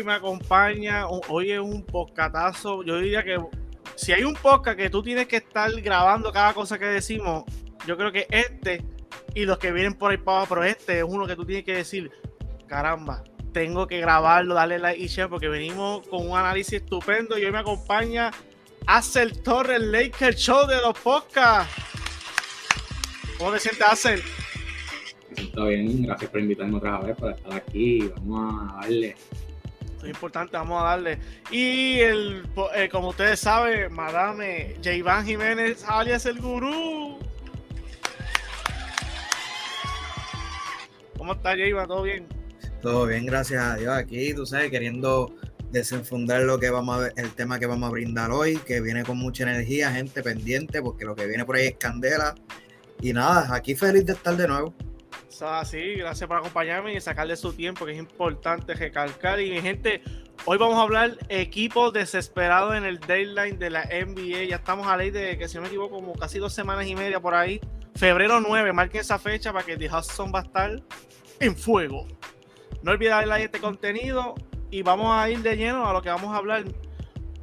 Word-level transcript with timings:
Hoy 0.00 0.06
me 0.06 0.14
acompaña, 0.14 1.06
hoy 1.08 1.52
es 1.52 1.60
un 1.60 1.84
podcatazo. 1.84 2.82
Yo 2.84 2.98
diría 3.00 3.22
que 3.22 3.38
si 3.96 4.14
hay 4.14 4.24
un 4.24 4.32
podcast 4.32 4.78
que 4.78 4.88
tú 4.88 5.02
tienes 5.02 5.26
que 5.26 5.36
estar 5.36 5.70
grabando 5.82 6.32
cada 6.32 6.54
cosa 6.54 6.78
que 6.78 6.86
decimos, 6.86 7.44
yo 7.86 7.98
creo 7.98 8.10
que 8.10 8.26
este 8.30 8.82
y 9.34 9.44
los 9.44 9.58
que 9.58 9.72
vienen 9.72 9.92
por 9.92 10.10
ahí 10.10 10.16
para 10.16 10.38
abajo, 10.38 10.54
pero 10.54 10.64
este 10.64 11.00
es 11.00 11.04
uno 11.06 11.26
que 11.26 11.36
tú 11.36 11.44
tienes 11.44 11.66
que 11.66 11.74
decir, 11.74 12.10
caramba, 12.66 13.22
tengo 13.52 13.86
que 13.86 14.00
grabarlo, 14.00 14.54
darle 14.54 14.78
like 14.78 14.98
y 14.98 15.06
share 15.06 15.28
porque 15.28 15.48
venimos 15.48 16.08
con 16.08 16.26
un 16.26 16.34
análisis 16.34 16.80
estupendo 16.80 17.36
y 17.36 17.44
hoy 17.44 17.52
me 17.52 17.58
acompaña 17.58 18.30
Acel 18.86 19.42
Torres, 19.42 19.82
Laker 19.82 20.34
Show 20.34 20.66
de 20.66 20.80
los 20.80 20.98
podcasts. 20.98 21.74
¿Cómo 23.36 23.52
te 23.52 23.58
sientes, 23.58 23.86
Acel? 23.86 24.22
Me 25.28 25.36
siento 25.36 25.66
bien, 25.66 26.04
gracias 26.04 26.30
por 26.30 26.40
invitarme 26.40 26.78
otra 26.78 27.00
vez 27.00 27.14
para 27.18 27.32
estar 27.32 27.52
aquí. 27.52 28.10
Vamos 28.16 28.72
a 28.72 28.80
darle. 28.80 29.14
Es 30.02 30.08
importante, 30.08 30.56
vamos 30.56 30.82
a 30.82 30.86
darle. 30.86 31.18
Y 31.50 32.00
el, 32.00 32.48
eh, 32.74 32.88
como 32.90 33.08
ustedes 33.08 33.40
saben, 33.40 33.92
Madame 33.92 34.76
J. 34.82 35.22
Jiménez, 35.22 35.84
alias 35.86 36.24
el 36.26 36.40
gurú. 36.40 37.18
¿Cómo 41.18 41.34
está, 41.34 41.50
J. 41.50 41.86
¿Todo 41.86 42.02
bien? 42.02 42.26
Todo 42.80 43.06
bien, 43.06 43.26
gracias 43.26 43.62
a 43.62 43.76
Dios. 43.76 43.94
Aquí, 43.94 44.32
tú 44.32 44.46
sabes, 44.46 44.70
queriendo 44.70 45.34
desenfundar 45.70 46.42
lo 46.42 46.58
que 46.58 46.70
vamos 46.70 46.96
a 46.96 46.98
ver, 47.00 47.12
el 47.16 47.30
tema 47.32 47.58
que 47.58 47.66
vamos 47.66 47.88
a 47.88 47.92
brindar 47.92 48.30
hoy, 48.30 48.56
que 48.56 48.80
viene 48.80 49.04
con 49.04 49.18
mucha 49.18 49.42
energía, 49.42 49.92
gente 49.92 50.22
pendiente, 50.22 50.80
porque 50.82 51.04
lo 51.04 51.14
que 51.14 51.26
viene 51.26 51.44
por 51.44 51.56
ahí 51.56 51.66
es 51.66 51.76
candela. 51.76 52.34
Y 53.02 53.12
nada, 53.12 53.54
aquí 53.54 53.74
feliz 53.74 54.06
de 54.06 54.14
estar 54.14 54.36
de 54.36 54.48
nuevo. 54.48 54.74
Así, 55.40 55.94
gracias 55.94 56.28
por 56.28 56.36
acompañarme 56.36 56.92
y 56.92 57.00
sacarle 57.00 57.36
su 57.36 57.52
tiempo, 57.52 57.86
que 57.86 57.92
es 57.92 57.98
importante 57.98 58.74
recalcar. 58.74 59.40
Y 59.40 59.60
gente, 59.60 60.02
hoy 60.44 60.58
vamos 60.58 60.76
a 60.76 60.82
hablar 60.82 61.16
equipos 61.28 61.92
desesperados 61.92 62.74
en 62.74 62.84
el 62.84 63.00
deadline 63.00 63.58
de 63.58 63.70
la 63.70 63.84
NBA. 63.84 64.44
Ya 64.48 64.56
estamos 64.56 64.86
a 64.86 64.96
ley 64.96 65.10
de 65.10 65.38
que, 65.38 65.48
si 65.48 65.56
no 65.56 65.62
me 65.62 65.68
equivoco, 65.68 65.96
como 65.96 66.12
casi 66.14 66.38
dos 66.38 66.52
semanas 66.52 66.86
y 66.86 66.94
media 66.94 67.20
por 67.20 67.34
ahí. 67.34 67.60
Febrero 67.94 68.40
9, 68.40 68.72
marquen 68.72 69.00
esa 69.00 69.18
fecha 69.18 69.52
para 69.52 69.64
que 69.64 69.76
The 69.76 69.88
Hudson 69.88 70.32
va 70.34 70.40
a 70.40 70.42
estar 70.42 70.82
en 71.40 71.56
fuego. 71.56 72.06
No 72.82 72.92
olviden 72.92 73.12
darle 73.12 73.26
like 73.26 73.42
a 73.42 73.46
este 73.46 73.60
contenido 73.60 74.34
y 74.70 74.82
vamos 74.82 75.10
a 75.10 75.28
ir 75.30 75.40
de 75.40 75.56
lleno 75.56 75.86
a 75.88 75.92
lo 75.92 76.02
que 76.02 76.08
vamos 76.08 76.34
a 76.34 76.36
hablar. 76.36 76.64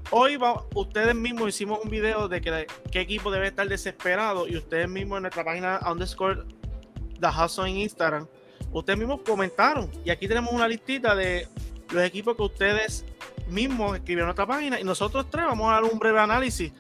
Hoy 0.10 0.40
ustedes 0.74 1.14
mismos 1.16 1.50
hicimos 1.50 1.80
un 1.84 1.90
video 1.90 2.30
de 2.30 2.40
que, 2.40 2.68
qué 2.92 3.02
equipo 3.02 3.30
debe 3.30 3.48
estar 3.48 3.68
desesperado 3.68 4.48
y 4.48 4.56
ustedes 4.56 4.88
mismos 4.88 5.18
en 5.18 5.24
nuestra 5.24 5.44
página 5.44 5.80
underscore 5.86 6.44
Hustle 7.22 7.70
en 7.70 7.78
Instagram, 7.78 8.28
ustedes 8.72 9.00
mismos 9.00 9.22
comentaron 9.26 9.90
y 10.04 10.10
aquí 10.10 10.28
tenemos 10.28 10.54
una 10.54 10.68
listita 10.68 11.16
de 11.16 11.48
los 11.92 12.04
equipos 12.04 12.36
que 12.36 12.44
ustedes 12.44 13.06
mismos 13.48 13.96
escribieron 13.96 14.24
en 14.24 14.36
nuestra 14.36 14.46
página 14.46 14.80
y 14.80 14.84
nosotros 14.84 15.28
tres 15.30 15.46
vamos 15.46 15.70
a 15.70 15.76
dar 15.76 15.84
un 15.84 15.98
breve 16.00 16.20
análisis 16.20 16.72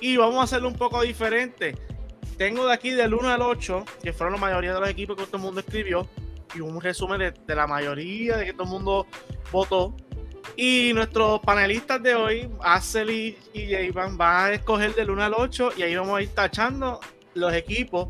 y 0.00 0.16
vamos 0.16 0.40
a 0.40 0.42
hacerlo 0.42 0.68
un 0.68 0.76
poco 0.76 1.00
diferente. 1.02 1.76
Tengo 2.36 2.66
de 2.66 2.74
aquí 2.74 2.90
del 2.90 3.14
1 3.14 3.28
al 3.30 3.42
8, 3.42 3.84
que 4.02 4.12
fueron 4.12 4.34
la 4.34 4.40
mayoría 4.40 4.74
de 4.74 4.80
los 4.80 4.88
equipos 4.88 5.16
que 5.16 5.24
todo 5.24 5.38
el 5.38 5.42
mundo 5.42 5.60
escribió, 5.60 6.06
y 6.54 6.60
un 6.60 6.80
resumen 6.80 7.18
de, 7.18 7.54
la 7.54 7.66
mayoría 7.66 8.36
de 8.36 8.46
que 8.46 8.52
todo 8.52 8.64
el 8.64 8.68
mundo 8.70 9.06
votó. 9.50 9.94
Y 10.56 10.92
nuestros 10.94 11.40
panelistas 11.40 12.02
de 12.02 12.14
hoy, 12.14 12.48
Acely 12.62 13.36
y 13.52 13.74
Iván, 13.74 14.16
van 14.16 14.50
a 14.50 14.54
escoger 14.54 14.94
del 14.94 15.10
1 15.10 15.22
al 15.24 15.34
8 15.34 15.70
y 15.76 15.82
ahí 15.82 15.96
vamos 15.96 16.18
a 16.18 16.22
ir 16.22 16.28
tachando 16.30 17.00
los 17.34 17.52
equipos. 17.52 18.08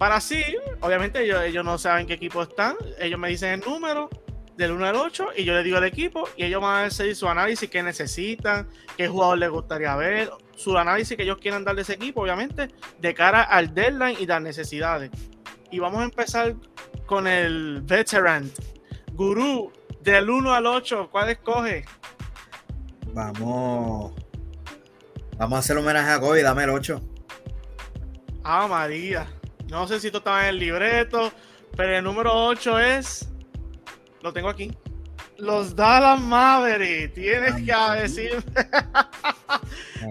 Para 0.00 0.16
así, 0.16 0.42
obviamente 0.80 1.22
ellos, 1.22 1.42
ellos 1.42 1.62
no 1.62 1.76
saben 1.76 2.06
qué 2.06 2.14
equipo 2.14 2.42
están, 2.42 2.74
ellos 2.98 3.18
me 3.18 3.28
dicen 3.28 3.50
el 3.50 3.60
número 3.60 4.08
del 4.56 4.72
1 4.72 4.86
al 4.86 4.96
8 4.96 5.26
y 5.36 5.44
yo 5.44 5.52
les 5.52 5.62
digo 5.62 5.76
el 5.76 5.84
equipo 5.84 6.26
y 6.38 6.44
ellos 6.44 6.62
van 6.62 6.84
a 6.84 6.86
hacer 6.86 7.14
su 7.14 7.28
análisis, 7.28 7.68
qué 7.68 7.82
necesitan, 7.82 8.66
qué 8.96 9.08
jugador 9.08 9.36
les 9.36 9.50
gustaría 9.50 9.94
ver, 9.96 10.30
su 10.56 10.78
análisis 10.78 11.18
que 11.18 11.24
ellos 11.24 11.36
quieran 11.36 11.64
dar 11.64 11.76
de 11.76 11.82
ese 11.82 11.92
equipo, 11.92 12.22
obviamente, 12.22 12.68
de 12.98 13.12
cara 13.12 13.42
al 13.42 13.74
deadline 13.74 14.16
y 14.18 14.24
las 14.24 14.40
necesidades. 14.40 15.10
Y 15.70 15.80
vamos 15.80 16.00
a 16.00 16.04
empezar 16.04 16.54
con 17.04 17.26
el 17.26 17.82
veteran. 17.82 18.50
Gurú, 19.12 19.70
del 20.00 20.30
1 20.30 20.54
al 20.54 20.64
8, 20.64 21.10
¿cuál 21.12 21.28
escoge? 21.28 21.84
Vamos. 23.12 24.14
Vamos 25.36 25.56
a 25.56 25.58
hacer 25.58 25.76
homenaje 25.76 26.10
a 26.10 26.18
Kobe, 26.18 26.42
dame 26.42 26.64
el 26.64 26.70
8. 26.70 27.02
Ah, 28.42 28.66
María. 28.66 29.26
No 29.70 29.86
sé 29.86 30.00
si 30.00 30.10
tú 30.10 30.18
estabas 30.18 30.44
en 30.44 30.48
el 30.50 30.58
libreto, 30.58 31.32
pero 31.76 31.96
el 31.96 32.04
número 32.04 32.32
8 32.34 32.78
es. 32.80 33.28
Lo 34.20 34.32
tengo 34.32 34.48
aquí. 34.48 34.76
Los 35.38 35.76
Dallas 35.76 36.20
Mavericks. 36.20 37.14
Tienes 37.14 37.54
que 37.54 38.00
decir. 38.02 38.44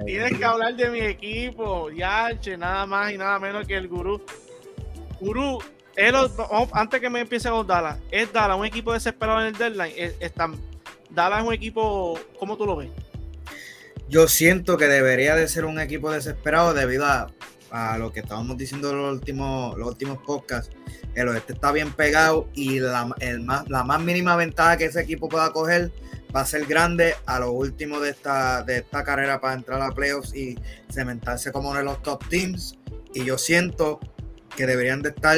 Tienes 0.06 0.38
que 0.38 0.46
hablar 0.46 0.76
de 0.76 0.90
mi 0.90 1.02
equipo. 1.02 1.92
Ya, 1.92 2.30
nada 2.58 2.86
más 2.86 3.12
y 3.12 3.18
nada 3.18 3.38
menos 3.38 3.68
que 3.68 3.76
el 3.76 3.90
gurú. 3.90 4.24
Gurú, 5.20 5.62
antes 6.72 7.02
que 7.02 7.10
me 7.10 7.20
empiece 7.20 7.50
con 7.50 7.68
Dallas, 7.68 8.00
¿es 8.10 8.32
Dallas 8.32 8.58
un 8.58 8.66
equipo 8.66 8.94
desesperado 8.94 9.42
en 9.42 9.48
el 9.48 9.58
deadline? 9.58 9.94
¿Es, 9.98 10.34
¿Dallas 11.10 11.42
es 11.42 11.48
un 11.48 11.54
equipo, 11.54 12.18
¿cómo 12.40 12.56
tú 12.56 12.66
lo 12.66 12.78
ves? 12.78 12.90
Yo 14.08 14.30
siento 14.30 14.78
que 14.78 14.86
debería 14.86 15.36
de 15.36 15.48
ser 15.50 15.66
un 15.66 15.80
equipo 15.80 16.10
desesperado 16.10 16.74
debido 16.74 17.06
a, 17.06 17.28
lo 17.98 18.12
que 18.12 18.22
estábamos 18.22 18.58
diciendo 18.58 18.92
en 18.92 18.98
los 18.98 19.14
últimos, 19.14 19.78
los 19.78 19.88
últimos 19.90 20.18
podcasts. 20.20 20.76
El 21.16 21.30
oeste 21.30 21.54
está 21.54 21.72
bien 21.72 21.92
pegado 21.94 22.48
y 22.54 22.80
la, 22.80 23.14
la 23.68 23.84
más 23.84 24.02
mínima 24.02 24.36
ventaja 24.36 24.78
que 24.78 24.86
ese 24.86 25.02
equipo 25.02 25.30
pueda 25.30 25.52
coger 25.52 25.92
va 26.36 26.42
a 26.42 26.46
ser 26.46 26.66
grande 26.66 27.16
a 27.26 27.40
lo 27.40 27.52
último 27.52 28.00
de 28.00 28.12
esta, 28.12 28.64
de 28.64 28.78
esta 28.78 29.04
carrera 29.04 29.42
para 29.42 29.54
entrar 29.54 29.82
a 29.82 29.92
playoffs 29.92 30.36
y 30.36 30.58
cementarse 30.90 31.52
como 31.52 31.70
uno 31.70 31.80
de 31.80 31.86
los 31.86 32.02
top 32.04 32.28
teams. 32.30 32.78
Y 33.14 33.26
yo 33.26 33.38
siento 33.38 34.00
que 34.56 34.66
deberían 34.66 35.02
de 35.02 35.10
estar 35.10 35.38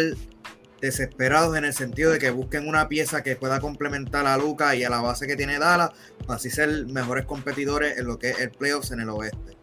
desesperados 0.81 1.55
en 1.55 1.63
el 1.63 1.73
sentido 1.73 2.11
de 2.11 2.19
que 2.19 2.31
busquen 2.31 2.67
una 2.67 2.89
pieza 2.89 3.21
que 3.23 3.35
pueda 3.35 3.59
complementar 3.59 4.25
a 4.25 4.37
Luca 4.37 4.75
y 4.75 4.83
a 4.83 4.89
la 4.89 4.99
base 4.99 5.27
que 5.27 5.35
tiene 5.35 5.59
Dallas 5.59 5.91
para 6.25 6.35
así 6.35 6.49
ser 6.49 6.87
mejores 6.87 7.25
competidores 7.25 7.97
en 7.97 8.07
lo 8.07 8.17
que 8.17 8.31
es 8.31 8.39
el 8.39 8.51
playoffs 8.51 8.91
en 8.91 9.01
el 9.01 9.09
oeste. 9.09 9.60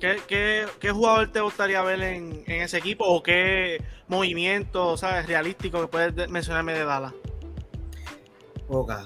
¿Qué, 0.00 0.66
jugador 0.90 1.30
te 1.30 1.40
gustaría 1.40 1.82
ver 1.82 2.00
en, 2.00 2.42
ese 2.46 2.78
equipo 2.78 3.04
o 3.04 3.22
qué 3.22 3.82
movimiento 4.08 4.96
sabes, 4.96 5.26
realístico 5.26 5.82
que 5.82 5.88
puedes 5.88 6.30
mencionarme 6.30 6.72
de 6.72 6.84
Dallas? 6.84 7.12
Poca, 8.66 9.04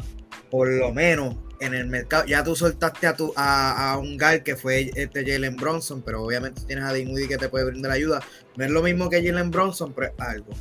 por 0.50 0.68
lo 0.68 0.92
menos 0.92 1.34
en 1.58 1.74
el 1.74 1.88
mercado, 1.88 2.26
ya 2.26 2.44
tú 2.44 2.54
soltaste 2.54 3.08
a, 3.08 3.16
tu, 3.16 3.32
a, 3.36 3.98
un 3.98 4.16
guy 4.16 4.42
que 4.44 4.54
fue 4.54 4.92
este 4.94 5.24
Jalen 5.24 5.56
Bronson, 5.56 6.00
pero 6.02 6.22
obviamente 6.22 6.62
tienes 6.64 6.84
a 6.84 6.92
Dinwiddie 6.92 7.28
que 7.28 7.38
te 7.38 7.48
puede 7.48 7.64
brindar 7.64 7.90
ayuda. 7.90 8.22
No 8.56 8.64
es 8.64 8.70
lo 8.70 8.82
mismo 8.82 9.10
que 9.10 9.24
Jalen 9.24 9.50
Bronson, 9.50 9.92
pero 9.92 10.08
es 10.08 10.20
algo. 10.20 10.52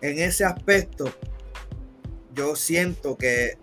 En 0.00 0.18
ese 0.18 0.44
aspecto, 0.44 1.12
yo 2.32 2.56
siento 2.56 3.18
que 3.18 3.58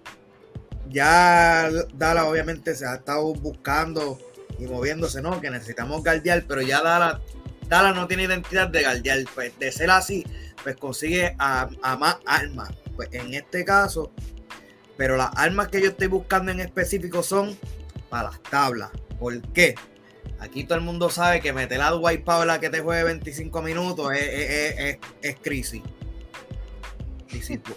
ya 0.89 1.69
Dallas 1.95 2.25
obviamente 2.25 2.75
se 2.75 2.85
ha 2.85 2.95
estado 2.95 3.33
buscando 3.33 4.19
y 4.61 4.67
moviéndose, 4.67 5.21
¿no? 5.21 5.41
Que 5.41 5.49
necesitamos 5.49 6.03
guardiar, 6.03 6.45
pero 6.47 6.61
ya 6.61 6.83
Dallas, 6.83 7.19
Dallas 7.67 7.95
no 7.95 8.07
tiene 8.07 8.23
identidad 8.23 8.67
de 8.67 8.83
guardiar. 8.83 9.19
Pues 9.33 9.57
de 9.57 9.71
ser 9.71 9.89
así, 9.89 10.23
pues 10.61 10.75
consigue 10.75 11.35
a, 11.39 11.67
a 11.81 11.97
más 11.97 12.17
armas. 12.27 12.69
Pues 12.95 13.09
en 13.11 13.33
este 13.33 13.65
caso, 13.65 14.11
pero 14.97 15.17
las 15.17 15.31
armas 15.35 15.69
que 15.69 15.81
yo 15.81 15.89
estoy 15.89 16.07
buscando 16.07 16.51
en 16.51 16.59
específico 16.59 17.23
son 17.23 17.57
para 18.09 18.29
las 18.29 18.43
tablas. 18.43 18.91
¿Por 19.19 19.41
qué? 19.53 19.73
Aquí 20.39 20.63
todo 20.63 20.77
el 20.77 20.83
mundo 20.83 21.09
sabe 21.09 21.41
que 21.41 21.53
meter 21.53 21.81
a 21.81 21.89
Dwight 21.89 22.23
Powell 22.23 22.59
que 22.59 22.69
te 22.69 22.81
juegue 22.81 23.03
25 23.03 23.61
minutos 23.63 24.11
es, 24.13 25.35
crisis. 25.41 25.81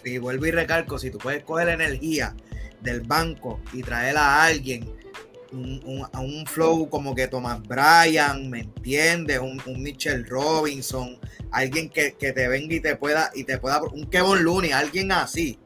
Y, 0.05 0.19
vuelvo 0.19 0.47
y 0.47 0.51
recalco, 0.51 0.99
si 0.99 1.11
tú 1.11 1.19
puedes 1.19 1.45
coger 1.45 1.69
energía 1.69 2.35
del 2.81 3.03
banco 3.03 3.61
y 3.73 3.83
traer 3.83 4.17
a 4.17 4.45
alguien 4.45 5.04
a 6.13 6.21
un 6.21 6.47
flow 6.47 6.89
como 6.89 7.15
que 7.15 7.29
Thomas 7.29 7.63
Bryan, 7.63 8.51
¿me 8.51 8.61
entiendes? 8.61 9.39
Un, 9.39 9.61
Mitchell 9.83 10.27
Robinson, 10.27 11.19
alguien 11.51 11.91
que, 11.91 12.11
te 12.13 12.49
venga 12.49 12.75
y 12.75 12.81
te 12.81 12.97
pueda, 12.97 13.31
y 13.35 13.45
te 13.45 13.59
pueda, 13.59 13.83
un 13.83 14.07
Kevin 14.07 14.45
Looney, 14.45 14.73
alguien 14.73 15.13
así, 15.13 15.59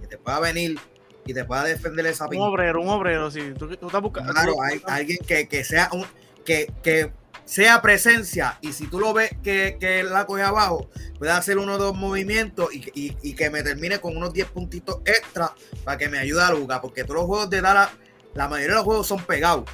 que 0.00 0.06
te 0.06 0.18
pueda 0.18 0.40
venir 0.40 0.78
y 1.24 1.34
te 1.34 1.44
pueda 1.44 1.64
defender 1.64 2.06
esa 2.06 2.28
pinta. 2.28 2.44
Un 2.44 2.52
obrero, 2.52 2.82
un 2.82 2.88
obrero, 2.88 3.30
sí. 3.30 3.52
Tú, 3.58 3.70
estás 3.70 4.02
buscando. 4.02 4.32
Claro, 4.32 4.60
hay, 4.62 4.80
alguien 4.86 5.18
que, 5.26 5.64
sea 5.64 5.88
un, 5.92 6.04
que, 6.44 6.72
que, 6.82 7.12
sea 7.44 7.82
presencia 7.82 8.58
y 8.60 8.72
si 8.72 8.86
tú 8.86 9.00
lo 9.00 9.12
ves 9.12 9.30
que, 9.42 9.76
que 9.78 10.02
la 10.02 10.26
coge 10.26 10.42
abajo, 10.42 10.88
puede 11.18 11.32
hacer 11.32 11.58
uno 11.58 11.74
o 11.74 11.78
dos 11.78 11.96
movimientos 11.96 12.70
y, 12.72 13.34
que 13.34 13.50
me 13.50 13.62
termine 13.62 14.00
con 14.00 14.16
unos 14.16 14.32
10 14.32 14.48
puntitos 14.48 15.00
extra 15.04 15.54
para 15.84 15.98
que 15.98 16.08
me 16.08 16.18
ayude 16.18 16.42
a 16.42 16.50
Luca, 16.50 16.80
porque 16.80 17.04
todos 17.04 17.16
los 17.16 17.26
juegos 17.26 17.50
de 17.50 17.60
Dala, 17.60 17.90
la 18.34 18.48
mayoría 18.48 18.70
de 18.70 18.76
los 18.76 18.84
juegos 18.84 19.06
son 19.06 19.22
pegados. 19.24 19.64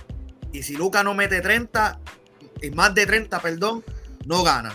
Y 0.53 0.63
si 0.63 0.77
Luca 0.77 1.03
no 1.03 1.15
mete 1.15 1.41
30, 1.41 2.01
y 2.63 2.71
más 2.71 2.95
de 2.95 3.07
30, 3.07 3.41
perdón, 3.41 3.85
no 4.27 4.43
ganan. 4.43 4.73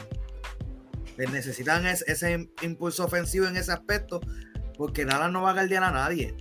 Les 1.17 1.29
necesitan 1.31 1.85
es- 1.85 2.03
ese 2.07 2.49
impulso 2.61 3.05
ofensivo 3.05 3.45
en 3.47 3.57
ese 3.57 3.71
aspecto, 3.71 4.21
porque 4.77 5.05
Dallas 5.05 5.31
no 5.31 5.41
va 5.41 5.51
a 5.51 5.53
guardiar 5.53 5.83
a 5.83 5.91
nadie. 5.91 6.35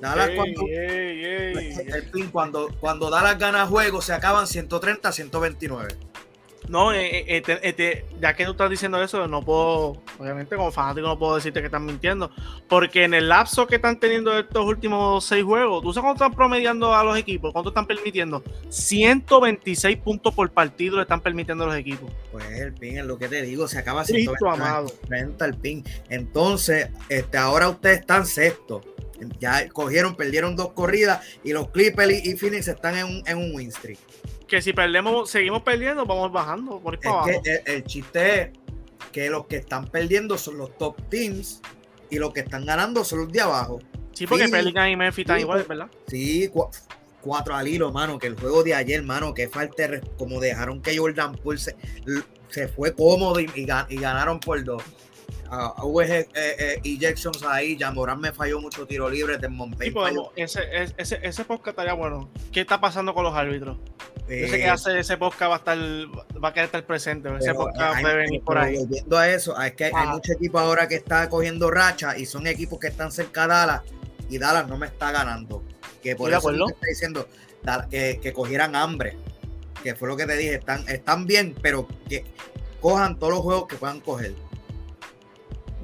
Dallas 0.00 0.28
Ey, 0.30 0.36
cuando, 0.36 0.60
ey, 0.68 1.24
ey. 1.24 1.76
el 1.92 2.10
pin, 2.10 2.30
cuando, 2.30 2.68
cuando 2.80 3.10
Dallas 3.10 3.38
gana 3.38 3.66
juegos 3.66 4.04
se 4.06 4.12
acaban 4.12 4.46
130 4.46 5.08
a 5.08 5.12
129. 5.12 5.96
No, 6.68 6.92
eh, 6.92 7.24
eh, 7.26 7.42
eh, 7.46 8.04
ya 8.20 8.34
que 8.34 8.44
tú 8.44 8.50
estás 8.52 8.68
diciendo 8.68 9.02
eso, 9.02 9.26
no 9.26 9.42
puedo, 9.42 10.02
obviamente 10.18 10.54
como 10.56 10.70
fanático 10.70 11.06
no 11.06 11.18
puedo 11.18 11.36
decirte 11.36 11.60
que 11.60 11.66
están 11.66 11.86
mintiendo, 11.86 12.30
porque 12.68 13.04
en 13.04 13.14
el 13.14 13.28
lapso 13.28 13.66
que 13.66 13.76
están 13.76 13.98
teniendo 13.98 14.38
estos 14.38 14.66
últimos 14.66 15.24
seis 15.24 15.44
juegos, 15.44 15.82
¿tú 15.82 15.92
sabes 15.92 16.04
cuánto 16.04 16.24
están 16.24 16.36
promediando 16.36 16.94
a 16.94 17.02
los 17.02 17.16
equipos? 17.16 17.52
¿Cuánto 17.52 17.70
están 17.70 17.86
permitiendo? 17.86 18.42
126 18.68 19.96
puntos 19.98 20.34
por 20.34 20.50
partido 20.50 20.96
le 20.96 21.02
están 21.02 21.20
permitiendo 21.20 21.64
a 21.64 21.68
los 21.68 21.76
equipos. 21.76 22.12
Pues 22.30 22.44
el 22.50 22.74
pin 22.74 22.98
es 22.98 23.04
lo 23.06 23.18
que 23.18 23.28
te 23.28 23.42
digo, 23.42 23.66
se 23.66 23.78
acaba 23.78 24.04
Cristo 24.04 24.34
129, 24.38 24.68
amado. 24.68 24.88
130 24.88 25.44
el 25.46 25.54
pin. 25.56 25.84
Entonces, 26.10 26.90
este, 27.08 27.38
ahora 27.38 27.68
ustedes 27.70 28.00
están 28.00 28.26
sexto. 28.26 28.82
Ya 29.40 29.68
cogieron, 29.70 30.14
perdieron 30.14 30.54
dos 30.54 30.72
corridas 30.72 31.26
y 31.42 31.52
los 31.52 31.70
Clippers 31.70 32.24
y 32.24 32.36
Phoenix 32.36 32.68
están 32.68 32.96
en 32.96 33.04
un, 33.06 33.22
en 33.26 33.38
un 33.38 33.54
win 33.54 33.72
streak. 33.72 33.98
Que 34.48 34.62
si 34.62 34.72
perdemos, 34.72 35.30
seguimos 35.30 35.62
perdiendo, 35.62 36.06
vamos 36.06 36.32
bajando 36.32 36.80
por 36.80 36.98
para 36.98 37.10
abajo. 37.16 37.30
el, 37.44 37.60
el 37.66 37.84
chiste 37.84 38.40
es 38.42 38.50
que 39.12 39.28
los 39.30 39.46
que 39.46 39.56
están 39.56 39.86
perdiendo 39.86 40.38
son 40.38 40.56
los 40.58 40.76
top 40.78 40.96
teams 41.10 41.60
y 42.10 42.18
los 42.18 42.32
que 42.32 42.40
están 42.40 42.64
ganando 42.64 43.04
son 43.04 43.20
los 43.20 43.32
de 43.32 43.42
abajo. 43.42 43.78
Sí, 44.14 44.26
porque 44.26 44.46
sí. 44.46 44.50
Pelican 44.50 44.88
y 44.90 44.96
Memphis 44.96 45.22
están 45.24 45.36
Sí, 45.36 45.42
iguales, 45.42 45.66
pues. 45.66 45.78
¿verdad? 45.78 45.92
Sí, 46.08 46.48
cua- 46.48 46.70
cuatro 47.20 47.54
al 47.54 47.68
hilo, 47.68 47.92
mano, 47.92 48.18
que 48.18 48.26
el 48.26 48.36
juego 48.40 48.62
de 48.62 48.74
ayer, 48.74 49.02
mano, 49.02 49.34
que 49.34 49.48
falta 49.48 50.00
como 50.16 50.40
dejaron 50.40 50.80
que 50.80 50.96
Jordan 50.96 51.34
Poole 51.36 51.60
se, 51.60 52.68
fue 52.68 52.94
cómodo 52.94 53.38
y, 53.40 53.44
y 53.54 53.66
ga- 53.66 53.86
y 53.90 53.96
ganaron 53.96 54.40
por 54.40 54.64
dos. 54.64 54.82
Ah, 55.50 55.74
hubo 55.82 56.02
eh, 56.02 56.28
eh, 56.34 56.80
ejections 56.84 57.42
ahí, 57.42 57.78
Jamoran 57.78 58.20
me 58.20 58.32
falló 58.32 58.60
mucho 58.60 58.86
tiro 58.86 59.08
libre, 59.08 59.38
de 59.38 59.48
Monpey 59.48 59.90
podemos, 59.90 60.30
ese, 60.36 60.60
ese, 60.98 61.18
ese, 61.22 61.44
podcast 61.44 61.68
estaría 61.68 61.94
bueno. 61.94 62.28
¿Qué 62.52 62.60
está 62.60 62.78
pasando 62.80 63.14
con 63.14 63.24
los 63.24 63.34
árbitros? 63.34 63.78
Eh, 64.28 64.42
Yo 64.42 64.48
sé 64.48 64.58
que 64.58 64.68
hace 64.68 64.98
ese 64.98 65.16
podcast 65.16 65.50
va 65.50 65.54
a 65.54 65.58
estar, 65.58 65.78
va 66.44 66.48
a 66.48 66.52
querer 66.52 66.66
estar 66.66 66.84
presente. 66.84 67.30
Ese 67.38 67.54
podcast 67.54 68.00
puede 68.02 68.16
venir 68.16 68.42
por 68.42 68.58
ahí. 68.58 68.76
Volviendo 68.76 69.16
a 69.16 69.28
eso, 69.30 69.58
es 69.58 69.72
que 69.72 69.84
hay 69.86 69.92
Ajá. 69.94 70.12
muchos 70.12 70.36
equipos 70.36 70.60
ahora 70.60 70.86
que 70.86 70.96
están 70.96 71.28
cogiendo 71.30 71.70
racha 71.70 72.18
y 72.18 72.26
son 72.26 72.46
equipos 72.46 72.78
que 72.78 72.88
están 72.88 73.10
cerca 73.10 73.42
de 73.42 73.48
Dallas 73.48 73.82
y 74.28 74.36
Dallas 74.36 74.68
no 74.68 74.76
me 74.76 74.86
está 74.86 75.12
ganando. 75.12 75.64
Que 76.02 76.14
por 76.14 76.28
eso 76.28 76.38
acuerdo. 76.38 76.66
te 76.66 76.72
estoy 76.74 76.88
diciendo 76.90 77.28
que, 77.90 78.20
que 78.22 78.32
cogieran 78.34 78.76
hambre. 78.76 79.16
Que 79.82 79.94
fue 79.94 80.08
lo 80.08 80.16
que 80.16 80.26
te 80.26 80.36
dije. 80.36 80.56
Están, 80.56 80.86
están 80.88 81.26
bien, 81.26 81.54
pero 81.62 81.88
que 82.06 82.26
cojan 82.82 83.18
todos 83.18 83.32
los 83.32 83.42
juegos 83.42 83.66
que 83.66 83.76
puedan 83.76 84.00
coger. 84.00 84.34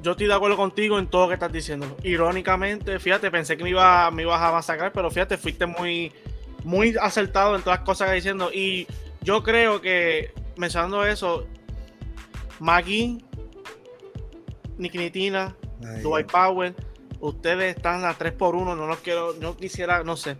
Yo 0.05 0.11
estoy 0.11 0.27
de 0.27 0.35
acuerdo 0.35 0.55
contigo 0.55 0.99
en 0.99 1.07
todo 1.07 1.23
lo 1.23 1.27
que 1.29 1.33
estás 1.33 1.51
diciendo. 1.51 1.97
Irónicamente, 2.03 2.99
fíjate, 2.99 3.31
pensé 3.31 3.57
que 3.57 3.63
me, 3.63 3.71
iba, 3.71 4.11
me 4.11 4.21
ibas 4.21 4.39
a 4.39 4.51
masacrar, 4.51 4.91
pero 4.93 5.09
fíjate, 5.09 5.35
fuiste 5.35 5.65
muy, 5.65 6.13
muy 6.63 6.95
acertado 7.01 7.55
en 7.55 7.63
todas 7.63 7.79
las 7.79 7.85
cosas 7.87 8.11
que 8.11 8.17
estás 8.17 8.23
diciendo. 8.23 8.51
Y 8.53 8.85
yo 9.23 9.41
creo 9.41 9.81
que, 9.81 10.31
mencionando 10.57 11.03
eso, 11.03 11.47
Maggie, 12.59 13.17
Nick 14.77 14.93
Nitina, 14.93 15.55
Ay, 15.83 16.03
Dwight 16.03 16.31
Powell, 16.31 16.75
ustedes 17.19 17.75
están 17.75 18.05
a 18.05 18.13
3 18.13 18.31
por 18.33 18.55
1 18.55 18.75
no 18.75 18.85
los 18.85 18.99
quiero, 18.99 19.33
no 19.41 19.57
quisiera, 19.57 20.03
no 20.03 20.15
sé. 20.15 20.37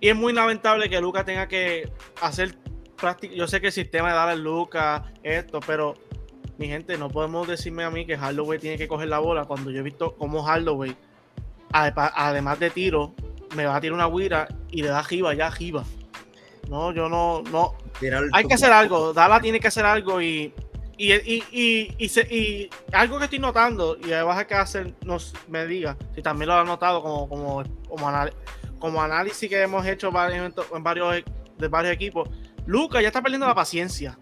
Y 0.00 0.10
es 0.10 0.14
muy 0.14 0.32
lamentable 0.32 0.88
que 0.88 1.00
Luca 1.00 1.24
tenga 1.24 1.48
que 1.48 1.90
hacer 2.22 2.56
práctica. 2.96 3.34
Yo 3.34 3.48
sé 3.48 3.60
que 3.60 3.66
el 3.66 3.72
sistema 3.72 4.10
de 4.10 4.14
darle 4.14 4.34
a 4.34 4.36
Luca, 4.36 5.12
esto, 5.24 5.58
pero 5.58 6.05
mi 6.58 6.68
gente, 6.68 6.96
no 6.96 7.08
podemos 7.08 7.46
decirme 7.46 7.84
a 7.84 7.90
mí 7.90 8.06
que 8.06 8.16
Hardaway 8.16 8.58
tiene 8.58 8.78
que 8.78 8.88
coger 8.88 9.08
la 9.08 9.18
bola 9.18 9.44
cuando 9.44 9.70
yo 9.70 9.80
he 9.80 9.82
visto 9.82 10.14
cómo 10.16 10.42
Hardaway, 10.42 10.96
además 11.72 12.58
de 12.58 12.70
tiro, 12.70 13.14
me 13.54 13.66
va 13.66 13.76
a 13.76 13.80
tirar 13.80 13.94
una 13.94 14.08
guira 14.08 14.48
y 14.70 14.82
le 14.82 14.88
da 14.88 15.02
jiba, 15.02 15.34
ya 15.34 15.50
jiba. 15.50 15.84
No, 16.68 16.92
yo 16.92 17.08
no, 17.08 17.42
no, 17.42 17.74
hay 18.32 18.44
que 18.46 18.54
hacer 18.54 18.72
algo. 18.72 19.12
Dala 19.12 19.40
tiene 19.40 19.60
que 19.60 19.68
hacer 19.68 19.84
algo 19.84 20.20
y. 20.20 20.52
Y, 20.98 21.12
y, 21.12 21.44
y, 22.00 22.70
algo 22.90 23.18
que 23.18 23.24
estoy 23.24 23.38
notando, 23.38 23.98
y 24.02 24.08
vas 24.12 24.38
a 24.38 24.46
que 24.46 24.54
hacer, 24.54 24.94
nos 25.04 25.34
me 25.46 25.66
diga, 25.66 25.94
si 26.14 26.22
también 26.22 26.48
lo 26.48 26.54
has 26.54 26.66
notado 26.66 27.02
como, 27.02 27.28
como, 27.28 27.62
como, 28.78 29.02
análisis 29.02 29.46
que 29.46 29.60
hemos 29.60 29.84
hecho 29.84 30.08
en 30.08 30.82
varios, 30.82 31.22
de 31.58 31.68
varios 31.68 31.92
equipos, 31.92 32.30
Lucas 32.64 33.02
ya 33.02 33.08
está 33.08 33.20
perdiendo 33.20 33.46
la 33.46 33.54
paciencia. 33.54 34.18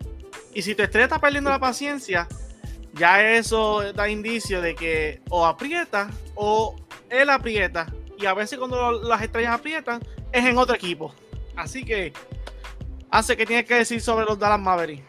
Y 0.54 0.62
si 0.62 0.74
tu 0.74 0.82
estrella 0.82 1.06
está 1.06 1.18
perdiendo 1.18 1.50
la 1.50 1.58
paciencia, 1.58 2.28
ya 2.94 3.32
eso 3.32 3.92
da 3.92 4.08
indicio 4.08 4.60
de 4.60 4.74
que 4.74 5.20
o 5.28 5.44
aprieta 5.44 6.10
o 6.34 6.76
él 7.10 7.28
aprieta. 7.28 7.92
Y 8.18 8.26
a 8.26 8.34
veces 8.34 8.58
cuando 8.58 8.92
las 9.02 9.20
estrellas 9.20 9.52
aprietan, 9.52 10.00
es 10.32 10.44
en 10.44 10.56
otro 10.56 10.76
equipo. 10.76 11.12
Así 11.56 11.84
que 11.84 12.12
hace 13.10 13.36
que 13.36 13.46
tienes 13.46 13.66
que 13.66 13.74
decir 13.74 14.00
sobre 14.00 14.24
los 14.24 14.38
Dallas 14.38 14.60
Mavericks. 14.60 15.02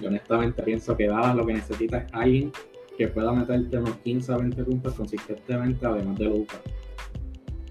Yo 0.00 0.08
honestamente 0.08 0.62
pienso 0.62 0.94
que 0.96 1.06
Dallas 1.06 1.34
lo 1.34 1.46
que 1.46 1.54
necesita 1.54 1.98
es 1.98 2.12
alguien 2.12 2.52
que 2.98 3.08
pueda 3.08 3.32
meterte 3.32 3.78
unos 3.78 3.96
15 3.96 4.32
a 4.32 4.36
20 4.36 4.64
puntos 4.64 4.94
consistentemente, 4.94 5.86
además 5.86 6.18
de 6.18 6.24
Lucas. 6.26 6.60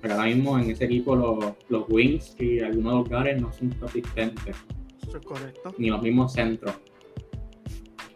Pero 0.01 0.15
ahora 0.15 0.27
mismo 0.27 0.57
en 0.57 0.69
ese 0.69 0.85
equipo 0.85 1.15
los, 1.15 1.53
los 1.69 1.85
wings 1.89 2.35
y 2.39 2.59
algunos 2.59 2.93
de 2.93 2.99
los 2.99 3.09
guards 3.09 3.41
no 3.41 3.53
son 3.53 3.69
consistentes, 3.71 4.55
Eso 5.15 5.19
es 5.19 5.25
correcto. 5.25 5.73
ni 5.77 5.89
los 5.89 6.01
mismos 6.01 6.33
centros. 6.33 6.75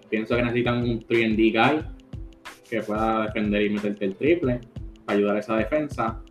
Pienso 0.09 0.35
que 0.35 0.43
necesitan 0.43 0.83
un 0.83 0.99
3D 0.99 1.53
guy 1.53 1.85
que 2.69 2.81
pueda 2.81 3.23
defender 3.27 3.61
y 3.61 3.69
meterte 3.69 4.05
el 4.05 4.15
triple 4.15 4.59
para 5.05 5.17
ayudar 5.17 5.37
a 5.37 5.39
esa 5.39 5.55
defensa. 5.55 6.21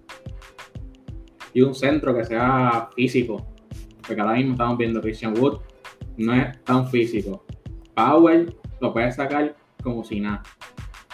Y 1.54 1.62
un 1.62 1.74
centro 1.74 2.14
que 2.14 2.24
sea 2.24 2.90
físico. 2.94 3.46
Porque 4.06 4.20
ahora 4.20 4.34
mismo 4.34 4.52
estamos 4.52 4.76
viendo 4.76 5.00
Christian 5.00 5.38
Wood 5.38 5.60
no 6.18 6.34
es 6.34 6.62
tan 6.64 6.86
físico. 6.90 7.46
Power 7.94 8.54
lo 8.80 8.92
puede 8.92 9.10
sacar 9.12 9.56
como 9.82 10.04
si 10.04 10.20
nada. 10.20 10.42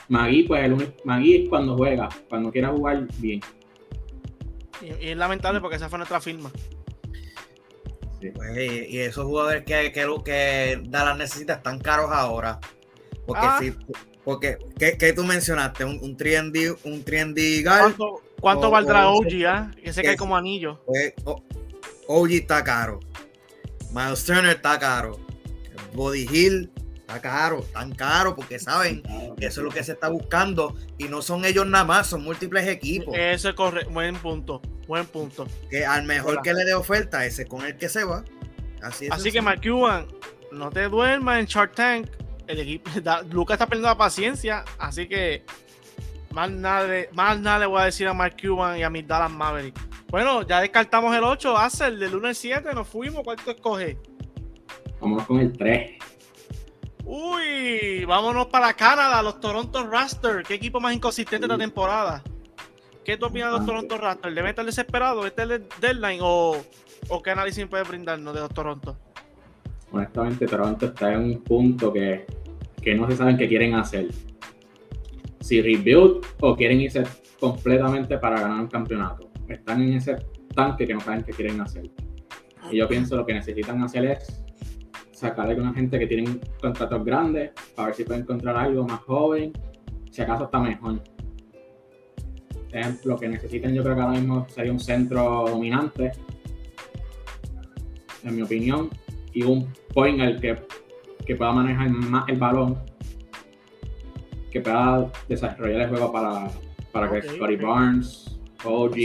Magui, 0.09 0.43
pues 0.45 0.65
el 0.65 0.73
único, 0.73 0.93
Magui 1.05 1.45
es 1.45 1.49
cuando 1.49 1.77
juega, 1.77 2.09
cuando 2.29 2.51
quiera 2.51 2.71
jugar 2.71 3.07
bien. 3.19 3.41
Y, 4.83 4.87
y 5.05 5.09
es 5.11 5.17
lamentable 5.17 5.61
porque 5.61 5.77
esa 5.77 5.89
fue 5.89 5.99
nuestra 5.99 6.21
firma. 6.21 6.51
Sí. 8.25 8.31
Pues, 8.35 8.57
y, 8.57 8.97
y 8.97 8.99
esos 9.01 9.25
jugadores 9.27 9.65
que, 9.65 9.93
que, 9.93 10.07
que 10.25 10.81
Dallas 10.89 11.17
necesita 11.19 11.55
están 11.55 11.79
caros 11.79 12.11
ahora. 12.11 12.59
Porque 13.27 13.43
Ah. 13.45 13.59
si, 13.61 13.73
porque, 14.25 14.57
¿qué, 14.79 14.97
qué 14.97 15.13
tú 15.13 15.25
mencionaste? 15.25 15.85
Un, 15.85 15.99
un 16.03 16.17
3D, 16.17 16.77
un 16.85 17.05
3D 17.05 17.63
guard, 17.63 17.81
¿Cuánto, 17.97 18.23
cuánto 18.41 18.69
o- 18.69 18.71
valdrá 18.71 19.09
o- 19.11 19.19
OG? 19.19 19.45
ah? 19.47 19.71
Que 19.83 19.93
se 19.93 20.01
que- 20.01 20.09
cae 20.09 20.17
como 20.17 20.37
anillo. 20.37 20.81
pues, 20.87 21.13
o- 21.25 21.43
OG 22.09 22.31
está 22.33 22.65
caro. 22.65 23.01
Miles 23.93 24.25
Turner 24.25 24.57
está 24.57 24.79
caro. 24.79 25.19
Body 25.93 26.27
Hill 26.31 26.71
está 27.07 27.21
caro. 27.21 27.63
Tan 27.73 27.93
caro 27.95 28.35
porque 28.35 28.59
saben 28.59 29.03
que 29.37 29.47
eso 29.47 29.61
es 29.61 29.65
lo 29.65 29.71
que 29.71 29.83
se 29.85 29.93
está 29.93 30.09
buscando. 30.09 30.75
Y 30.99 31.05
no 31.05 31.23
son 31.23 31.45
ellos 31.45 31.67
nada 31.67 31.85
más, 31.85 32.07
son 32.09 32.23
múltiples 32.25 32.67
equipos. 32.67 33.15
Eso 33.17 33.49
es 33.51 33.55
correcto. 33.55 33.91
Buen 33.91 34.17
punto. 34.17 34.61
Buen 34.87 35.07
punto. 35.07 35.47
que 35.71 35.85
al 35.87 36.05
mejor 36.05 36.33
Hola. 36.35 36.43
que 36.43 36.53
le 36.55 36.65
dé 36.65 36.75
oferta, 36.75 37.25
ese 37.25 37.47
con 37.47 37.65
el 37.65 37.77
que 37.77 37.89
se 37.89 38.05
va. 38.05 38.25
Así, 38.83 39.07
es 39.07 39.13
Así 39.13 39.33
que, 39.33 39.41
Cuban, 39.63 40.07
no 40.53 40.71
te 40.71 40.89
duermas 40.89 41.41
en 41.41 41.47
Shark 41.47 41.75
Tank. 41.75 42.09
El 42.47 42.61
equipo, 42.61 42.91
da- 43.03 43.23
Lucas 43.23 43.55
está 43.55 43.67
perdiendo 43.67 43.89
la 43.89 43.97
paciencia. 43.97 44.65
Así 44.79 45.09
que, 45.09 45.45
más 46.33 46.51
nada, 46.51 46.87
le- 46.87 47.09
más 47.13 47.39
nada 47.41 47.61
le 47.61 47.67
voy 47.67 47.81
a 47.81 47.85
decir 47.87 48.07
a 48.09 48.13
Mark 48.15 48.37
Cuban 48.41 48.79
y 48.79 48.83
a 48.83 48.91
mis 48.91 49.07
Dallas 49.07 49.31
Mavericks. 49.31 49.81
Bueno, 50.09 50.43
ya 50.43 50.61
descartamos 50.61 51.17
el 51.17 51.25
8. 51.25 51.57
Hace 51.57 51.87
el 51.87 51.99
del 51.99 52.15
1 52.15 52.29
al 52.29 52.35
7. 52.35 52.75
Nos 52.75 52.87
fuimos. 52.87 53.23
¿Cuál 53.25 53.37
tú 53.43 53.51
escoges? 53.51 53.97
Vamos 55.01 55.25
con 55.27 55.41
el 55.41 55.53
3. 55.57 55.93
Uy, 57.07 58.05
vámonos 58.07 58.47
para 58.47 58.73
Canadá, 58.73 59.23
los 59.23 59.39
Toronto 59.39 59.87
Raptors. 59.87 60.47
¿Qué 60.49 60.55
equipo 60.55 60.81
más 60.81 60.95
inconsistente 60.95 61.47
de 61.47 61.53
la 61.53 61.59
temporada? 61.59 62.23
¿Qué 63.05 63.19
tú 63.19 63.27
opinas 63.27 63.53
de 63.53 63.59
los 63.59 63.67
Toronto 63.67 63.99
Raptors? 63.99 64.35
¿Deben 64.35 64.51
estar 64.51 64.65
desesperados? 64.65 65.27
¿Este 65.27 65.43
es 65.43 65.51
el 65.51 65.69
deadline? 65.81 66.21
¿O, 66.23 66.57
o 67.09 67.23
qué 67.23 67.31
análisis 67.31 67.67
puede 67.67 67.85
brindarnos 67.85 68.35
de 68.35 68.41
los 68.41 68.49
Toronto? 68.55 68.97
Honestamente, 69.93 70.47
Toronto 70.47 70.87
está 70.87 71.13
en 71.13 71.21
un 71.21 71.43
punto 71.43 71.93
que, 71.93 72.25
que 72.81 72.95
no 72.95 73.09
se 73.11 73.17
saben 73.17 73.37
qué 73.37 73.49
quieren 73.49 73.75
hacer. 73.75 74.09
Si 75.41 75.61
rebuild 75.61 76.25
o 76.41 76.57
quieren 76.57 76.81
irse 76.81 77.05
completamente 77.39 78.17
para 78.17 78.41
ganar 78.41 78.61
un 78.61 78.69
campeonato. 78.69 79.31
Están 79.47 79.83
en 79.83 79.93
ese 79.95 80.17
tanque 80.55 80.87
que 80.87 80.95
no 80.95 81.01
saben 81.01 81.23
qué 81.23 81.33
quieren 81.33 81.61
hacer. 81.61 81.91
Y 82.71 82.79
yo 82.79 82.89
pienso 82.89 83.15
lo 83.15 83.27
que 83.27 83.35
necesitan 83.35 83.83
hacer 83.83 84.07
es 84.07 84.44
sacar 85.29 85.47
a 85.47 85.51
alguna 85.51 85.73
gente 85.73 85.99
que 85.99 86.07
tienen 86.07 86.41
contratos 86.61 87.05
grandes 87.05 87.53
para 87.75 87.87
ver 87.87 87.97
si 87.97 88.05
pueden 88.05 88.23
encontrar 88.23 88.57
algo 88.57 88.85
más 88.87 89.01
joven, 89.01 89.53
si 90.11 90.23
acaso 90.23 90.45
está 90.45 90.59
mejor. 90.59 91.01
Ejemplo, 92.73 93.13
lo 93.13 93.19
que 93.19 93.29
necesitan 93.29 93.73
yo 93.73 93.83
creo 93.83 93.95
que 93.95 94.01
ahora 94.03 94.19
mismo 94.19 94.47
sería 94.49 94.73
un 94.73 94.81
centro 94.81 95.45
dominante, 95.49 96.13
en 98.25 98.37
mi 98.37 98.43
opinión, 98.43 98.91
y 99.33 99.43
un 99.43 99.69
point 99.93 100.21
al 100.21 100.41
que 100.41 100.57
que 101.25 101.35
pueda 101.35 101.53
manejar 101.53 101.89
más 101.91 102.29
el 102.29 102.37
balón, 102.37 102.79
que 104.51 104.61
pueda 104.61 105.11
desarrollar 105.29 105.83
el 105.83 105.89
juego 105.89 106.13
para, 106.13 106.51
para 106.93 107.11
que 107.11 107.23
Scotty. 107.23 107.57
Barnes, 107.57 108.39
OG, 108.65 108.97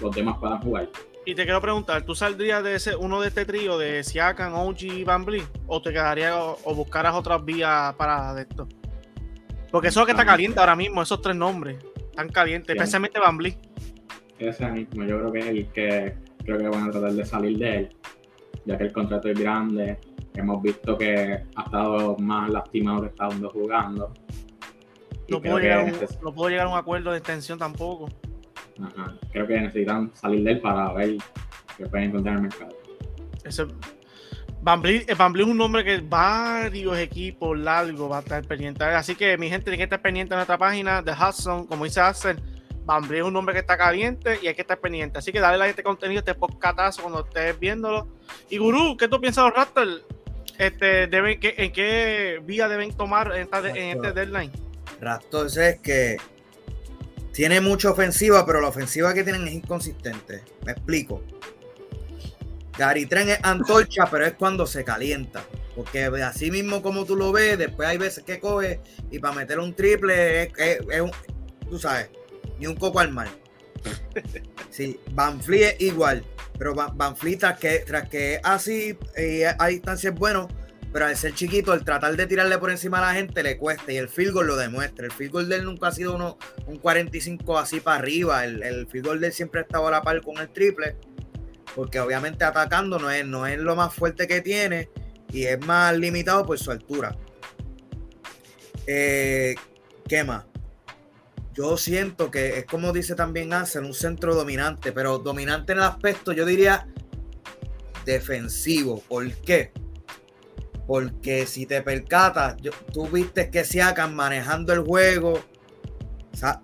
los 0.00 0.14
demás 0.14 0.38
puedan 0.38 0.60
jugar. 0.62 0.88
Y 1.28 1.34
te 1.34 1.42
quiero 1.42 1.60
preguntar, 1.60 2.02
¿tú 2.04 2.14
saldrías 2.14 2.62
de 2.62 2.76
ese 2.76 2.94
uno 2.94 3.20
de 3.20 3.28
este 3.28 3.44
trío 3.44 3.76
de 3.78 4.04
Siakam, 4.04 4.54
OG 4.54 4.82
y 4.84 5.04
Van 5.04 5.24
Vliet? 5.24 5.44
¿O 5.66 5.82
te 5.82 5.90
quedarías 5.92 6.32
o, 6.34 6.56
o 6.64 6.74
buscaras 6.74 7.14
otras 7.14 7.44
vías 7.44 7.94
para 7.96 8.32
de 8.32 8.42
esto? 8.42 8.68
Porque 9.72 9.88
eso 9.88 10.00
es 10.00 10.02
lo 10.02 10.06
que 10.06 10.12
está 10.12 10.24
caliente 10.24 10.60
ahora 10.60 10.76
mismo, 10.76 11.02
esos 11.02 11.20
tres 11.20 11.34
nombres. 11.34 11.78
Están 12.10 12.28
calientes, 12.28 12.68
Bien. 12.68 12.78
especialmente 12.82 13.18
Van 13.18 13.36
Vliet. 13.36 13.58
Ese 14.38 14.66
mismo, 14.70 15.02
yo 15.04 15.18
creo 15.18 15.32
que 15.32 15.38
es 15.40 15.46
el 15.46 15.68
que 15.72 16.14
creo 16.44 16.58
que 16.58 16.68
van 16.68 16.88
a 16.88 16.90
tratar 16.92 17.12
de 17.12 17.24
salir 17.24 17.58
de 17.58 17.76
él, 17.76 17.96
ya 18.64 18.78
que 18.78 18.84
el 18.84 18.92
contrato 18.92 19.28
es 19.28 19.38
grande. 19.38 19.98
Hemos 20.34 20.62
visto 20.62 20.96
que 20.96 21.42
ha 21.56 21.62
estado 21.62 22.16
más 22.18 22.48
lastimado 22.50 23.00
que 23.02 23.08
está 23.08 23.28
jugando. 23.52 24.12
No 25.28 25.42
puedo, 25.42 25.58
llegar 25.58 25.82
un, 25.84 25.90
neces- 25.90 26.20
no 26.22 26.32
puedo 26.32 26.50
llegar 26.50 26.66
a 26.66 26.68
un 26.70 26.78
acuerdo 26.78 27.10
de 27.10 27.18
extensión 27.18 27.58
tampoco. 27.58 28.08
Ajá, 28.82 29.14
creo 29.32 29.46
que 29.46 29.60
necesitan 29.60 30.10
salir 30.14 30.44
de 30.44 30.52
él 30.52 30.60
para 30.60 30.92
ver 30.92 31.16
qué 31.76 31.86
pueden 31.86 32.08
encontrar 32.10 32.38
en 32.38 32.44
el 32.44 32.48
mercado. 32.48 32.76
Ese, 33.44 33.66
Van 34.62 34.82
Vliet, 34.82 35.08
eh, 35.08 35.14
Van 35.14 35.32
Vliet 35.32 35.46
es 35.46 35.50
un 35.52 35.58
nombre 35.58 35.84
que 35.84 35.98
varios 36.00 36.98
equipos 36.98 37.56
largos 37.58 38.10
va 38.10 38.16
a 38.18 38.20
estar 38.20 38.44
pendiente. 38.44 38.82
Así 38.84 39.14
que 39.14 39.38
mi 39.38 39.48
gente 39.48 39.64
tiene 39.64 39.76
que 39.78 39.84
estar 39.84 40.02
pendiente 40.02 40.34
en 40.34 40.38
nuestra 40.38 40.58
página 40.58 41.02
de 41.02 41.12
Hudson, 41.12 41.66
como 41.66 41.84
dice 41.84 42.00
Hudson. 42.00 42.40
Van 42.84 43.02
Vliet 43.06 43.20
es 43.22 43.26
un 43.26 43.32
nombre 43.32 43.52
que 43.54 43.60
está 43.60 43.76
caliente 43.76 44.38
y 44.42 44.48
hay 44.48 44.54
que 44.54 44.62
estar 44.62 44.78
pendiente. 44.78 45.18
Así 45.18 45.30
que 45.32 45.40
dale 45.40 45.56
like 45.58 45.68
a 45.68 45.70
este 45.70 45.82
contenido, 45.82 46.18
este 46.20 46.34
podcatazo 46.34 47.02
cuando 47.02 47.24
estés 47.24 47.58
viéndolo. 47.58 48.08
Y 48.50 48.58
Gurú, 48.58 48.96
¿qué 48.96 49.06
tú 49.08 49.20
piensas 49.20 49.44
de 49.44 49.50
los 49.50 49.56
Raptors? 49.56 50.02
Este, 50.58 51.06
deben, 51.06 51.38
¿qué- 51.38 51.54
¿En 51.58 51.70
qué 51.72 52.40
vía 52.44 52.66
deben 52.68 52.92
tomar 52.96 53.32
en, 53.36 53.42
esta- 53.42 53.68
en 53.68 53.96
este 53.96 54.12
deadline? 54.12 54.50
Raptors 55.00 55.56
es 55.58 55.80
que 55.80 56.16
tiene 57.36 57.60
mucha 57.60 57.90
ofensiva, 57.90 58.46
pero 58.46 58.62
la 58.62 58.68
ofensiva 58.68 59.12
que 59.12 59.22
tienen 59.22 59.46
es 59.46 59.52
inconsistente. 59.52 60.42
Me 60.64 60.72
explico. 60.72 61.22
Gary 62.78 63.04
Trent 63.04 63.28
es 63.28 63.38
antorcha, 63.42 64.06
pero 64.10 64.24
es 64.24 64.32
cuando 64.32 64.66
se 64.66 64.82
calienta. 64.84 65.44
Porque 65.74 66.04
así 66.04 66.50
mismo 66.50 66.80
como 66.80 67.04
tú 67.04 67.14
lo 67.14 67.32
ves, 67.32 67.58
después 67.58 67.86
hay 67.86 67.98
veces 67.98 68.24
que 68.24 68.40
coge 68.40 68.80
y 69.10 69.18
para 69.18 69.34
meter 69.34 69.60
un 69.60 69.74
triple 69.74 70.44
es, 70.44 70.52
es- 70.56 71.00
un, 71.02 71.10
tú 71.68 71.78
sabes, 71.78 72.08
ni 72.58 72.66
un 72.68 72.76
coco 72.76 73.00
al 73.00 73.12
mar. 73.12 73.28
Sí, 74.70 74.98
Van 75.12 75.38
es 75.46 75.78
igual, 75.80 76.24
pero 76.58 76.74
Van, 76.74 77.14
tras 77.38 77.58
que, 77.58 77.80
tras 77.80 78.08
que 78.08 78.40
así 78.42 78.96
y 79.14 79.42
a 79.42 79.66
distancia 79.66 80.08
es 80.08 80.16
bueno, 80.16 80.48
pero 80.92 81.06
al 81.06 81.16
ser 81.16 81.34
chiquito, 81.34 81.74
el 81.74 81.84
tratar 81.84 82.16
de 82.16 82.26
tirarle 82.26 82.58
por 82.58 82.70
encima 82.70 82.98
a 82.98 83.12
la 83.12 83.14
gente 83.14 83.42
le 83.42 83.58
cuesta 83.58 83.92
y 83.92 83.96
el 83.96 84.08
field 84.08 84.32
goal 84.32 84.46
lo 84.46 84.56
demuestra. 84.56 85.06
El 85.06 85.12
field 85.12 85.32
goal 85.32 85.48
de 85.48 85.56
él 85.56 85.64
nunca 85.64 85.88
ha 85.88 85.92
sido 85.92 86.14
uno, 86.14 86.38
un 86.66 86.78
45 86.78 87.58
así 87.58 87.80
para 87.80 87.98
arriba. 87.98 88.44
El, 88.44 88.62
el 88.62 88.86
field 88.86 89.06
goal 89.06 89.20
de 89.20 89.28
él 89.28 89.32
siempre 89.32 89.60
ha 89.60 89.62
estado 89.64 89.88
a 89.88 89.90
la 89.90 90.02
par 90.02 90.20
con 90.22 90.38
el 90.38 90.48
triple, 90.48 90.96
porque 91.74 92.00
obviamente 92.00 92.44
atacando 92.44 92.98
no 92.98 93.10
es, 93.10 93.26
no 93.26 93.46
es 93.46 93.58
lo 93.58 93.76
más 93.76 93.94
fuerte 93.94 94.26
que 94.26 94.40
tiene 94.40 94.88
y 95.32 95.44
es 95.44 95.58
más 95.66 95.96
limitado 95.96 96.46
por 96.46 96.58
su 96.58 96.70
altura. 96.70 97.16
Eh, 98.86 99.54
¿Qué 100.08 100.24
más? 100.24 100.44
Yo 101.52 101.76
siento 101.76 102.30
que 102.30 102.58
es 102.58 102.66
como 102.66 102.92
dice 102.92 103.14
también 103.14 103.52
Ansel, 103.52 103.84
un 103.84 103.94
centro 103.94 104.34
dominante, 104.34 104.92
pero 104.92 105.18
dominante 105.18 105.72
en 105.72 105.78
el 105.78 105.84
aspecto, 105.84 106.32
yo 106.32 106.44
diría 106.44 106.86
defensivo. 108.04 109.00
¿Por 109.08 109.32
qué? 109.36 109.72
Porque 110.86 111.46
si 111.46 111.66
te 111.66 111.82
percatas, 111.82 112.56
tú 112.92 113.08
viste 113.08 113.50
que 113.50 113.64
Siakam 113.64 114.14
manejando 114.14 114.72
el 114.72 114.80
juego, 114.80 115.42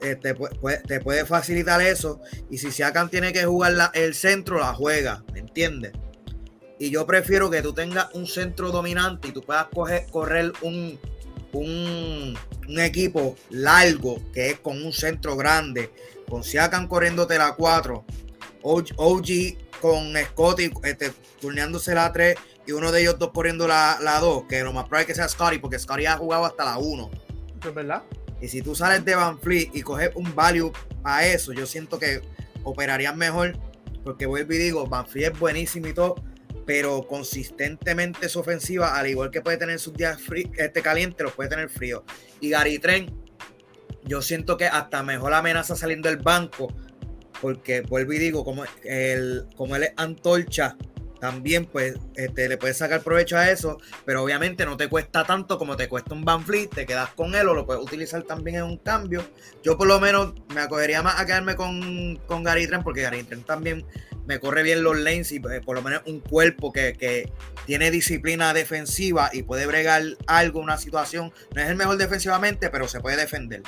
eh, 0.02 0.16
te, 0.16 0.36
pu- 0.36 1.02
puede, 1.02 1.26
facilitar 1.26 1.80
eso. 1.80 2.20
Y 2.50 2.58
si 2.58 2.70
Siakam 2.70 3.08
tiene 3.08 3.32
que 3.32 3.44
jugar 3.44 3.90
el 3.94 4.14
centro, 4.14 4.58
la 4.60 4.74
juega, 4.74 5.24
¿me 5.32 5.40
entiendes? 5.40 5.92
Y 6.78 6.90
yo 6.90 7.06
prefiero 7.06 7.50
que 7.50 7.62
tú 7.62 7.72
tengas 7.72 8.08
un 8.14 8.26
centro 8.26 8.70
dominante 8.70 9.28
y 9.28 9.32
tú 9.32 9.42
puedas 9.42 9.68
correr 10.10 10.52
un, 10.62 10.98
equipo 12.78 13.36
largo 13.50 14.16
que 14.32 14.50
es 14.50 14.60
con 14.60 14.82
un 14.82 14.92
centro 14.92 15.36
grande, 15.36 15.90
con 16.28 16.42
Siakam 16.42 16.88
corriéndote 16.88 17.38
la 17.38 17.54
4, 17.54 18.04
OG, 18.62 18.86
OG 18.96 19.26
con 19.80 20.14
Scotty 20.16 20.70
este, 20.84 21.12
turneándose 21.40 21.94
la 21.94 22.12
3 22.12 22.36
y 22.66 22.72
uno 22.72 22.92
de 22.92 23.00
ellos 23.02 23.18
dos 23.18 23.30
corriendo 23.32 23.66
la, 23.66 23.98
la 24.00 24.18
2, 24.20 24.44
que 24.48 24.62
lo 24.62 24.72
más 24.72 24.84
probable 24.84 25.02
es 25.02 25.06
que 25.08 25.14
sea 25.14 25.28
Scotty, 25.28 25.58
porque 25.58 25.78
Scotty 25.78 26.06
ha 26.06 26.16
jugado 26.16 26.44
hasta 26.44 26.64
la 26.64 26.78
1. 26.78 27.10
¿Es 27.66 27.74
verdad? 27.74 28.02
Y 28.40 28.48
si 28.48 28.62
tú 28.62 28.74
sales 28.74 29.04
de 29.04 29.14
Van 29.14 29.38
Fleet 29.38 29.70
y 29.72 29.82
coges 29.82 30.10
un 30.14 30.34
value 30.34 30.72
a 31.04 31.24
eso, 31.26 31.52
yo 31.52 31.66
siento 31.66 31.98
que 31.98 32.20
operarían 32.64 33.16
mejor. 33.18 33.56
Porque 34.04 34.26
vuelvo 34.26 34.52
y 34.54 34.58
digo, 34.58 34.86
Van 34.86 35.06
Fleet 35.06 35.32
es 35.32 35.38
buenísimo 35.38 35.86
y 35.86 35.94
todo, 35.94 36.16
pero 36.66 37.06
consistentemente 37.06 38.28
su 38.28 38.40
ofensiva, 38.40 38.96
al 38.98 39.06
igual 39.08 39.30
que 39.30 39.40
puede 39.42 39.56
tener 39.58 39.78
sus 39.78 39.94
días 39.94 40.18
frí- 40.20 40.50
este, 40.56 40.82
caliente, 40.82 41.22
los 41.22 41.32
puede 41.32 41.48
tener 41.50 41.68
frío. 41.68 42.04
Y 42.40 42.50
Gary 42.50 42.78
Trent, 42.80 43.10
yo 44.04 44.22
siento 44.22 44.56
que 44.56 44.66
hasta 44.66 45.02
mejor 45.04 45.34
amenaza 45.34 45.76
saliendo 45.76 46.08
del 46.08 46.18
banco, 46.18 46.66
porque 47.40 47.82
vuelvo 47.82 48.12
y 48.12 48.18
digo, 48.18 48.44
como, 48.44 48.64
el, 48.84 49.46
como 49.56 49.76
él 49.76 49.84
es 49.84 49.92
antorcha, 49.96 50.76
también 51.22 51.66
pues 51.66 51.94
este, 52.16 52.48
le 52.48 52.56
puedes 52.56 52.78
sacar 52.78 53.00
provecho 53.00 53.38
a 53.38 53.48
eso, 53.48 53.78
pero 54.04 54.24
obviamente 54.24 54.66
no 54.66 54.76
te 54.76 54.88
cuesta 54.88 55.22
tanto 55.22 55.56
como 55.56 55.76
te 55.76 55.88
cuesta 55.88 56.14
un 56.14 56.24
Van 56.24 56.44
Fleet, 56.44 56.66
te 56.66 56.84
quedas 56.84 57.10
con 57.10 57.36
él 57.36 57.48
o 57.48 57.54
lo 57.54 57.64
puedes 57.64 57.80
utilizar 57.80 58.24
también 58.24 58.56
en 58.56 58.64
un 58.64 58.76
cambio. 58.76 59.24
Yo 59.62 59.78
por 59.78 59.86
lo 59.86 60.00
menos 60.00 60.34
me 60.52 60.62
acogería 60.62 61.00
más 61.00 61.20
a 61.20 61.24
quedarme 61.24 61.54
con, 61.54 62.16
con 62.26 62.42
Gary 62.42 62.68
porque 62.82 63.02
Gary 63.02 63.22
también 63.46 63.86
me 64.26 64.40
corre 64.40 64.64
bien 64.64 64.82
los 64.82 64.98
lanes 64.98 65.30
y 65.30 65.36
eh, 65.36 65.60
por 65.64 65.76
lo 65.76 65.82
menos 65.82 66.02
un 66.06 66.18
cuerpo 66.18 66.72
que, 66.72 66.94
que 66.94 67.32
tiene 67.66 67.92
disciplina 67.92 68.52
defensiva 68.52 69.30
y 69.32 69.44
puede 69.44 69.64
bregar 69.66 70.02
algo, 70.26 70.58
una 70.58 70.76
situación. 70.76 71.32
No 71.54 71.62
es 71.62 71.68
el 71.68 71.76
mejor 71.76 71.98
defensivamente, 71.98 72.68
pero 72.68 72.88
se 72.88 72.98
puede 72.98 73.16
defender. 73.16 73.62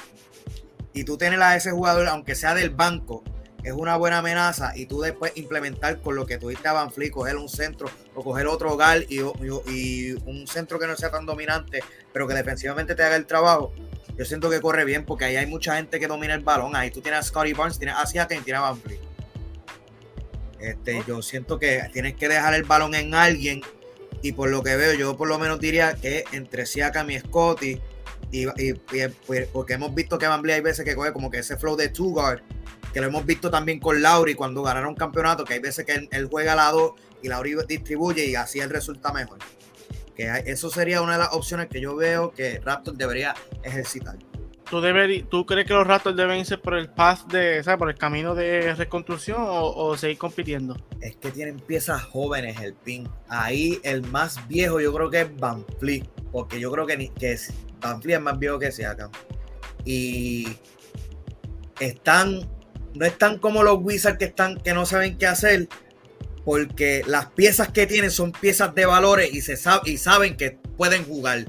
Y 0.93 1.05
tú 1.05 1.17
tienes 1.19 1.39
a 1.39 1.55
ese 1.55 1.71
jugador, 1.71 2.09
aunque 2.09 2.35
sea 2.35 2.53
del 2.53 2.71
banco, 2.71 3.23
es 3.65 3.73
una 3.73 3.97
buena 3.97 4.19
amenaza 4.19 4.77
y 4.77 4.87
tú 4.87 5.01
después 5.01 5.33
implementar 5.37 6.01
con 6.01 6.15
lo 6.15 6.27
que 6.27 6.39
tuviste 6.39 6.69
a 6.69 6.73
Van 6.75 6.93
Fleet, 6.93 7.11
coger 7.11 7.37
un 7.37 7.49
centro 7.49 7.89
o 8.15 8.23
coger 8.23 8.47
otro 8.47 8.73
hogar 8.73 9.03
y, 9.09 9.21
y- 9.21 9.71
y 9.73 10.13
un 10.27 10.47
centro 10.47 10.79
que 10.79 10.87
no 10.87 10.97
sea 10.97 11.11
tan 11.11 11.25
dominante, 11.27 11.83
pero 12.13 12.29
que 12.29 12.35
defensivamente 12.35 12.95
te 12.95 13.03
haga 13.03 13.17
el 13.17 13.27
trabajo. 13.27 13.73
Yo 14.17 14.25
siento 14.25 14.49
que 14.51 14.61
corre 14.61 14.85
bien 14.85 15.05
porque 15.05 15.25
ahí 15.25 15.37
hay 15.37 15.47
mucha 15.47 15.77
gente 15.77 15.99
que 15.99 16.07
domina 16.07 16.35
el 16.35 16.41
balón. 16.41 16.77
Ahí 16.77 16.91
tú 16.91 17.01
tienes 17.01 17.21
a 17.21 17.23
Scotty 17.25 17.53
Barnes, 17.55 17.79
tienes 17.79 17.97
a 17.97 18.07
Siakam 18.07 18.39
y 18.39 18.43
tienes 18.43 18.59
a 18.61 18.63
Van 18.71 18.79
Fleet. 18.81 19.01
Este, 20.61 21.03
yo 21.07 21.21
siento 21.21 21.59
que 21.59 21.83
tienes 21.93 22.15
que 22.15 22.29
dejar 22.29 22.55
el 22.55 22.63
balón 22.65 22.95
en 22.95 23.15
alguien 23.15 23.61
y 24.23 24.33
por 24.33 24.49
lo 24.51 24.63
que 24.63 24.77
veo, 24.77 24.95
yo 24.95 25.17
por 25.17 25.29
lo 25.29 25.39
menos 25.39 25.61
diría 25.61 25.95
que 25.95 26.25
entre 26.33 26.65
Siakam 26.65 27.11
y 27.11 27.19
Scotty 27.19 27.81
y, 28.31 28.47
pues, 29.27 29.49
porque 29.53 29.75
hemos 29.75 29.95
visto 29.95 30.19
que 30.19 30.27
Van 30.27 30.43
Vliet 30.43 30.57
hay 30.57 30.61
veces 30.63 30.85
que 30.85 30.95
coge 30.95 31.13
como 31.13 31.31
que 31.31 31.39
ese 31.39 31.57
flow 31.57 31.77
de 31.77 31.89
two 31.89 32.11
guard, 32.11 32.41
que 32.95 33.01
lo 33.01 33.09
hemos 33.09 33.27
visto 33.27 33.51
también 33.51 33.79
con 33.81 34.01
Lauri 34.01 34.35
cuando 34.35 34.63
ganaron 34.63 34.95
campeonato, 34.95 35.45
que 35.45 35.53
hay 35.55 35.61
veces 35.61 35.85
que 35.85 35.93
él, 35.93 36.09
él 36.13 36.29
juega 36.31 36.55
a 36.55 36.57
la 36.57 36.71
2 36.71 36.93
y 37.23 37.29
Lauri 37.29 37.55
distribuye 37.69 38.25
y 38.27 38.37
así 38.37 38.61
él 38.61 38.71
resulta 38.71 39.13
mejor. 39.13 39.39
Que 40.17 40.31
eso 40.47 40.71
sería 40.71 41.03
una 41.03 41.15
de 41.15 41.19
las 41.19 41.33
opciones 41.35 41.67
que 41.69 41.81
yo 41.81 41.97
veo 41.97 42.31
que 42.33 42.61
Raptor 42.61 42.95
debería 42.97 43.35
ejercitar. 43.65 44.17
¿Tú, 44.71 44.81
¿Tú 45.29 45.45
crees 45.45 45.67
que 45.67 45.75
los 45.75 45.87
Raptors 45.87 46.17
deben 46.17 46.39
irse 46.39 46.57
por 46.57 46.75
el 46.75 46.89
path 46.89 47.27
de, 47.31 47.63
¿sabes? 47.63 47.79
por 47.79 47.91
el 47.91 47.99
camino 47.99 48.35
de 48.35 48.75
reconstrucción 48.75 49.37
o, 49.41 49.67
o 49.75 49.97
seguir 49.97 50.17
compitiendo? 50.17 50.77
Es 51.01 51.17
que 51.17 51.31
tienen 51.31 51.59
piezas 51.59 52.03
jóvenes 52.03 52.59
el 52.61 52.75
pin. 52.75 53.09
Ahí 53.29 53.79
el 53.83 54.03
más 54.03 54.47
viejo 54.49 54.81
yo 54.81 54.93
creo 54.95 55.11
que 55.11 55.21
es 55.23 55.37
Van 55.37 55.65
Fleet, 55.79 56.05
porque 56.33 56.59
yo 56.61 56.71
creo 56.73 56.87
que, 56.87 56.97
ni- 56.97 57.09
que 57.11 57.33
es- 57.33 57.53
Van 57.81 58.01
Fleet 58.01 58.17
es 58.19 58.23
más 58.23 58.39
viejo 58.39 58.59
que 58.59 58.73
Siakam. 58.73 59.11
Y 59.85 60.57
están, 61.81 62.49
no 62.95 63.05
están 63.05 63.39
como 63.39 63.63
los 63.63 63.79
Wizards 63.83 64.19
que 64.19 64.25
están, 64.27 64.57
que 64.61 64.73
no 64.73 64.87
saben 64.87 65.19
qué 65.19 65.27
hacer, 65.27 65.69
porque 66.45 67.03
las 67.07 67.27
piezas 67.27 67.69
que 67.71 67.87
tienen 67.87 68.11
son 68.11 68.33
piezas 68.33 68.75
de 68.75 68.87
valores 68.87 69.33
y 69.33 69.41
se 69.41 69.57
sabe, 69.57 69.91
y 69.91 69.97
saben 69.99 70.37
que 70.37 70.53
pueden 70.77 71.05
jugar. 71.05 71.45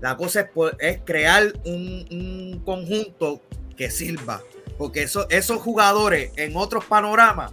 La 0.00 0.16
cosa 0.16 0.40
es, 0.42 0.48
es 0.78 1.00
crear 1.04 1.52
un, 1.64 2.06
un 2.10 2.62
conjunto 2.64 3.42
que 3.76 3.90
sirva. 3.90 4.40
Porque 4.78 5.02
eso- 5.02 5.28
esos 5.28 5.60
jugadores 5.60 6.30
en 6.36 6.56
otros 6.56 6.84
panoramas 6.84 7.50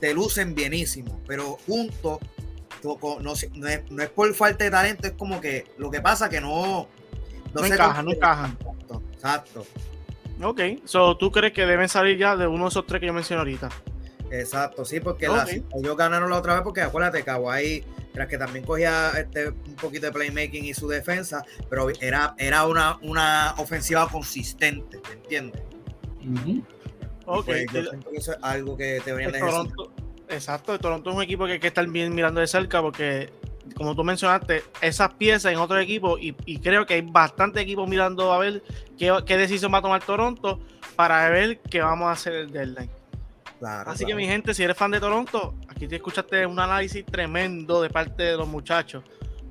te 0.00 0.12
lucen 0.12 0.54
bienísimo, 0.56 1.20
pero 1.26 1.56
juntos 1.66 2.18
no, 2.82 2.98
no 3.22 3.32
es, 3.32 3.48
no 3.90 4.02
es 4.02 4.08
por 4.10 4.34
falta 4.34 4.64
de 4.64 4.70
talento, 4.72 5.06
es 5.06 5.12
como 5.14 5.40
que 5.40 5.64
lo 5.78 5.90
que 5.90 6.00
pasa 6.00 6.28
que 6.28 6.40
no 6.40 6.88
No 7.54 7.60
se 7.60 7.68
encajan, 7.74 8.04
no 8.04 8.10
encajan. 8.12 8.58
Exacto, 8.60 9.02
exacto, 9.14 9.66
Ok, 10.42 10.60
so, 10.84 11.16
¿tú 11.16 11.30
crees 11.30 11.52
que 11.52 11.64
deben 11.66 11.88
salir 11.88 12.18
ya 12.18 12.36
de 12.36 12.46
uno 12.46 12.64
de 12.64 12.68
esos 12.70 12.86
tres 12.86 13.00
que 13.00 13.06
yo 13.06 13.12
mencioné 13.12 13.38
ahorita? 13.40 13.68
exacto, 14.30 14.84
sí, 14.84 14.98
porque 14.98 15.28
Ok. 15.28 15.36
las- 15.36 15.50
ellos 15.50 15.96
ganaron 15.96 16.28
la 16.28 16.38
otra 16.38 16.54
vez 16.54 16.62
porque 16.62 16.80
acuérdate, 16.80 17.22
Kawhi 17.22 17.84
tras 18.12 18.26
que 18.28 18.38
también 18.38 18.64
cogía 18.64 19.10
este, 19.18 19.48
un 19.48 19.76
poquito 19.80 20.06
de 20.06 20.12
playmaking 20.12 20.64
y 20.64 20.74
su 20.74 20.88
defensa, 20.88 21.44
pero 21.68 21.88
era, 22.00 22.34
era 22.38 22.64
una, 22.66 22.96
una 23.02 23.54
ofensiva 23.58 24.08
consistente, 24.08 25.00
¿me 25.08 25.14
entiendes? 25.14 25.62
Ok. 27.26 27.44
Pues 27.46 27.66
yo 27.72 27.82
siento 27.84 28.10
que 28.10 28.16
eso 28.18 28.32
es 28.32 28.38
algo 28.42 28.76
que 28.76 29.00
deberían 29.04 29.28
El 29.28 29.32
de 29.32 29.38
Toronto, 29.40 29.92
exacto, 30.28 30.78
Toronto 30.78 31.10
es 31.10 31.16
un 31.16 31.22
equipo 31.22 31.46
que 31.46 31.52
hay 31.52 31.60
que 31.60 31.66
estar 31.68 31.86
bien 31.88 32.14
mirando 32.14 32.40
de 32.40 32.46
cerca 32.46 32.80
porque, 32.82 33.30
como 33.76 33.94
tú 33.94 34.04
mencionaste, 34.04 34.62
esas 34.80 35.14
piezas 35.14 35.52
en 35.52 35.58
otro 35.58 35.78
equipo 35.78 36.18
y, 36.18 36.36
y 36.44 36.58
creo 36.58 36.86
que 36.86 36.94
hay 36.94 37.00
bastante 37.02 37.60
equipos 37.60 37.88
mirando 37.88 38.32
a 38.32 38.38
ver 38.38 38.62
qué, 38.98 39.12
qué 39.26 39.36
decisión 39.36 39.72
va 39.72 39.78
a 39.78 39.82
tomar 39.82 40.04
Toronto 40.04 40.60
para 40.96 41.28
ver 41.30 41.60
qué 41.60 41.80
vamos 41.80 42.06
a 42.08 42.12
hacer 42.12 42.34
el 42.34 42.50
deadline. 42.52 42.90
Claro, 43.58 43.90
Así 43.90 44.00
que 44.00 44.12
claro. 44.12 44.16
mi 44.18 44.26
gente, 44.26 44.52
si 44.54 44.62
eres 44.62 44.76
fan 44.76 44.90
de 44.90 45.00
Toronto, 45.00 45.54
aquí 45.68 45.88
te 45.88 45.96
escuchaste 45.96 46.44
un 46.46 46.58
análisis 46.60 47.04
tremendo 47.06 47.80
de 47.82 47.88
parte 47.90 48.22
de 48.22 48.36
los 48.36 48.46
muchachos. 48.48 49.02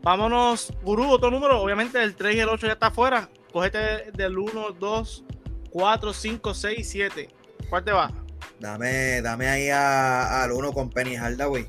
Vámonos, 0.04 0.72
Gurú, 0.84 1.10
otro 1.10 1.32
número, 1.32 1.62
obviamente 1.62 2.02
el 2.04 2.14
3 2.16 2.36
y 2.36 2.40
el 2.40 2.50
8 2.50 2.68
ya 2.68 2.74
está 2.74 2.88
afuera. 2.88 3.30
Cógete 3.52 4.12
del 4.12 4.38
1, 4.38 4.72
2, 4.80 5.24
4, 5.70 6.14
5, 6.14 6.54
6, 6.54 6.90
7. 6.90 7.30
¿Cuál 7.70 7.84
te 7.84 7.92
va? 7.92 8.12
Dame, 8.60 9.22
dame 9.22 9.48
ahí 9.48 9.70
a- 9.70 10.44
al 10.44 10.52
uno 10.52 10.74
con 10.74 10.90
Penny 10.90 11.16
Hardaway. 11.16 11.66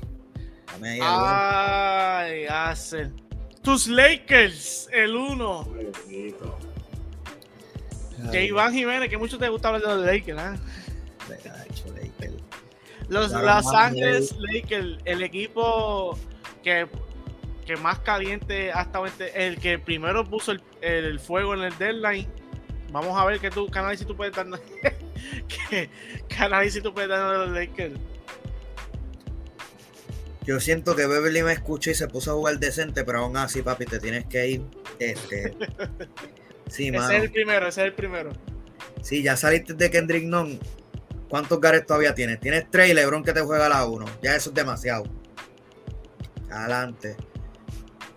Dame 0.75 0.89
ahí 0.91 0.99
al. 1.01 2.25
Ay, 2.25 2.45
Hazel. 2.49 3.13
Tus 3.61 3.87
Lakers, 3.87 4.89
el 4.91 5.15
1. 5.15 5.65
Bendito. 5.65 6.57
uno. 8.19 8.31
Que 8.31 8.45
Iván 8.45 8.73
Jiménez, 8.73 9.09
que 9.09 9.17
mucho 9.17 9.37
te 9.37 9.49
gusta 9.49 9.69
hablar 9.69 9.81
de 9.81 9.87
los 9.95 10.05
Lakers, 10.05 10.39
¿ah? 10.39 10.57
Lakers. 11.29 12.33
Los 13.07 13.31
Los 13.31 13.67
Ángeles 13.73 14.35
Lakers, 14.39 14.99
el 15.05 15.21
equipo 15.23 16.17
que, 16.63 16.87
que 17.65 17.75
más 17.77 17.99
caliente 17.99 18.71
ha 18.73 18.81
estado, 18.83 19.05
este- 19.05 19.47
el 19.47 19.59
que 19.59 19.79
primero 19.79 20.25
puso 20.25 20.51
el, 20.51 20.61
el 20.81 21.19
fuego 21.19 21.53
en 21.53 21.61
el 21.61 21.77
deadline. 21.77 22.27
Vamos 22.91 23.19
a 23.19 23.25
ver 23.25 23.39
qué 23.39 23.49
tú, 23.49 23.67
qué 23.67 23.79
análisis 23.79 24.05
tú 24.07 24.15
puedes 24.15 24.33
dar. 24.35 24.47
qué, 25.69 25.89
qué 26.27 26.35
análisis 26.37 26.81
tú 26.83 26.93
puedes 26.93 27.09
dar 27.09 27.31
de 27.31 27.37
los 27.45 27.49
Lakers. 27.49 27.99
Yo 30.45 30.59
siento 30.59 30.95
que 30.95 31.07
Beverly 31.07 31.43
me 31.43 31.53
escuchó 31.53 31.89
y 31.91 31.95
se 31.95 32.07
puso 32.07 32.31
a 32.31 32.33
jugar 32.35 32.59
decente, 32.59 33.03
pero 33.03 33.19
aún 33.19 33.35
así, 33.37 33.61
papi, 33.61 33.85
te 33.85 33.99
tienes 33.99 34.25
que 34.25 34.47
ir. 34.47 34.61
Este. 34.99 35.55
Sí, 36.67 36.87
Ese 36.87 36.97
mano. 36.97 37.11
es 37.11 37.23
el 37.23 37.31
primero, 37.31 37.67
ese 37.67 37.81
es 37.81 37.85
el 37.85 37.93
primero. 37.93 38.31
Sí, 39.03 39.21
ya 39.21 39.37
saliste 39.37 39.75
de 39.75 39.91
Kendrick 39.91 40.23
Nunn. 40.25 40.59
¿Cuántos 41.29 41.61
gares 41.61 41.85
todavía 41.85 42.15
tienes? 42.15 42.39
Tienes 42.39 42.65
tres 42.71 42.89
y 42.89 42.95
LeBron 42.95 43.23
que 43.23 43.33
te 43.33 43.41
juega 43.41 43.69
la 43.69 43.85
uno. 43.85 44.05
Ya 44.23 44.35
eso 44.35 44.49
es 44.49 44.55
demasiado. 44.55 45.03
Adelante. 46.49 47.15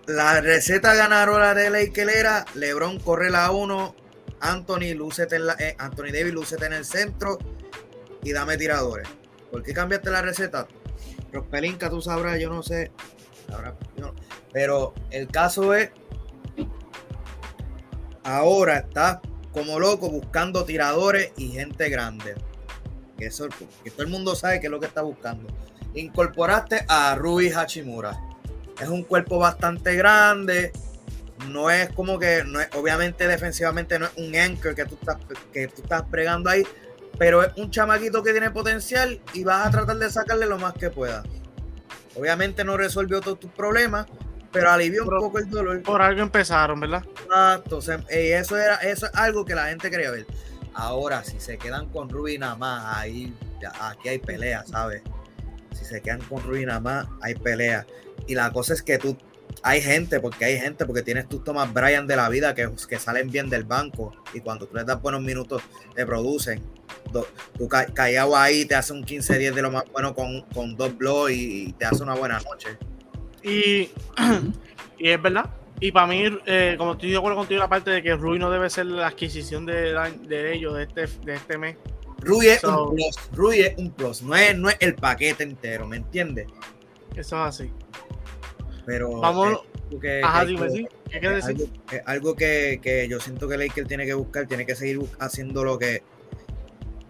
La 0.06 0.40
receta 0.40 0.94
ganadora 0.94 1.54
de 1.54 1.68
Lakers 1.68 2.14
era 2.14 2.44
LeBron 2.54 2.98
corre 3.00 3.28
la 3.28 3.50
1, 3.50 3.94
Anthony, 4.40 4.94
lúcete 4.96 5.36
en 5.36 5.46
la, 5.46 5.56
eh, 5.58 5.76
Anthony 5.78 6.10
Davis, 6.12 6.32
lúcete 6.32 6.64
en 6.64 6.72
el 6.72 6.86
centro 6.86 7.36
y 8.22 8.32
dame 8.32 8.56
tiradores. 8.56 9.06
¿Por 9.50 9.62
qué 9.62 9.74
cambiaste 9.74 10.08
la 10.10 10.22
receta? 10.22 10.66
Prospelinka, 11.30 11.90
tú 11.90 12.00
sabrás, 12.00 12.38
yo 12.40 12.50
no 12.50 12.62
sé. 12.62 12.90
Pero 14.52 14.94
el 15.10 15.28
caso 15.28 15.74
es, 15.74 15.90
ahora 18.22 18.78
estás 18.78 19.18
como 19.52 19.78
loco 19.78 20.10
buscando 20.10 20.64
tiradores 20.64 21.32
y 21.36 21.48
gente 21.48 21.88
grande. 21.88 22.34
Eso, 23.18 23.48
que 23.82 23.90
todo 23.90 24.02
el 24.02 24.08
mundo 24.08 24.36
sabe 24.36 24.60
que 24.60 24.66
es 24.66 24.70
lo 24.70 24.80
que 24.80 24.86
está 24.86 25.02
buscando. 25.02 25.48
Incorporaste 25.94 26.84
a 26.88 27.14
Rui 27.16 27.50
Hachimura. 27.50 28.18
Es 28.80 28.88
un 28.88 29.02
cuerpo 29.02 29.38
bastante 29.38 29.96
grande. 29.96 30.72
No 31.48 31.70
es 31.70 31.90
como 31.90 32.18
que, 32.18 32.44
no 32.44 32.60
es, 32.60 32.68
obviamente 32.74 33.26
defensivamente 33.26 33.98
no 33.98 34.06
es 34.06 34.12
un 34.16 34.34
anchor 34.36 34.74
que 34.74 34.84
tú 34.84 34.96
estás, 35.00 35.16
que 35.52 35.68
tú 35.68 35.82
estás 35.82 36.02
pregando 36.10 36.50
ahí, 36.50 36.64
pero 37.16 37.42
es 37.42 37.52
un 37.56 37.70
chamaquito 37.70 38.22
que 38.22 38.32
tiene 38.32 38.50
potencial 38.50 39.20
y 39.32 39.44
vas 39.44 39.66
a 39.66 39.70
tratar 39.70 39.96
de 39.96 40.10
sacarle 40.10 40.46
lo 40.46 40.58
más 40.58 40.74
que 40.74 40.90
pueda. 40.90 41.22
Obviamente 42.16 42.64
no 42.64 42.76
resolvió 42.76 43.20
todos 43.20 43.38
tus 43.38 43.50
problemas, 43.50 44.06
pero 44.52 44.70
alivió 44.70 45.04
un 45.04 45.10
poco 45.10 45.38
el 45.38 45.48
dolor. 45.48 45.82
Por 45.82 46.02
algo 46.02 46.22
empezaron, 46.22 46.80
¿verdad? 46.80 47.04
Exacto, 47.24 47.80
eh, 48.08 48.36
eso 48.36 48.56
era 48.56 48.76
eso 48.76 49.06
es 49.06 49.14
algo 49.14 49.44
que 49.44 49.54
la 49.54 49.68
gente 49.68 49.90
quería 49.90 50.10
ver. 50.10 50.26
Ahora, 50.74 51.24
si 51.24 51.40
se 51.40 51.58
quedan 51.58 51.88
con 51.88 52.08
Ruby 52.08 52.38
nada 52.38 52.56
más, 52.56 52.96
ahí 52.96 53.34
aquí 53.80 54.08
hay 54.08 54.18
pelea, 54.18 54.64
¿sabes? 54.66 55.02
Si 55.72 55.84
se 55.84 56.00
quedan 56.00 56.20
con 56.22 56.42
Ruby 56.42 56.66
nada 56.66 56.80
más, 56.80 57.06
hay 57.20 57.34
pelea. 57.34 57.86
Y 58.26 58.34
la 58.34 58.52
cosa 58.52 58.74
es 58.74 58.82
que 58.82 58.98
tú 58.98 59.16
hay 59.62 59.80
gente, 59.80 60.20
porque 60.20 60.44
hay 60.44 60.58
gente, 60.58 60.84
porque 60.86 61.02
tienes 61.02 61.28
tus 61.28 61.42
Thomas 61.44 61.72
Bryan 61.72 62.06
de 62.06 62.16
la 62.16 62.28
vida 62.28 62.54
que, 62.54 62.68
que 62.88 62.98
salen 62.98 63.30
bien 63.30 63.48
del 63.50 63.64
banco 63.64 64.12
y 64.34 64.40
cuando 64.40 64.66
tú 64.66 64.76
les 64.76 64.86
das 64.86 65.00
buenos 65.02 65.20
minutos 65.22 65.62
te 65.94 66.04
producen. 66.06 66.62
Do- 67.12 67.26
tú 67.56 67.68
ca- 67.68 67.86
callado 67.86 68.36
ahí 68.36 68.64
te 68.64 68.74
hace 68.74 68.92
un 68.92 69.04
15-10 69.04 69.52
de 69.54 69.62
lo 69.62 69.70
más 69.70 69.84
bueno 69.92 70.14
con, 70.14 70.42
con 70.54 70.76
dos 70.76 70.96
blogs 70.96 71.32
y, 71.32 71.68
y 71.68 71.72
te 71.72 71.84
hace 71.86 72.02
una 72.02 72.14
buena 72.14 72.38
noche. 72.40 72.76
Y, 73.42 73.90
y 74.98 75.08
es 75.10 75.20
verdad. 75.22 75.50
Y 75.80 75.92
para 75.92 76.06
mí, 76.08 76.24
eh, 76.46 76.74
como 76.76 76.92
estoy 76.92 77.10
de 77.12 77.16
acuerdo 77.16 77.38
contigo, 77.38 77.60
la 77.60 77.68
parte 77.68 77.90
de 77.90 78.02
que 78.02 78.14
Rui 78.16 78.38
no 78.38 78.50
debe 78.50 78.68
ser 78.68 78.86
la 78.86 79.06
adquisición 79.06 79.64
de, 79.64 79.94
de 80.26 80.54
ellos 80.54 80.74
de 80.76 80.82
este, 80.84 81.06
de 81.24 81.34
este 81.34 81.56
mes. 81.56 81.76
Ruby 82.20 82.48
es 82.48 82.60
So- 82.62 82.88
un 82.88 82.96
plus, 82.96 83.16
Ruby 83.32 83.60
es 83.60 83.78
un 83.78 83.90
plus, 83.92 84.22
no 84.22 84.34
es, 84.34 84.56
no 84.58 84.68
es 84.68 84.76
el 84.80 84.96
paquete 84.96 85.44
entero, 85.44 85.86
¿me 85.86 85.98
entiendes? 85.98 86.48
Eso 87.14 87.36
es 87.36 87.42
así. 87.48 87.70
Pero 88.88 89.20
Vamos. 89.20 89.46
algo 89.48 90.00
que, 90.00 90.22
Ajá, 90.24 90.32
que 90.32 90.40
hay 90.40 90.46
dime, 90.46 90.66
que- 90.68 90.72
sí. 90.72 90.86
¿Qué 91.10 91.20
quieres 91.20 91.38
es 91.40 91.46
decir? 91.46 91.68
algo, 91.68 91.92
es 91.92 92.02
algo 92.06 92.34
que, 92.34 92.80
que 92.82 93.06
yo 93.06 93.20
siento 93.20 93.46
que 93.46 93.58
Lakers 93.58 93.86
tiene 93.86 94.06
que 94.06 94.14
buscar, 94.14 94.46
tiene 94.46 94.64
que 94.64 94.74
seguir 94.74 94.98
haciendo 95.18 95.62
lo 95.62 95.78
que 95.78 96.02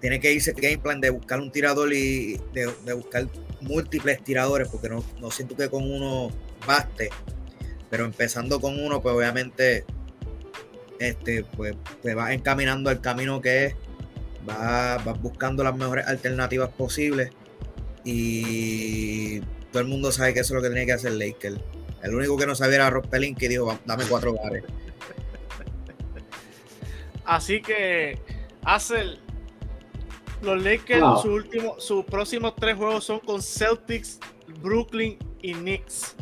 tiene 0.00 0.18
que 0.18 0.32
irse 0.32 0.50
el 0.50 0.56
game 0.60 0.78
plan 0.78 1.00
de 1.00 1.10
buscar 1.10 1.38
un 1.40 1.52
tirador 1.52 1.92
y 1.92 2.36
de, 2.52 2.68
de 2.84 2.92
buscar 2.94 3.28
múltiples 3.60 4.22
tiradores, 4.24 4.66
porque 4.68 4.88
no, 4.88 5.04
no 5.20 5.30
siento 5.30 5.54
que 5.56 5.68
con 5.68 5.88
uno 5.88 6.30
baste, 6.66 7.10
pero 7.90 8.04
empezando 8.04 8.60
con 8.60 8.78
uno, 8.84 9.00
pues 9.00 9.14
obviamente 9.14 9.84
este, 10.98 11.44
pues, 11.56 11.76
te 12.02 12.12
vas 12.14 12.32
encaminando 12.32 12.90
al 12.90 13.00
camino 13.00 13.40
que 13.40 13.66
es, 13.66 13.74
vas, 14.44 15.04
vas 15.04 15.20
buscando 15.22 15.62
las 15.62 15.76
mejores 15.76 16.08
alternativas 16.08 16.70
posibles 16.70 17.30
y 18.04 19.40
todo 19.78 19.86
el 19.86 19.92
mundo 19.92 20.10
sabe 20.10 20.34
que 20.34 20.40
eso 20.40 20.54
es 20.54 20.56
lo 20.56 20.62
que 20.62 20.74
tiene 20.74 20.86
que 20.86 20.92
hacer 20.92 21.12
Lakers. 21.12 21.56
El 22.02 22.12
único 22.12 22.36
que 22.36 22.46
no 22.48 22.56
sabía 22.56 22.76
era 22.76 22.90
Rob 22.90 23.08
Pelinka 23.08 23.44
y 23.44 23.48
dijo, 23.48 23.66
"Va, 23.66 23.78
dame 23.86 24.04
cuatro 24.06 24.34
bares. 24.34 24.64
Así 27.24 27.62
que, 27.62 28.18
Hazel, 28.64 29.20
los 30.42 30.60
Lakers, 30.60 31.00
Wow. 31.00 31.22
su 31.22 31.28
último, 31.32 31.76
sus 31.78 32.04
próximos 32.06 32.56
tres 32.56 32.76
juegos 32.76 33.04
son 33.04 33.20
con 33.20 33.40
Celtics, 33.40 34.18
Brooklyn 34.60 35.16
y 35.42 35.52
Knicks. 35.54 36.16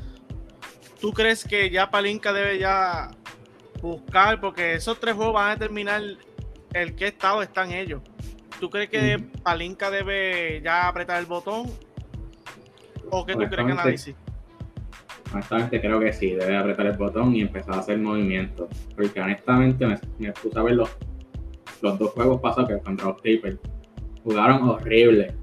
¿Tú 1.01 1.13
crees 1.15 1.43
que 1.43 1.71
ya 1.71 1.91
Palinka 1.91 2.35
debe 2.35 2.59
ya 2.59 3.11
buscar? 3.81 4.39
Porque 4.39 4.75
esos 4.75 5.01
tres 5.01 5.15
juegos 5.15 5.33
van 5.33 5.49
a 5.49 5.55
determinar 5.55 6.03
el 6.75 6.95
qué 6.95 7.07
estado 7.07 7.43
están 7.43 7.73
ellos. 7.73 8.03
¿Tú 8.61 8.69
crees 8.69 8.91
que. 8.91 9.19
Palinka 9.43 9.91
debe 9.91 10.61
ya 10.63 10.89
apretar 10.89 11.21
el 11.21 11.27
botón? 11.27 11.71
¿O 13.11 13.25
qué 13.27 13.33
tú 13.35 13.39
crees 13.41 13.67
que 13.67 13.73
análisis? 13.73 14.17
Honestamente 15.33 15.81
creo 15.81 15.99
que 16.01 16.13
sí, 16.13 16.31
debe 16.33 16.57
apretar 16.57 16.87
el 16.87 16.97
botón 16.97 17.35
y 17.35 17.41
empezar 17.43 17.75
a 17.75 17.79
hacer 17.81 17.99
movimientos. 17.99 18.69
Porque 18.95 19.21
honestamente 19.21 19.87
me, 19.87 19.99
me 20.19 20.33
puse 20.33 20.59
a 20.59 20.63
ver 20.63 20.75
los, 20.75 20.89
los 21.83 21.99
dos 21.99 22.11
juegos 22.13 22.41
pasados 22.41 22.69
que 22.69 22.79
contra 22.79 23.07
los 23.07 23.21
Clippers. 23.21 23.59
Jugaron 24.23 24.69
horrible. 24.69 25.35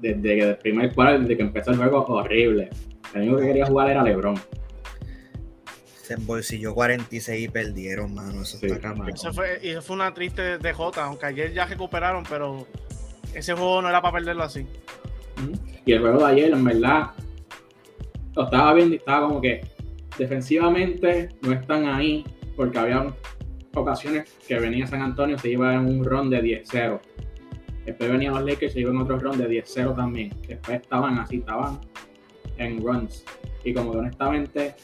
Desde 0.00 0.22
que 0.22 0.40
el 0.50 0.56
primer 0.58 0.94
cuarto, 0.94 1.20
desde 1.20 1.36
que 1.36 1.42
empezó 1.42 1.70
el 1.70 1.76
juego, 1.78 2.04
horrible. 2.06 2.70
El 3.14 3.22
único 3.22 3.38
que 3.38 3.46
quería 3.46 3.66
jugar 3.66 3.90
era 3.90 4.02
LeBron. 4.02 4.34
Se 6.02 6.14
embolsilló 6.14 6.74
46 6.74 7.44
y 7.44 7.48
perdieron, 7.48 8.12
mano. 8.14 8.42
Eso 8.42 8.58
Sí. 8.58 8.66
está. 8.66 8.94
Eso 9.12 9.32
fue, 9.32 9.58
y 9.62 9.70
eso 9.70 9.80
fue 9.80 9.96
una 9.96 10.12
triste 10.12 10.58
derrota, 10.58 11.04
aunque 11.04 11.26
ayer 11.26 11.52
ya 11.54 11.64
recuperaron, 11.64 12.24
pero 12.28 12.66
ese 13.32 13.54
juego 13.54 13.80
no 13.80 13.88
era 13.88 14.02
para 14.02 14.18
perderlo 14.18 14.42
así. 14.42 14.66
Y 15.84 15.92
el 15.92 16.00
juego 16.00 16.18
de 16.18 16.32
ayer, 16.32 16.52
en 16.52 16.64
verdad, 16.64 17.10
lo 18.34 18.44
estaba 18.44 18.74
viendo 18.74 18.94
y 18.94 18.98
estaba 18.98 19.28
como 19.28 19.40
que 19.40 19.60
defensivamente 20.18 21.28
no 21.42 21.52
están 21.52 21.86
ahí, 21.86 22.24
porque 22.56 22.78
había 22.78 23.06
ocasiones 23.74 24.36
que 24.46 24.58
venía 24.58 24.86
San 24.86 25.02
Antonio, 25.02 25.38
se 25.38 25.50
iba 25.50 25.74
en 25.74 25.86
un 25.86 26.04
run 26.04 26.30
de 26.30 26.42
10-0. 26.42 27.00
Después 27.84 28.10
venían 28.10 28.34
los 28.34 28.44
Lakers, 28.44 28.72
se 28.72 28.80
iban 28.80 28.94
en 28.94 29.02
otro 29.02 29.18
run 29.18 29.36
de 29.36 29.48
10-0 29.48 29.94
también. 29.94 30.34
Después 30.46 30.80
estaban 30.80 31.18
así, 31.18 31.36
estaban 31.36 31.78
en 32.58 32.80
runs. 32.82 33.24
Y 33.64 33.74
como 33.74 33.92
que 33.92 33.98
honestamente, 33.98 34.74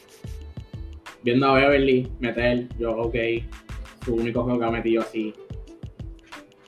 viendo 1.23 1.46
a 1.46 1.55
Beverly 1.55 2.11
meter, 2.18 2.68
yo, 2.79 2.96
ok, 2.96 3.14
su 4.05 4.14
único 4.14 4.42
juego 4.42 4.59
que 4.59 4.64
ha 4.64 4.70
metido 4.70 5.03
así. 5.03 5.33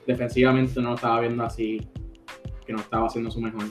Defensivamente 0.07 0.81
no 0.81 0.89
lo 0.89 0.95
estaba 0.95 1.21
viendo 1.21 1.43
así, 1.43 1.81
que 2.65 2.73
no 2.73 2.79
estaba 2.79 3.07
haciendo 3.07 3.29
su 3.31 3.39
mejor. 3.41 3.63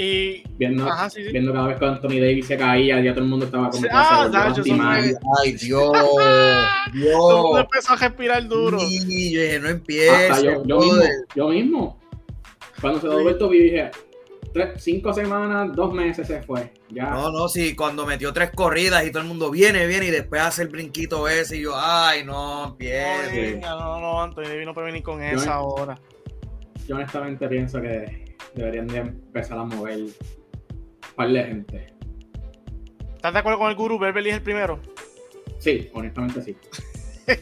Y 0.00 0.44
Viendo, 0.56 0.88
Ajá, 0.88 1.10
sí, 1.10 1.24
sí. 1.24 1.32
viendo 1.32 1.52
cada 1.52 1.66
vez 1.66 1.78
que 1.78 1.84
Anthony 1.84 2.20
Davis 2.20 2.46
se 2.46 2.56
caía, 2.56 3.00
ya 3.00 3.12
todo 3.12 3.24
el 3.24 3.30
mundo 3.30 3.46
estaba 3.46 3.68
como 3.68 3.82
que 3.82 3.88
ah, 3.92 4.28
se 4.30 4.36
anti-man. 4.60 5.02
fue- 5.02 5.14
Ay, 5.42 5.52
Dios, 5.60 5.82
todo 5.92 6.20
el 6.20 6.96
mundo 6.96 7.48
Dios. 7.52 7.60
empezó 7.64 7.92
a 7.94 7.96
respirar 7.96 8.46
duro. 8.46 8.78
Sí, 8.78 9.32
yo 9.32 9.40
dije, 9.42 9.58
no 9.60 9.68
empiece. 9.68 10.28
Hasta 10.28 10.40
yo, 10.44 10.62
yo 10.64 10.78
mismo, 10.78 11.02
yo 11.34 11.48
mismo. 11.48 12.00
Cuando 12.80 13.00
se 13.00 13.08
dobló 13.08 13.28
el 13.30 13.38
tobillo 13.38 13.64
dije, 13.64 13.90
tres, 14.54 14.68
cinco 14.84 15.12
semanas, 15.12 15.74
dos 15.74 15.92
meses 15.92 16.28
se 16.28 16.42
fue. 16.42 16.72
Ya. 16.90 17.10
No, 17.10 17.32
no, 17.32 17.48
sí, 17.48 17.74
cuando 17.74 18.06
metió 18.06 18.32
tres 18.32 18.52
corridas 18.54 19.04
y 19.04 19.10
todo 19.10 19.22
el 19.22 19.28
mundo 19.28 19.50
viene, 19.50 19.84
viene 19.88 20.06
y 20.06 20.10
después 20.12 20.40
hace 20.42 20.62
el 20.62 20.68
brinquito 20.68 21.26
ese 21.26 21.56
y 21.56 21.62
yo, 21.62 21.72
ay, 21.76 22.24
no, 22.24 22.66
No, 22.66 22.68
empiece. 22.68 23.52
venga, 23.54 23.70
no, 23.70 23.98
no, 24.00 24.22
Anthony 24.22 24.42
Davis 24.44 24.64
no 24.64 24.74
puede 24.74 24.86
venir 24.86 25.02
con 25.02 25.18
Yo 25.18 25.24
esa 25.26 25.54
ahora. 25.54 25.98
Yo 26.88 26.96
honestamente 26.96 27.46
pienso 27.48 27.82
que 27.82 28.34
deberían 28.54 28.86
de 28.86 28.96
empezar 28.96 29.58
a 29.58 29.64
mover 29.64 29.98
un 30.04 30.14
par 31.14 31.28
de 31.28 31.44
gente. 31.44 31.92
¿Estás 33.14 33.34
de 33.34 33.38
acuerdo 33.38 33.58
con 33.58 33.68
el 33.68 33.76
gurú? 33.76 33.98
Beverly 33.98 34.30
es 34.30 34.36
el 34.36 34.42
primero. 34.42 34.80
Sí, 35.58 35.90
honestamente 35.92 36.42
sí. 36.42 36.56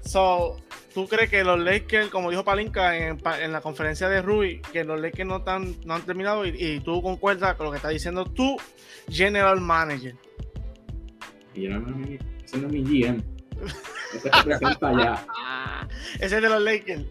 So, 0.00 0.56
¿tú 0.94 1.08
crees 1.08 1.28
que 1.28 1.42
los 1.42 1.58
Lakers, 1.58 2.08
como 2.10 2.30
dijo 2.30 2.44
Palinka 2.44 2.96
en, 2.96 3.18
la 3.52 3.60
conferencia 3.60 4.08
de 4.08 4.22
Rui, 4.22 4.62
que 4.72 4.84
los 4.84 5.00
Lakers 5.00 5.28
no, 5.28 5.42
tan, 5.42 5.74
no 5.84 5.94
han 5.94 6.02
terminado 6.02 6.46
y, 6.46 6.50
y 6.50 6.80
tú 6.80 7.02
concuerdas 7.02 7.56
con 7.56 7.66
lo 7.66 7.72
que 7.72 7.78
está 7.78 7.88
diciendo 7.88 8.24
tú, 8.24 8.56
General 9.10 9.60
Manager? 9.60 10.14
No 11.56 11.80
me- 11.80 12.18
ese 12.44 12.58
no 12.58 12.68
es 12.68 12.72
mi 12.72 12.82
GM. 12.84 13.20
Ese 14.14 14.30
representa 14.30 14.92
ya. 14.92 15.26
Ese 16.20 16.36
es 16.36 16.42
de 16.42 16.48
los 16.48 16.62
Lakers. 16.62 17.04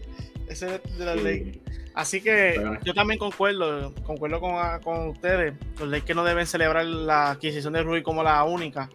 Ese 0.64 0.76
es 0.76 0.98
de. 1.24 1.62
Así 1.94 2.22
que 2.22 2.56
yo 2.84 2.94
también 2.94 3.18
concuerdo, 3.20 3.94
concuerdo 4.04 4.40
con, 4.42 4.54
con 4.82 5.08
ustedes. 5.10 5.54
Los 5.80 5.88
Lakers 5.90 6.16
no 6.16 6.24
deben 6.24 6.46
celebrar 6.48 6.86
la 6.86 7.32
adquisición 7.32 7.74
de 7.74 7.84
Rui 7.84 8.04
como 8.04 8.24
la 8.24 8.44
única. 8.44 8.90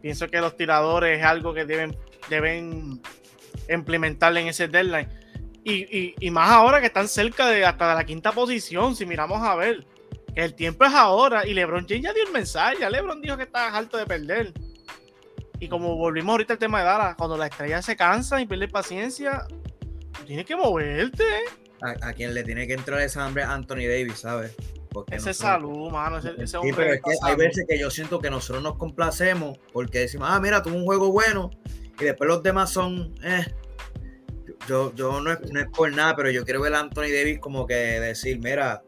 Pienso 0.00 0.28
que 0.28 0.40
los 0.40 0.56
tiradores 0.56 1.18
es 1.18 1.24
algo 1.24 1.52
que 1.52 1.64
deben, 1.64 1.96
deben 2.30 3.00
implementar 3.68 4.36
en 4.36 4.48
ese 4.48 4.68
deadline. 4.68 5.08
Y, 5.64 5.74
y- 5.98 6.14
y 6.20 6.30
más 6.30 6.50
ahora 6.50 6.80
que 6.80 6.86
están 6.86 7.08
cerca 7.08 7.48
de 7.48 7.64
hasta 7.66 7.88
de 7.90 7.94
la 7.96 8.04
quinta 8.04 8.32
posición, 8.32 8.94
si 8.96 9.04
miramos 9.06 9.42
a 9.42 9.54
ver. 9.56 9.86
Que 10.34 10.44
el 10.44 10.54
tiempo 10.54 10.84
es 10.84 10.94
ahora. 10.94 11.46
Y 11.46 11.52
LeBron 11.54 11.86
James 11.88 12.04
ya 12.04 12.12
dio 12.14 12.22
el 12.24 12.32
mensaje. 12.32 12.76
Ya 12.80 12.88
LeBron 12.90 13.20
dijo 13.20 13.36
que 13.36 13.42
está 13.44 13.76
harto 13.76 13.96
de 13.98 14.06
perder. 14.06 14.52
Y 15.60 15.68
como 15.68 15.96
volvimos 15.96 16.32
ahorita 16.32 16.52
al 16.54 16.58
tema 16.58 16.78
de 16.78 16.84
Dallas, 16.86 17.16
cuando 17.16 17.36
la 17.36 17.46
estrella 17.48 17.82
se 17.82 17.96
cansa 17.96 18.40
y 18.40 18.46
pierde 18.46 18.68
paciencia, 18.68 19.46
tienes 20.26 20.46
que 20.46 20.56
moverte. 20.56 21.24
A, 21.80 22.08
a 22.08 22.12
quien 22.12 22.34
le 22.34 22.42
tiene 22.44 22.66
que 22.66 22.74
entrar 22.74 23.00
esa 23.00 23.24
hambre 23.24 23.42
es 23.44 23.48
Anthony 23.48 23.86
Davis, 23.88 24.18
¿sabes? 24.20 24.54
Porque 24.90 25.16
Ese 25.16 25.30
es 25.30 25.40
nosotros- 25.40 25.70
salud, 25.70 25.90
mano. 25.92 26.18
Ese, 26.18 26.30
ese 26.38 26.58
Sí, 26.62 26.70
pero 26.74 26.92
es 26.94 27.00
que 27.02 27.12
hay 27.22 27.36
veces 27.36 27.64
que 27.68 27.78
yo 27.78 27.90
siento 27.90 28.20
que 28.20 28.30
nosotros 28.30 28.62
nos 28.62 28.76
complacemos 28.76 29.58
porque 29.72 30.00
decimos, 30.00 30.28
ah, 30.30 30.40
mira, 30.40 30.62
tuvo 30.62 30.76
un 30.76 30.84
juego 30.84 31.12
bueno 31.12 31.50
y 32.00 32.04
después 32.04 32.26
los 32.28 32.42
demás 32.42 32.70
son, 32.72 33.14
eh. 33.22 33.46
Yo, 34.66 34.92
yo 34.94 35.20
no, 35.20 35.32
es, 35.32 35.38
no 35.52 35.60
es 35.60 35.66
por 35.66 35.90
nada, 35.94 36.16
pero 36.16 36.30
yo 36.30 36.44
quiero 36.44 36.60
ver 36.60 36.74
a 36.74 36.80
Anthony 36.80 37.10
Davis 37.14 37.38
como 37.38 37.66
que 37.66 37.74
decir, 37.74 38.38
mira, 38.40 38.82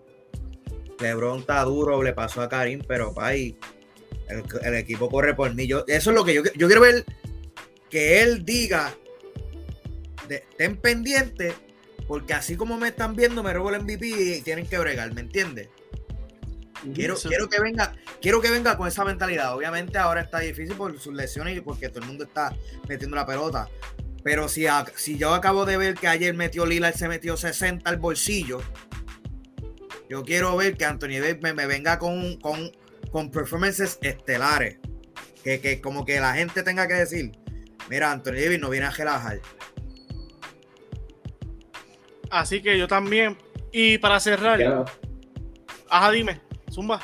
LeBron 1.01 1.41
está 1.41 1.63
duro, 1.63 2.03
le 2.03 2.13
pasó 2.13 2.43
a 2.43 2.49
Karim, 2.49 2.83
pero 2.87 3.15
pay, 3.15 3.57
el, 4.29 4.43
el 4.63 4.75
equipo 4.75 5.09
corre 5.09 5.35
por 5.35 5.55
mí. 5.55 5.67
Yo, 5.67 5.85
eso 5.87 6.11
es 6.11 6.17
lo 6.17 6.25
que 6.25 6.35
yo, 6.35 6.43
yo 6.57 6.67
quiero 6.67 6.83
ver 6.83 7.05
que 7.89 8.23
él 8.23 8.45
diga, 8.45 8.93
estén 10.37 10.77
pendientes, 10.77 11.55
porque 12.07 12.35
así 12.35 12.57
como 12.57 12.77
me 12.79 12.89
están 12.89 13.15
viendo, 13.17 13.43
me 13.43 13.53
robo 13.53 13.71
el 13.71 13.83
MVP 13.83 14.07
y 14.07 14.43
tienen 14.43 14.67
que 14.67 14.79
bregar, 14.79 15.13
¿me 15.15 15.21
entiendes? 15.23 15.69
Quiero, 16.95 17.15
quiero 17.29 17.49
que 17.49 17.61
venga, 17.61 17.95
quiero 18.23 18.41
que 18.41 18.51
venga 18.51 18.77
con 18.79 18.89
esa 18.89 19.05
mentalidad. 19.05 19.55
Obviamente 19.55 19.99
ahora 19.99 20.23
está 20.23 20.39
difícil 20.39 20.75
por 20.77 20.99
sus 20.99 21.13
lesiones 21.15 21.57
y 21.57 21.61
porque 21.61 21.91
todo 21.91 22.01
el 22.01 22.07
mundo 22.07 22.25
está 22.25 22.57
metiendo 22.89 23.17
la 23.17 23.27
pelota. 23.27 23.69
Pero 24.25 24.49
si, 24.49 24.67
a- 24.67 24.87
si 24.97 25.19
yo 25.19 25.35
acabo 25.35 25.67
de 25.67 25.77
ver 25.77 25.95
que 25.95 26.09
ayer 26.09 26.35
metió 26.35 26.65
Lila, 26.65 26.91
se 26.93 27.07
metió 27.07 27.37
60 27.37 27.89
al 27.89 27.99
bolsillo, 27.99 28.63
yo 30.09 30.25
quiero 30.25 30.57
ver 30.57 30.77
que 30.77 30.85
Anthony 30.87 31.21
Davis 31.21 31.43
me, 31.43 31.53
me 31.55 31.67
venga 31.67 31.99
con, 31.99 32.37
con, 32.41 32.71
con 33.13 33.31
performances 33.31 33.99
estelares. 34.03 34.79
Que, 35.45 35.61
que 35.61 35.81
como 35.81 36.05
que 36.05 36.21
la 36.21 36.35
gente 36.35 36.63
tenga 36.63 36.87
que 36.89 36.95
decir, 36.95 37.33
mira, 37.89 38.11
Anthony 38.11 38.33
Davis 38.43 38.61
no 38.61 38.69
viene 38.71 38.87
a 38.87 38.91
relajar. 38.91 39.41
Así 42.31 42.63
que 42.63 42.79
yo 42.79 42.87
también. 42.89 43.37
Y 43.73 43.99
para 43.99 44.19
cerrar, 44.21 44.57
Quiero- 44.57 44.85
ajá, 45.89 46.11
dime, 46.11 46.41
Zumba. 46.71 47.01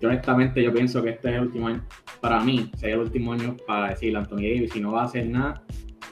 Yo 0.00 0.08
honestamente 0.08 0.62
yo 0.62 0.72
pienso 0.72 1.02
que 1.02 1.10
este 1.10 1.28
es 1.30 1.34
el 1.36 1.42
último 1.42 1.68
año, 1.68 1.84
para 2.20 2.40
mí, 2.40 2.70
sería 2.76 2.96
el 2.96 3.02
último 3.02 3.32
año 3.32 3.56
para 3.66 3.90
decirle 3.90 4.18
a 4.18 4.20
Anthony 4.22 4.36
Davis, 4.36 4.72
si 4.72 4.80
no 4.80 4.92
va 4.92 5.02
a 5.02 5.04
hacer 5.06 5.26
nada, 5.26 5.62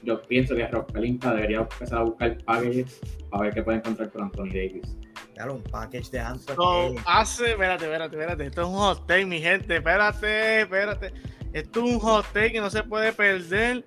yo 0.03 0.21
pienso 0.23 0.55
que 0.57 0.67
Rob 0.67 0.91
Pelinka 0.93 1.33
debería 1.35 1.59
empezar 1.59 1.99
a 1.99 2.03
buscar 2.03 2.37
packages 2.45 3.01
para 3.31 3.45
ver 3.45 3.55
qué 3.55 3.63
puede 3.63 3.79
encontrar 3.79 4.11
con 4.11 4.23
Anthony 4.25 4.49
Davis. 4.49 4.97
Claro, 5.35 5.55
un 5.55 5.63
package 5.63 6.11
de 6.11 6.21
Anthony 6.21 6.55
So, 6.55 6.95
hace, 7.07 7.51
espérate, 7.53 7.85
espérate, 7.85 8.17
espérate. 8.17 8.47
Esto 8.47 8.63
es 8.63 8.69
un 8.69 8.75
hot 8.75 9.07
take, 9.07 9.27
mi 9.27 9.41
gente. 9.41 9.77
Espérate, 9.77 10.61
espérate. 10.63 11.13
Esto 11.53 11.85
es 11.85 11.93
un 11.93 11.99
hot 12.01 12.27
take 12.33 12.53
que 12.53 12.61
no 12.61 12.71
se 12.71 12.83
puede 12.83 13.13
perder. 13.13 13.85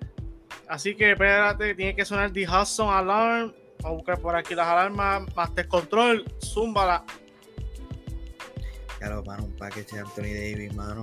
Así 0.68 0.94
que 0.96 1.12
espérate, 1.12 1.74
tiene 1.74 1.94
que 1.94 2.04
sonar 2.04 2.32
The 2.32 2.46
Hudson 2.48 2.92
Alarm. 2.92 3.52
Vamos 3.86 3.98
a 3.98 4.02
buscar 4.02 4.18
por 4.20 4.34
aquí 4.34 4.56
las 4.56 4.66
alarmas. 4.66 5.22
Master 5.36 5.68
Control, 5.68 6.24
zúmbala. 6.44 7.04
Claro, 8.98 9.22
mano, 9.24 9.44
un 9.44 9.52
package 9.56 9.92
de 9.92 10.00
Anthony 10.00 10.22
Davis, 10.34 10.74
mano. 10.74 11.02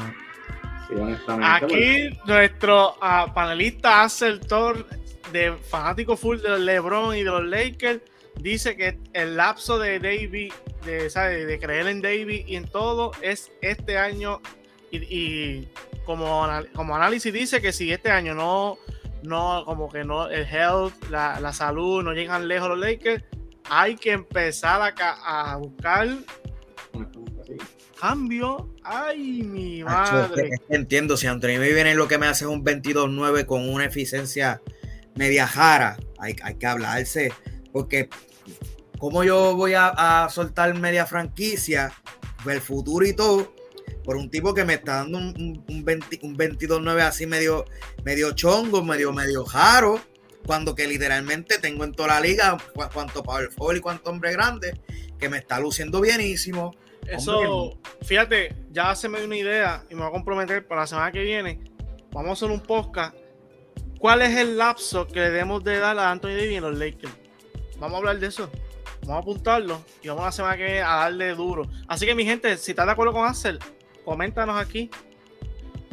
Sí, 0.90 0.96
Aquí 1.42 2.20
nuestro 2.26 2.96
ah, 3.00 3.32
panelista 3.34 4.06
Thor, 4.50 4.86
de 5.32 5.54
fanático 5.54 6.18
full 6.18 6.40
de 6.40 6.60
LeBron 6.60 7.16
y 7.16 7.24
de 7.24 7.30
los 7.32 7.46
Lakers, 7.46 8.02
dice 8.42 8.76
que 8.76 9.00
el 9.14 9.38
lapso 9.38 9.80
de 9.80 10.00
Davis, 10.00 10.54
de, 10.86 11.10
¿sabe? 11.10 11.46
de 11.46 11.60
creer 11.60 11.88
en 11.88 12.02
Davis 12.02 12.44
y 12.46 12.58
en 12.58 12.66
todo, 12.68 13.12
es 13.22 13.50
este 13.62 13.98
año. 13.98 14.42
Y, 14.92 14.98
y 14.98 15.70
como, 16.06 16.44
anal- 16.44 16.70
como 16.74 16.98
análisis 16.98 17.32
dice 17.32 17.62
que 17.62 17.72
si 17.72 17.94
este 17.94 18.12
año 18.12 18.36
no, 18.36 18.78
no 19.24 19.64
como 19.66 19.90
que 19.90 20.04
no, 20.04 20.30
el 20.30 20.46
health, 20.46 20.94
la, 21.10 21.40
la 21.40 21.54
salud, 21.54 22.04
no 22.04 22.14
llegan 22.14 22.48
lejos 22.48 22.70
los 22.70 22.80
Lakers, 22.80 23.24
hay 23.70 23.96
que 23.96 24.12
empezar 24.12 24.82
a, 24.82 25.52
a 25.54 25.58
buscar 25.58 26.08
sí. 27.46 27.58
cambio. 28.00 28.70
Ay, 28.84 29.44
mi 29.44 29.84
madre. 29.84 30.50
entiendo, 30.70 31.16
si 31.16 31.28
Anthony 31.28 31.60
viene 31.60 31.96
lo 31.96 32.08
que 32.08 32.18
me 32.18 32.28
hace 32.28 32.46
es 32.46 32.52
un 32.52 32.64
22-9 32.64 33.46
con 33.46 33.68
una 33.70 33.86
eficiencia 33.86 34.62
media 35.16 35.48
jara, 35.48 35.98
hay, 36.20 36.36
hay 36.44 36.56
que 36.56 36.66
hablarse, 36.66 37.32
porque 37.72 38.10
como 38.98 39.24
yo 39.24 39.56
voy 39.56 39.74
a, 39.74 40.24
a 40.24 40.30
soltar 40.30 40.74
media 40.76 41.06
franquicia, 41.06 41.94
el 42.46 42.62
futuro 42.62 43.06
y 43.06 43.14
todo, 43.14 43.54
por 44.04 44.16
un 44.18 44.30
tipo 44.30 44.54
que 44.54 44.66
me 44.66 44.74
está 44.76 44.98
dando 44.98 45.18
un, 45.18 45.28
un, 45.38 45.66
un 45.70 45.86
20 45.86 46.20
un 46.24 46.38
22-9 46.38 47.02
así 47.02 47.26
medio, 47.26 47.66
medio 48.04 48.32
chongo, 48.34 48.84
medio, 48.84 49.12
medio 49.14 49.46
jaro, 49.46 50.00
cuando 50.46 50.76
que 50.76 50.88
literalmente 50.88 51.58
tengo 51.60 51.84
en 51.84 51.94
toda 51.94 52.10
la 52.10 52.20
liga 52.20 52.58
cu- 52.74 52.84
cuanto 52.94 53.24
power 53.24 53.50
forward 53.52 53.78
y 53.78 53.80
cuánto 53.82 54.10
hombre 54.10 54.32
grande, 54.34 54.80
que 55.20 55.30
me 55.30 55.38
está 55.38 55.60
luciendo 55.60 56.02
bienísimo. 56.02 56.76
Eso, 57.08 57.78
fíjate, 58.04 58.56
ya 58.72 58.96
se 58.96 59.10
me 59.10 59.18
dio 59.18 59.28
una 59.28 59.38
idea 59.38 59.84
y 59.90 59.96
me 59.96 60.02
voy 60.02 60.10
a 60.10 60.12
comprometer 60.12 60.66
para 60.68 60.82
la 60.82 60.88
semana 60.88 61.12
que 61.12 61.22
viene. 61.22 61.60
Vamos 62.12 62.30
a 62.30 62.34
hacer 62.34 62.50
un 62.52 62.62
podcast. 62.62 63.16
¿Cuál 64.00 64.22
es 64.22 64.38
el 64.38 64.58
lapso 64.58 65.08
que 65.08 65.16
le 65.20 65.26
debemos 65.30 65.64
de 65.64 65.80
dar 65.80 65.98
a 65.98 66.12
Anthony 66.12 66.30
Davis 66.36 66.58
en 66.58 66.62
los 66.64 66.78
Lakers? 66.78 67.14
Vamos 67.80 67.96
a 67.96 67.98
hablar 68.00 68.20
de 68.20 68.28
eso. 68.28 68.50
Vamos 69.06 69.16
a 69.16 69.20
apuntarlo 69.20 69.84
y 70.02 70.08
vamos 70.08 70.24
la 70.26 70.32
semana 70.32 70.58
que 70.58 70.64
viene 70.64 70.82
a 70.82 70.96
darle 70.96 71.36
duro. 71.36 71.68
Así 71.88 72.06
que, 72.06 72.16
mi 72.16 72.24
gente, 72.26 72.56
si 72.58 72.72
estás 72.72 72.86
de 72.86 72.92
acuerdo 72.94 73.14
con 73.14 73.26
Axel, 73.28 73.60
coméntanos 74.06 74.60
aquí. 74.60 74.90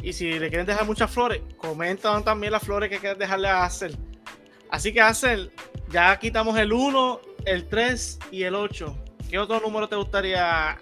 Y 0.01 0.13
si 0.13 0.39
le 0.39 0.49
quieren 0.49 0.65
dejar 0.65 0.85
muchas 0.85 1.11
flores, 1.11 1.41
coméntanos 1.57 2.23
también 2.23 2.51
las 2.53 2.63
flores 2.63 2.89
que 2.89 2.97
quieres 2.99 3.19
dejarle 3.19 3.49
a 3.49 3.65
Axel. 3.65 3.97
Así 4.69 4.93
que, 4.93 5.01
Axel, 5.01 5.51
ya 5.89 6.17
quitamos 6.17 6.57
el 6.57 6.71
1, 6.73 7.21
el 7.45 7.67
3 7.67 8.19
y 8.31 8.43
el 8.43 8.55
8. 8.55 8.95
¿Qué 9.29 9.37
otro 9.37 9.59
número 9.59 9.87
te 9.87 9.95
gustaría 9.95 10.77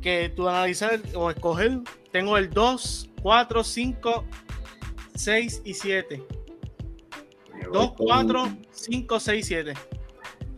que 0.00 0.32
tú 0.34 0.48
analizar 0.48 1.00
o 1.14 1.30
escoger? 1.30 1.80
Tengo 2.12 2.36
el 2.38 2.48
2, 2.50 3.10
4, 3.22 3.62
5, 3.64 4.24
6 5.14 5.62
y 5.64 5.74
7. 5.74 6.22
Me 7.54 7.68
voy 7.68 7.72
2, 7.72 7.92
con- 7.92 8.06
4, 8.06 8.48
5, 8.72 9.20
6, 9.20 9.46
7. 9.46 9.74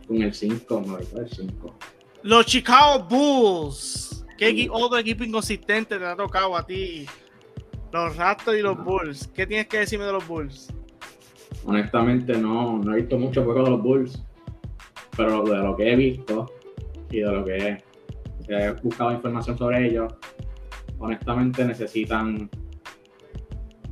Con 0.07 0.21
el 0.21 0.33
5, 0.33 0.81
me 0.81 0.87
voy 0.87 1.05
con 1.05 1.23
el 1.23 1.29
5. 1.29 1.75
Los 2.23 2.45
Chicago 2.45 3.03
Bulls. 3.03 4.25
¿Qué 4.37 4.67
otro 4.71 4.97
equipo 4.97 5.23
inconsistente 5.23 5.97
te 5.97 6.05
ha 6.05 6.15
tocado 6.15 6.55
a 6.57 6.65
ti? 6.65 7.05
Los 7.91 8.15
Raptors 8.15 8.57
y 8.57 8.61
los 8.61 8.83
Bulls. 8.83 9.27
¿Qué 9.27 9.45
tienes 9.45 9.67
que 9.67 9.79
decirme 9.79 10.05
de 10.05 10.13
los 10.13 10.27
Bulls? 10.27 10.73
Honestamente 11.65 12.37
no, 12.37 12.79
no 12.79 12.93
he 12.93 13.01
visto 13.01 13.17
mucho 13.17 13.43
juego 13.43 13.63
de 13.63 13.69
los 13.69 13.81
Bulls, 13.81 14.23
pero 15.15 15.43
de 15.43 15.57
lo 15.57 15.75
que 15.77 15.93
he 15.93 15.95
visto 15.95 16.51
y 17.09 17.19
de 17.19 17.31
lo 17.31 17.45
que 17.45 17.77
he 18.49 18.71
buscado 18.81 19.13
información 19.13 19.57
sobre 19.57 19.87
ellos. 19.87 20.13
Honestamente 20.97 21.63
necesitan 21.63 22.49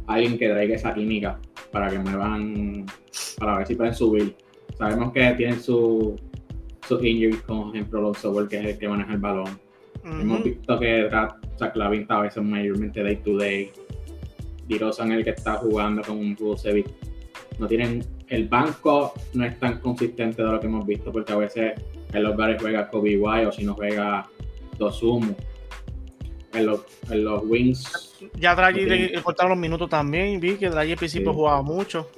alguien 0.08 0.38
que 0.38 0.50
traiga 0.50 0.76
esa 0.76 0.94
química 0.94 1.40
para 1.72 1.90
que 1.90 2.00
muevan, 2.00 2.86
para 3.38 3.58
ver 3.58 3.68
si 3.68 3.76
pueden 3.76 3.94
subir. 3.94 4.36
Sabemos 4.82 5.14
que 5.14 5.22
tienen 5.34 5.62
su, 5.62 6.20
sus 6.88 7.04
injuries, 7.04 7.44
como 7.44 7.72
ejemplo 7.72 8.02
los 8.02 8.18
software 8.18 8.48
que 8.48 8.58
es 8.58 8.66
el 8.66 8.80
que 8.80 8.90
maneja 8.90 9.14
el 9.14 9.20
balón. 9.20 9.60
Hemos 10.04 10.44
visto 10.44 10.80
que 10.80 11.08
Zach 11.60 11.76
Lavin 11.76 12.02
está 12.02 12.18
a 12.18 12.22
veces 12.22 12.42
mayormente 12.42 13.04
day 13.04 13.18
to 13.18 13.38
day. 13.38 13.72
Dirosan 14.68 15.12
el 15.12 15.24
que 15.24 15.30
está 15.30 15.58
jugando 15.58 16.02
con 16.02 16.18
un 16.18 16.34
Vucevic. 16.34 16.88
No 17.60 17.68
tienen, 17.68 18.04
el 18.30 18.48
banco 18.48 19.14
no 19.36 19.46
es 19.46 19.60
tan 19.60 19.78
consistente 19.82 20.42
de 20.42 20.52
lo 20.52 20.60
que 20.60 20.66
hemos 20.66 20.84
visto 20.88 21.12
porque 21.12 21.32
a 21.32 21.38
veces 21.38 21.74
en 22.12 22.24
los 22.24 22.36
bares 22.36 22.60
juega 22.60 22.90
Kobe 22.90 23.18
White 23.18 23.46
o 23.46 23.52
si 23.52 23.64
no 23.64 23.76
juega 23.76 24.28
Dosumu. 24.80 25.36
En 26.54 26.66
los, 26.66 26.82
en 27.12 27.24
los 27.24 27.44
wings. 27.46 28.18
Ya 28.34 28.56
Draghi 28.56 28.86
le 28.86 29.22
cortaron 29.22 29.52
los 29.52 29.60
minutos 29.60 29.88
también. 29.88 30.40
Vi 30.40 30.56
que 30.56 30.72
Draghi 30.72 30.94
al 30.94 30.98
principio 30.98 31.34
jugaba 31.36 31.62
mucho. 31.62 32.10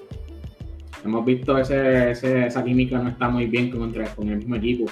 Hemos 1.03 1.25
visto 1.25 1.57
ese, 1.57 2.11
esa 2.11 2.63
química 2.63 2.97
no 2.97 3.09
está 3.09 3.29
muy 3.29 3.47
bien 3.47 3.69
con, 3.69 3.91
con 3.91 4.29
el 4.29 4.37
mismo 4.37 4.55
equipo. 4.55 4.85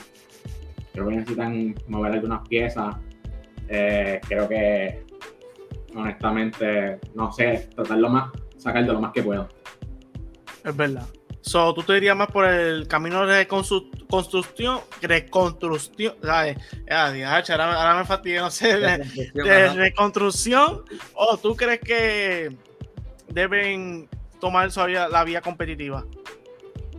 Creo 0.93 1.08
que 1.08 1.15
necesitan 1.15 1.76
mover 1.88 2.13
algunas 2.13 2.47
piezas. 2.47 2.95
Eh, 3.69 4.19
creo 4.28 4.47
que, 4.50 5.06
honestamente, 5.95 7.00
no 7.15 7.32
sé, 7.32 7.69
tratarlo 7.76 8.10
más, 8.10 8.32
sacar 8.58 8.86
de 8.86 8.91
lo 8.91 9.00
más 9.00 9.13
que 9.13 9.24
puedo. 9.24 9.47
Es 10.65 10.76
verdad. 10.76 11.08
So, 11.41 11.74
tú 11.74 11.82
te 11.82 11.93
dirías 11.93 12.15
más 12.15 12.28
por 12.28 12.45
el 12.45 12.88
camino 12.88 13.26
de 13.26 13.38
reconstrucción, 13.38 14.80
reconstrucción, 15.02 16.13
¿sabes? 16.21 16.58
ahora, 16.88 17.82
ahora 17.82 17.95
me 17.97 18.06
fatiga, 18.06 18.41
no 18.41 18.52
sé, 18.52 18.78
de, 18.78 19.74
reconstrucción, 19.74 20.84
o 21.15 21.38
tú 21.38 21.56
crees 21.56 21.80
que 21.80 22.56
deben 23.30 24.08
tomar 24.42 24.70
la 25.10 25.24
vía 25.24 25.40
competitiva? 25.40 26.06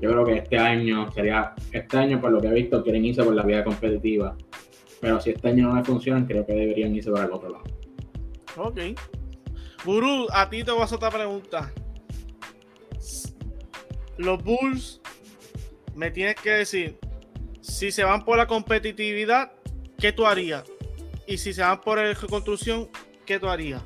Yo 0.00 0.10
creo 0.10 0.24
que 0.24 0.38
este 0.38 0.58
año 0.58 1.12
sería, 1.12 1.54
este 1.70 1.96
año 1.98 2.20
por 2.20 2.32
lo 2.32 2.40
que 2.40 2.48
he 2.48 2.52
visto, 2.52 2.82
quieren 2.82 3.04
irse 3.04 3.22
por 3.22 3.34
la 3.34 3.42
vía 3.42 3.62
competitiva. 3.62 4.34
Pero 5.00 5.20
si 5.20 5.30
este 5.30 5.48
año 5.48 5.68
no 5.68 5.74
me 5.74 5.84
funcionan, 5.84 6.24
creo 6.24 6.46
que 6.46 6.54
deberían 6.54 6.94
irse 6.94 7.10
por 7.10 7.20
el 7.20 7.30
otro 7.30 7.50
lado. 7.50 7.64
Ok. 8.56 8.78
Guru, 9.84 10.28
a 10.32 10.48
ti 10.48 10.64
te 10.64 10.70
voy 10.70 10.80
a 10.80 10.84
hacer 10.84 10.96
otra 10.96 11.10
pregunta. 11.10 11.72
Los 14.16 14.42
Bulls, 14.42 15.00
me 15.94 16.10
tienes 16.10 16.36
que 16.36 16.50
decir, 16.50 16.98
si 17.60 17.90
se 17.90 18.04
van 18.04 18.24
por 18.24 18.38
la 18.38 18.46
competitividad, 18.46 19.52
¿qué 19.98 20.12
tú 20.12 20.26
harías? 20.26 20.64
Y 21.26 21.38
si 21.38 21.52
se 21.52 21.62
van 21.62 21.80
por 21.80 21.98
la 21.98 22.12
reconstrucción, 22.12 22.88
¿qué 23.26 23.38
tú 23.38 23.48
harías? 23.48 23.82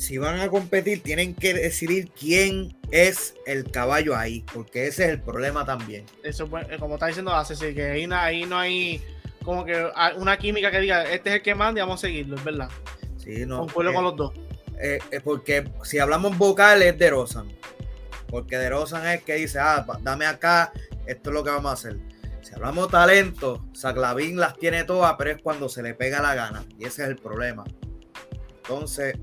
Si 0.00 0.16
van 0.16 0.40
a 0.40 0.48
competir, 0.48 1.02
tienen 1.02 1.34
que 1.34 1.52
decidir 1.52 2.10
quién 2.18 2.74
es 2.90 3.34
el 3.44 3.70
caballo 3.70 4.16
ahí, 4.16 4.42
porque 4.54 4.86
ese 4.86 5.04
es 5.04 5.10
el 5.10 5.20
problema 5.20 5.66
también. 5.66 6.06
Eso, 6.22 6.48
eh, 6.58 6.78
como 6.78 6.94
está 6.94 7.08
diciendo 7.08 7.34
hace 7.34 7.74
que 7.74 7.84
ahí, 7.84 8.08
ahí 8.10 8.46
no 8.46 8.58
hay 8.58 9.02
como 9.44 9.62
que 9.62 9.90
una 10.16 10.38
química 10.38 10.70
que 10.70 10.80
diga, 10.80 11.02
este 11.02 11.28
es 11.28 11.36
el 11.36 11.42
que 11.42 11.54
manda 11.54 11.80
y 11.80 11.82
vamos 11.82 12.00
a 12.00 12.06
seguirlo, 12.06 12.36
es 12.36 12.44
verdad. 12.44 12.70
Sí, 13.18 13.44
no. 13.44 13.58
Concuerdo 13.58 13.92
con 13.92 14.04
los 14.04 14.16
dos. 14.16 14.32
Eh, 14.80 15.00
eh, 15.10 15.20
porque 15.22 15.70
si 15.82 15.98
hablamos 15.98 16.38
vocal 16.38 16.80
es 16.80 16.98
de 16.98 17.10
Rosan. 17.10 17.48
Porque 18.26 18.56
de 18.56 18.70
Rosan 18.70 19.06
es 19.06 19.22
que 19.22 19.34
dice, 19.34 19.58
ah, 19.58 19.84
dame 20.00 20.24
acá, 20.24 20.72
esto 21.04 21.28
es 21.28 21.34
lo 21.34 21.44
que 21.44 21.50
vamos 21.50 21.72
a 21.72 21.74
hacer. 21.74 21.98
Si 22.40 22.54
hablamos 22.54 22.88
talento, 22.88 23.66
Saclavín 23.74 24.40
las 24.40 24.56
tiene 24.56 24.84
todas, 24.84 25.14
pero 25.18 25.32
es 25.32 25.42
cuando 25.42 25.68
se 25.68 25.82
le 25.82 25.92
pega 25.92 26.22
la 26.22 26.34
gana. 26.34 26.64
Y 26.78 26.86
ese 26.86 27.02
es 27.02 27.10
el 27.10 27.16
problema. 27.16 27.64
Entonces, 28.62 29.18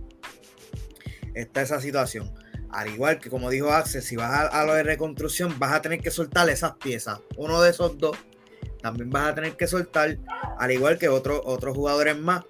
está 1.42 1.62
esa 1.62 1.82
situación. 1.82 2.34
Al 2.70 2.90
igual 2.90 3.20
que 3.20 3.30
como 3.30 3.50
dijo 3.50 3.72
Axel, 3.72 4.02
si 4.02 4.16
vas 4.16 4.50
a, 4.52 4.66
lo 4.66 4.74
de 4.74 4.84
reconstrucción, 4.84 5.58
vas 5.58 5.74
a 5.74 5.82
tener 5.82 6.02
que 6.02 6.12
soltar 6.12 6.50
esas 6.50 6.74
piezas. 6.74 7.20
Uno 7.38 7.62
de 7.62 7.70
esos 7.70 7.98
dos 7.98 8.18
también 8.82 9.10
vas 9.10 9.30
a 9.30 9.36
tener 9.36 9.56
que 9.56 9.68
soltar, 9.68 10.18
al 10.58 10.72
igual 10.72 10.98
que 10.98 11.08
otros 11.10 11.42
otros 11.46 11.76
jugadores 11.76 12.18
más. 12.18 12.44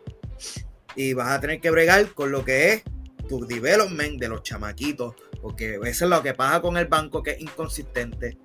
Y 0.95 1.13
vas 1.13 1.31
a 1.31 1.39
tener 1.39 1.61
que 1.61 1.69
bregar 1.69 2.13
con 2.13 2.31
lo 2.31 2.43
que 2.43 2.73
es 2.73 2.83
tu 3.29 3.45
development 3.45 4.19
de 4.19 4.29
los 4.29 4.41
chamaquitos. 4.41 5.15
Porque 5.41 5.79
eso 5.85 6.05
es 6.05 6.09
lo 6.09 6.23
que 6.23 6.33
pasa 6.33 6.61
con 6.61 6.77
el 6.77 6.87
banco, 6.87 7.21
que 7.21 7.31
es 7.31 7.41
inconsistente. 7.41 8.37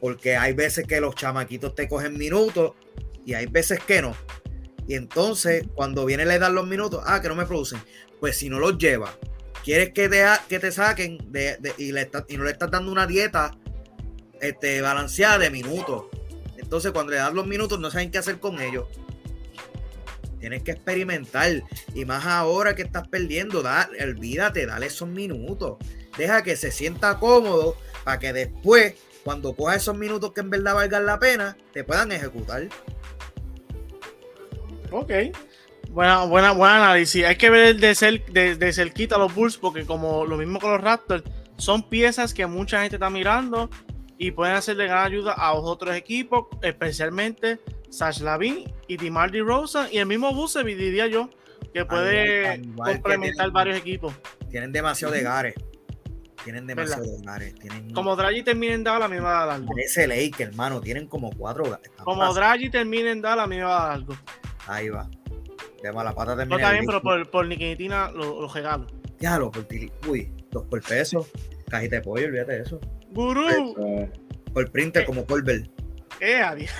Porque 0.00 0.36
hay 0.36 0.52
veces 0.52 0.86
que 0.86 1.00
los 1.00 1.14
chamaquitos 1.14 1.74
te 1.74 1.88
cogen 1.88 2.18
minutos 2.18 2.72
y 3.24 3.32
hay 3.32 3.46
veces 3.46 3.80
que 3.80 4.02
no. 4.02 4.14
Y 4.86 4.96
entonces, 4.96 5.66
cuando 5.74 6.04
viene 6.04 6.26
le 6.26 6.38
dan 6.38 6.54
los 6.54 6.66
minutos, 6.66 7.02
ah, 7.06 7.22
que 7.22 7.28
no 7.28 7.34
me 7.34 7.46
producen. 7.46 7.80
Pues 8.20 8.36
si 8.36 8.50
no 8.50 8.58
los 8.58 8.76
lleva 8.76 9.16
quieres 9.64 9.90
que 9.90 10.08
te, 10.08 10.24
que 10.48 10.58
te 10.58 10.70
saquen 10.70 11.18
de, 11.32 11.58
y, 11.78 11.90
le 11.90 12.10
y 12.28 12.36
no 12.36 12.44
le 12.44 12.50
estás 12.50 12.70
dando 12.70 12.92
una 12.92 13.06
dieta 13.06 13.56
este, 14.40 14.80
balanceada 14.82 15.38
de 15.38 15.50
minutos. 15.50 16.04
Entonces, 16.58 16.92
cuando 16.92 17.12
le 17.12 17.18
das 17.18 17.32
los 17.32 17.46
minutos, 17.46 17.80
no 17.80 17.90
saben 17.90 18.10
qué 18.10 18.18
hacer 18.18 18.38
con 18.38 18.60
ellos. 18.60 18.86
Tienes 20.38 20.62
que 20.62 20.72
experimentar. 20.72 21.62
Y 21.94 22.04
más 22.04 22.26
ahora 22.26 22.74
que 22.74 22.82
estás 22.82 23.08
perdiendo, 23.08 23.62
da, 23.62 23.88
olvídate, 24.02 24.66
dale 24.66 24.86
esos 24.86 25.08
minutos. 25.08 25.78
Deja 26.18 26.42
que 26.42 26.56
se 26.56 26.70
sienta 26.70 27.18
cómodo 27.18 27.76
para 28.04 28.18
que 28.18 28.32
después, 28.32 28.94
cuando 29.24 29.56
coja 29.56 29.76
esos 29.76 29.96
minutos 29.96 30.32
que 30.32 30.42
en 30.42 30.50
verdad 30.50 30.74
valgan 30.74 31.06
la 31.06 31.18
pena, 31.18 31.56
te 31.72 31.84
puedan 31.84 32.12
ejecutar. 32.12 32.68
Ok. 34.90 35.10
Buena, 35.94 36.24
buena, 36.24 36.50
buen 36.50 36.72
análisis. 36.72 37.24
Hay 37.24 37.36
que 37.36 37.50
ver 37.50 37.76
de, 37.76 37.94
ser, 37.94 38.26
de, 38.26 38.56
de 38.56 38.72
cerquita 38.72 39.16
los 39.16 39.32
Bulls 39.32 39.56
porque 39.56 39.86
como 39.86 40.26
lo 40.26 40.36
mismo 40.36 40.58
con 40.58 40.72
los 40.72 40.80
Raptors, 40.80 41.22
son 41.56 41.88
piezas 41.88 42.34
que 42.34 42.46
mucha 42.46 42.82
gente 42.82 42.96
está 42.96 43.10
mirando 43.10 43.70
y 44.18 44.32
pueden 44.32 44.56
hacerle 44.56 44.88
gran 44.88 45.06
ayuda 45.06 45.34
a 45.34 45.52
otros 45.52 45.94
equipos, 45.94 46.46
especialmente 46.62 47.60
Sash 47.90 48.22
Lavin 48.22 48.64
y 48.88 48.96
DeMar 48.96 49.30
Rosa 49.32 49.88
y 49.88 49.98
el 49.98 50.06
mismo 50.06 50.34
Busevic, 50.34 50.76
diría 50.76 51.06
yo, 51.06 51.30
que 51.72 51.84
puede 51.84 52.60
complementar 52.74 53.52
varios 53.52 53.78
equipos. 53.78 54.12
Tienen 54.50 54.72
demasiado 54.72 55.14
de 55.14 55.22
gares. 55.22 55.54
Tienen 56.42 56.66
demasiado 56.66 57.04
de 57.04 57.22
gares. 57.22 57.54
Como 57.94 58.16
Draghi 58.16 58.42
termina 58.42 58.74
en 58.74 58.82
dar 58.82 58.98
la 58.98 59.06
misma 59.06 59.28
edad 59.28 59.46
largo. 59.46 59.72
Ese 59.76 60.08
Lake, 60.08 60.42
hermano, 60.42 60.80
tienen 60.80 61.06
como 61.06 61.30
cuatro. 61.30 61.78
Como 62.02 62.34
Draghi 62.34 62.68
termina 62.68 63.12
en 63.12 63.22
dar 63.22 63.36
la 63.36 63.46
misma 63.46 63.66
edad 63.66 63.88
largo. 63.90 64.16
Ahí 64.66 64.88
va. 64.88 65.08
De 65.84 65.92
mala 65.92 66.14
pata 66.14 66.34
No 66.46 66.56
está 66.56 66.72
bien, 66.72 66.86
pero 66.86 67.02
por, 67.02 67.30
por 67.30 67.46
Nikitina 67.46 68.10
los 68.10 68.26
lo 68.26 68.48
regalo. 68.48 68.86
Ya, 69.20 69.38
lo 69.38 69.50
por 69.50 69.66
Uy, 70.08 70.32
dos 70.50 70.64
por 70.64 70.80
peso. 70.80 71.28
Cajita 71.68 71.96
de 71.96 72.00
pollo, 72.00 72.24
olvídate 72.24 72.52
de 72.52 72.62
eso. 72.62 72.80
Gurú. 73.10 74.08
Por 74.54 74.70
printer 74.70 75.02
eh, 75.02 75.04
como 75.04 75.26
Colbert. 75.26 75.70
Eh, 76.20 76.40
adiós. 76.40 76.70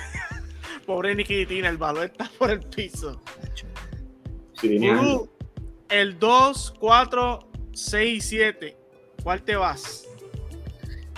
Pobre 0.87 1.13
Nikitina, 1.13 1.69
el 1.69 1.77
valor 1.77 2.05
está 2.05 2.31
por 2.39 2.49
el 2.49 2.61
piso. 2.61 3.21
Sí, 4.59 4.79
Gurú, 4.79 5.29
el 5.89 6.17
2, 6.17 6.73
4, 6.79 7.51
6 7.73 8.25
7. 8.25 8.77
¿Cuál 9.21 9.43
te 9.43 9.55
vas? 9.55 10.07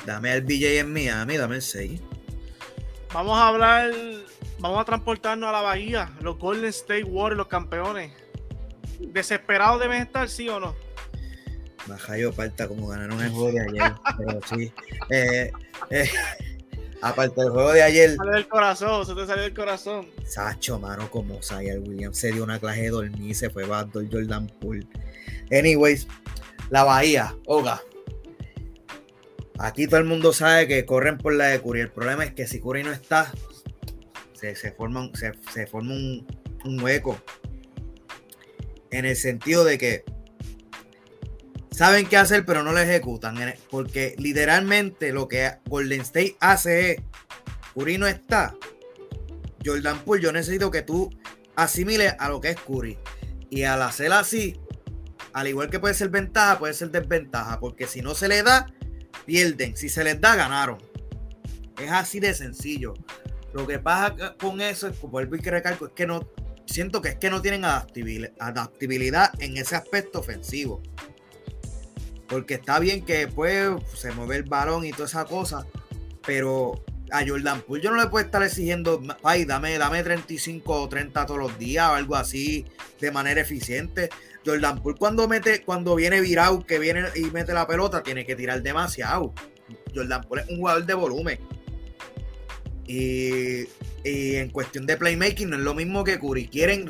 Dame 0.06 0.34
el 0.34 0.41
BJ 0.41 0.80
en 0.80 0.91
Miami, 0.91 1.38
dame 1.38 1.56
el 1.56 1.62
6. 1.62 2.02
Vamos 3.13 3.38
a 3.38 3.47
hablar 3.47 3.91
Vamos 4.60 4.82
a 4.82 4.86
transportarnos 4.86 5.50
a 5.50 5.52
la 5.52 5.62
bahía. 5.62 6.12
Los 6.22 6.38
Golden 6.38 6.70
State 6.70 7.04
Warriors, 7.04 7.38
los 7.38 7.48
campeones. 7.48 8.12
¿Desesperados 9.00 9.80
deben 9.80 10.02
estar, 10.02 10.28
sí 10.30 10.50
o 10.50 10.60
no? 10.60 10.76
Baja 11.86 12.17
yo 12.17 12.34
falta 12.34 12.67
como 12.67 12.88
ganaron 12.88 13.22
el 13.22 13.30
juego 13.30 13.52
de 13.52 13.62
ayer. 13.62 13.93
pero 14.17 14.39
sí. 14.48 14.74
Eh, 15.10 15.52
eh, 15.89 16.10
aparte 17.02 17.41
del 17.41 17.52
juego 17.52 17.72
de 17.72 17.84
ayer. 17.84 18.15
Sale 18.15 18.32
del 18.32 18.48
corazón, 18.48 19.06
se 19.06 19.13
te 19.13 19.26
salió 19.26 19.43
del 19.43 19.54
corazón. 19.54 20.08
Sacho, 20.26 20.80
mano, 20.80 21.10
como 21.10 21.41
Sayar 21.41 21.80
Williams 21.80 22.17
se 22.17 22.32
dio 22.32 22.43
una 22.43 22.60
clase 22.60 22.82
de 22.82 22.89
dormir, 22.89 23.36
se 23.36 23.50
fue 23.50 23.63
el 23.63 24.10
Jordan 24.12 24.48
Poole. 24.60 24.88
Anyways, 25.52 26.08
la 26.70 26.84
Bahía, 26.84 27.36
Oga. 27.46 27.82
Aquí 29.60 29.88
todo 29.88 30.00
el 30.00 30.06
mundo 30.06 30.34
sabe 30.34 30.67
que 30.67 30.86
corren 30.86 31.17
por 31.17 31.34
la 31.34 31.46
de 31.46 31.62
Curry. 31.62 31.82
El 31.82 31.89
problema 31.89 32.24
es 32.24 32.34
que 32.34 32.46
si 32.46 32.60
Curry 32.60 32.84
no 32.84 32.91
está, 32.91 33.32
se, 34.38 34.71
forma, 34.71 35.10
se, 35.13 35.67
forma 35.67 35.93
un, 35.93 36.80
hueco. 36.82 37.21
En 38.91 39.06
el 39.06 39.15
sentido 39.15 39.63
de 39.63 39.78
que 39.78 40.06
saben 41.71 42.08
qué 42.08 42.17
hacer, 42.17 42.45
pero 42.45 42.63
no 42.63 42.71
lo 42.71 42.80
ejecutan. 42.80 43.38
Porque 43.69 44.15
literalmente 44.17 45.12
lo 45.12 45.28
que 45.28 45.52
Golden 45.65 46.02
State 46.02 46.38
hace 46.39 46.91
es, 46.91 46.97
Curry 47.73 47.97
no 47.97 48.08
está. 48.08 48.56
Jordan 49.65 50.00
Poole, 50.06 50.21
yo 50.21 50.32
necesito 50.32 50.71
que 50.71 50.82
tú 50.82 51.10
asimiles 51.56 52.13
a 52.19 52.30
lo 52.30 52.39
que 52.39 52.52
es 52.52 52.58
Curry. 52.58 52.97
Y 53.50 53.63
al 53.63 53.82
hacer 53.82 54.13
así, 54.13 54.60
al 55.34 55.47
igual 55.47 55.69
que 55.69 55.80
puede 55.80 55.93
ser 55.93 56.10
ventaja, 56.10 56.60
puede 56.60 56.73
ser 56.73 56.91
desventaja. 56.91 57.60
Porque 57.60 57.88
si 57.88 58.02
no 58.02 58.15
se 58.15 58.28
le 58.28 58.43
da, 58.43 58.67
pierden. 59.26 59.76
Si 59.76 59.89
se 59.89 60.04
les 60.04 60.21
da, 60.21 60.36
ganaron. 60.36 60.78
Es 61.80 61.91
así 61.91 62.19
de 62.19 62.34
sencillo. 62.34 62.93
Lo 63.53 63.65
que 63.65 63.79
pasa 63.79 64.36
con 64.39 64.62
eso, 64.62 64.88
es, 64.88 64.99
vuelvo 65.01 65.36
y 65.36 65.39
recalco, 65.39 65.88
es 65.88 65.91
que 65.93 66.05
no, 66.05 66.27
siento 66.65 67.01
que 67.01 67.10
es 67.10 67.15
que 67.15 67.29
no 67.29 67.41
tienen 67.41 67.63
adaptabil- 67.63 68.31
adaptabilidad 68.39 69.31
en 69.39 69.57
ese 69.57 69.75
aspecto 69.75 70.19
ofensivo. 70.19 70.81
Porque 72.27 72.55
está 72.55 72.79
bien 72.79 73.05
que 73.05 73.25
después 73.25 73.71
se 73.95 74.12
mueve 74.12 74.38
el 74.38 74.43
balón 74.43 74.86
y 74.86 74.91
toda 74.91 75.05
esa 75.05 75.25
cosa, 75.25 75.65
pero 76.25 76.83
a 77.12 77.25
Jordan 77.25 77.62
Poole 77.62 77.81
yo 77.81 77.91
no 77.91 77.97
le 78.01 78.10
puedo 78.10 78.25
estar 78.25 78.43
exigiendo, 78.43 79.01
ay, 79.23 79.45
dame, 79.45 79.77
dame 79.77 80.03
35 80.03 80.73
o 80.73 80.89
30 80.89 81.25
todos 81.25 81.39
los 81.39 81.57
días 81.57 81.88
o 81.89 81.93
algo 81.93 82.15
así 82.15 82.65
de 82.99 83.12
manera 83.12 83.41
eficiente. 83.41 84.10
Jordan 84.45 84.81
Poole 84.81 84.97
cuando 84.97 85.27
mete, 85.27 85.63
cuando 85.63 85.95
viene 85.95 86.19
virado, 86.19 86.65
que 86.65 86.79
viene 86.79 87.05
y 87.15 87.21
mete 87.31 87.53
la 87.53 87.65
pelota, 87.65 88.03
tiene 88.03 88.25
que 88.25 88.36
tirar 88.36 88.62
demasiado. 88.62 89.33
Jordan 89.95 90.21
Poole 90.23 90.43
es 90.43 90.49
un 90.49 90.57
jugador 90.57 90.86
de 90.86 90.93
volumen. 90.93 91.39
Y, 92.88 93.67
en 94.04 94.50
cuestión 94.52 94.86
de 94.86 94.95
playmaking 94.95 95.50
no 95.50 95.58
es 95.58 95.62
lo 95.62 95.76
mismo 95.76 96.04
que 96.06 96.19
Curry. 96.19 96.47
Quieren 96.47 96.89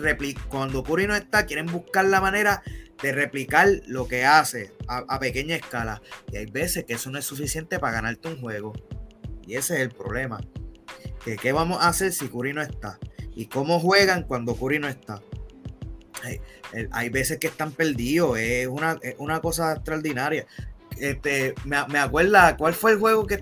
cuando 0.50 0.84
Curry 0.84 1.08
no 1.08 1.16
está, 1.16 1.48
quieren 1.48 1.66
buscar 1.66 2.06
la 2.06 2.22
manera 2.22 2.62
de 3.02 3.12
replicar 3.12 3.68
lo 3.88 4.08
que 4.08 4.24
hace 4.24 4.72
a, 4.88 5.20
pequeña 5.20 5.56
escala. 5.56 6.02
Y 6.32 6.38
hay 6.38 6.46
veces 6.46 6.86
que 6.86 6.94
eso 6.94 7.10
no 7.10 7.18
es 7.18 7.26
suficiente 7.26 7.80
para 7.80 7.94
ganarte 7.94 8.28
un 8.28 8.40
juego. 8.40 8.74
Y 9.46 9.56
ese 9.56 9.76
es 9.76 9.82
el 9.82 9.90
problema. 9.90 10.40
Que 11.26 11.38
qué 11.38 11.52
vamos 11.52 11.82
a 11.82 11.90
hacer 11.90 12.14
si 12.14 12.28
Curry 12.28 12.54
no 12.54 12.62
está. 12.62 13.00
Y 13.36 13.48
cómo 13.48 13.80
juegan 13.80 14.24
cuando 14.24 14.56
Curry 14.56 14.80
no 14.80 14.88
está. 14.88 15.22
Hay, 16.92 17.10
veces 17.10 17.40
que 17.40 17.48
están 17.48 17.72
perdidos. 17.72 18.38
Es 18.38 18.68
una, 18.68 19.00
es 19.02 19.16
una 19.18 19.40
cosa 19.40 19.74
extraordinaria. 19.74 20.46
Este, 21.00 21.54
me, 21.64 21.78
me 21.88 22.00
acuerda, 22.00 22.58
¿cuál 22.58 22.74
fue 22.74 22.92
el 22.92 22.98
juego 22.98 23.26
que, 23.28 23.40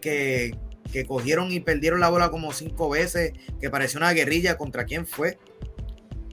que, 0.00 0.58
que 0.90 1.06
cogieron 1.06 1.52
y 1.52 1.60
perdieron 1.60 2.00
la 2.00 2.08
bola 2.08 2.30
como 2.30 2.52
cinco 2.52 2.90
veces? 2.90 3.32
Que 3.60 3.70
pareció 3.70 3.98
una 3.98 4.12
guerrilla. 4.12 4.56
¿Contra 4.58 4.84
quién 4.84 5.06
fue? 5.06 5.38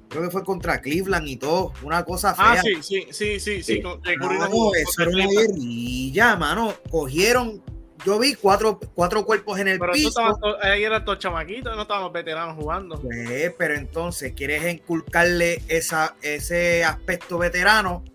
Creo 0.10 0.24
que 0.24 0.30
fue 0.30 0.44
contra 0.44 0.80
Cleveland 0.82 1.28
y 1.28 1.36
todo. 1.36 1.74
Una 1.84 2.04
cosa 2.06 2.34
fea. 2.34 2.54
Ah, 2.54 2.62
sí, 2.62 2.76
sí, 2.82 3.08
sí, 3.12 3.40
sí, 3.40 3.62
sí. 3.64 3.80
No, 3.82 3.98
no 3.98 4.74
eso 4.74 5.02
era 5.02 5.12
una 5.12 5.28
guerrilla, 5.28 6.36
mano. 6.38 6.74
Cogieron, 6.90 7.62
yo 8.06 8.18
vi 8.18 8.34
cuatro, 8.36 8.80
cuatro 8.96 9.26
cuerpos 9.26 9.60
en 9.60 9.68
el 9.68 9.80
Pero 9.80 9.92
piso. 9.92 10.22
to- 10.42 10.64
ahí 10.64 10.84
eran 10.86 11.04
todos 11.04 11.20
chamaquitos, 11.20 11.76
no 11.76 11.82
estaban 11.82 12.04
los 12.04 12.14
veteranos 12.14 12.56
jugando. 12.56 13.02
Pues, 13.02 13.54
pero 13.58 13.76
entonces 13.76 14.32
quieres 14.34 14.74
inculcarle 14.74 15.62
esa, 15.68 16.16
ese 16.22 16.86
aspecto 16.86 17.38
veterano, 17.38 18.06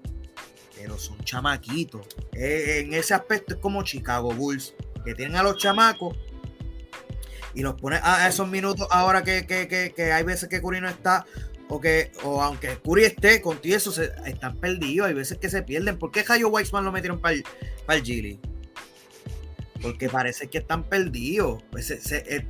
pero 0.74 0.96
son 0.96 1.22
chamaquitos. 1.24 2.06
Eh, 2.32 2.84
en 2.86 2.94
ese 2.94 3.12
aspecto 3.12 3.54
es 3.54 3.60
como 3.60 3.82
Chicago 3.82 4.32
Bulls, 4.32 4.74
que 5.04 5.14
tienen 5.14 5.36
a 5.36 5.42
los 5.42 5.58
chamacos 5.58 6.16
y 7.54 7.62
los 7.62 7.74
ponen 7.74 8.00
a 8.02 8.26
esos 8.28 8.48
minutos 8.48 8.86
ahora 8.90 9.22
que, 9.22 9.46
que- 9.46 9.68
que- 9.68 9.92
que 9.94 10.12
hay 10.12 10.22
veces 10.24 10.48
que 10.48 10.60
Curry 10.60 10.80
no 10.80 10.88
está. 10.88 11.24
O, 11.68 11.80
que, 11.80 12.12
o 12.22 12.42
aunque 12.42 12.76
Curry 12.84 13.04
esté 13.04 13.40
contigo, 13.40 13.74
eso 13.76 13.92
se, 13.92 14.12
están 14.26 14.56
perdidos. 14.58 15.08
Hay 15.08 15.14
veces 15.14 15.38
que 15.38 15.48
se 15.48 15.62
pierden. 15.62 15.98
¿Por 15.98 16.10
qué 16.10 16.22
Jayo 16.22 16.48
Weissman 16.48 16.84
lo 16.84 16.92
metieron 16.92 17.18
para 17.20 17.34
el, 17.36 17.44
para 17.86 17.98
el 17.98 18.04
Gili? 18.04 18.38
Porque 19.80 20.08
parece 20.08 20.48
que 20.48 20.58
están 20.58 20.84
perdidos. 20.84 21.62
Pues 21.70 21.90
eh, 21.90 22.46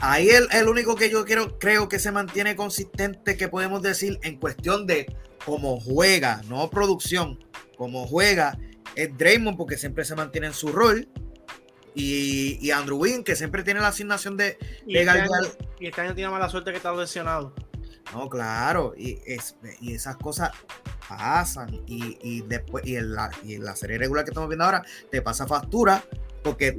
ahí 0.00 0.28
el, 0.28 0.48
el 0.52 0.68
único 0.68 0.96
que 0.96 1.08
yo 1.10 1.24
quiero, 1.24 1.58
creo 1.58 1.88
que 1.88 1.98
se 1.98 2.10
mantiene 2.12 2.56
consistente, 2.56 3.36
que 3.36 3.48
podemos 3.48 3.82
decir 3.82 4.18
en 4.22 4.36
cuestión 4.36 4.86
de 4.86 5.06
cómo 5.44 5.80
juega, 5.80 6.42
no 6.48 6.68
producción, 6.68 7.38
cómo 7.78 8.06
juega, 8.06 8.58
es 8.96 9.16
Draymond, 9.16 9.56
porque 9.56 9.78
siempre 9.78 10.04
se 10.04 10.16
mantiene 10.16 10.48
en 10.48 10.54
su 10.54 10.68
rol. 10.72 11.08
Y, 11.98 12.58
y 12.60 12.70
Andrew 12.72 12.98
Wynn, 12.98 13.24
que 13.24 13.34
siempre 13.34 13.62
tiene 13.62 13.80
la 13.80 13.88
asignación 13.88 14.36
de, 14.36 14.58
Y 14.86 14.92
de 14.92 15.00
este, 15.00 15.10
año, 15.10 15.30
y 15.80 15.86
este 15.86 16.00
año 16.02 16.14
tiene 16.14 16.30
mala 16.30 16.50
suerte 16.50 16.70
que 16.70 16.76
está 16.76 16.94
lesionado. 16.94 17.54
No, 18.12 18.28
claro, 18.28 18.92
y, 18.96 19.18
es, 19.24 19.56
y 19.80 19.94
esas 19.94 20.16
cosas 20.16 20.50
pasan. 21.08 21.70
Y, 21.86 22.18
y 22.20 22.42
después, 22.42 22.86
y 22.86 22.96
en, 22.96 23.14
la, 23.14 23.30
y 23.42 23.54
en 23.54 23.64
la 23.64 23.74
serie 23.74 23.96
regular 23.96 24.24
que 24.24 24.30
estamos 24.30 24.48
viendo 24.50 24.66
ahora, 24.66 24.84
te 25.10 25.22
pasa 25.22 25.46
factura, 25.46 26.04
porque 26.44 26.78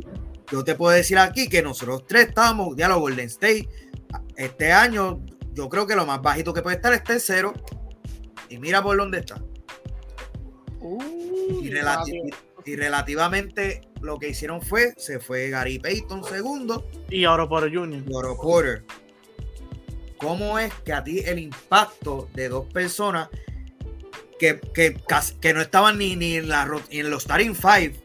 yo 0.52 0.64
te 0.64 0.76
puedo 0.76 0.96
decir 0.96 1.18
aquí 1.18 1.50
que 1.50 1.64
nosotros 1.64 2.06
tres 2.08 2.28
estábamos, 2.28 2.76
ya 2.78 2.88
los 2.88 3.00
Golden 3.00 3.26
State, 3.26 3.68
este 4.36 4.72
año, 4.72 5.20
yo 5.54 5.68
creo 5.68 5.88
que 5.88 5.96
lo 5.96 6.06
más 6.06 6.22
bajito 6.22 6.54
que 6.54 6.62
puede 6.62 6.76
estar 6.76 6.94
es 6.94 7.04
tercero. 7.04 7.54
Y 8.50 8.60
mira 8.60 8.84
por 8.84 8.96
dónde 8.96 9.18
está. 9.18 9.42
Y, 11.62 11.70
relati- 11.72 12.34
y 12.68 12.76
relativamente 12.76 13.82
lo 14.02 14.20
que 14.20 14.30
hicieron 14.30 14.62
fue, 14.62 14.94
se 14.98 15.20
fue 15.20 15.50
Gary 15.50 15.80
Payton 15.80 16.24
segundo, 16.26 16.86
Y 17.10 17.24
ahora 17.24 17.48
por 17.48 17.74
Junior. 17.74 18.04
Loro 18.08 18.38
Porter. 18.38 18.84
¿Cómo 20.18 20.60
es 20.60 20.74
que 20.84 20.94
a 20.94 21.04
ti 21.04 21.20
el 21.26 21.40
impacto 21.40 22.30
de 22.34 22.50
dos 22.50 22.66
personas 22.74 23.30
que, 24.40 24.60
que, 24.74 25.00
que 25.40 25.54
no 25.54 25.62
estaban 25.62 25.98
ni, 25.98 26.16
ni 26.16 26.36
en, 26.38 26.50
la, 26.50 26.66
ni 26.92 27.00
en 27.00 27.10
los 27.10 27.24
starting 27.24 27.56
five 27.56 27.96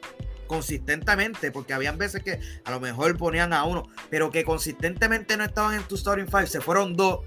consistentemente, 0.46 1.50
porque 1.50 1.72
habían 1.72 1.96
veces 1.96 2.22
que 2.22 2.38
a 2.64 2.70
lo 2.70 2.78
mejor 2.78 3.16
ponían 3.16 3.52
a 3.54 3.64
uno, 3.64 3.88
pero 4.10 4.30
que 4.30 4.44
consistentemente 4.44 5.36
no 5.38 5.44
estaban 5.44 5.74
en 5.74 5.82
tu 5.84 5.96
starting 5.96 6.28
five, 6.28 6.46
se 6.46 6.60
fueron 6.60 6.94
dos 6.94 7.20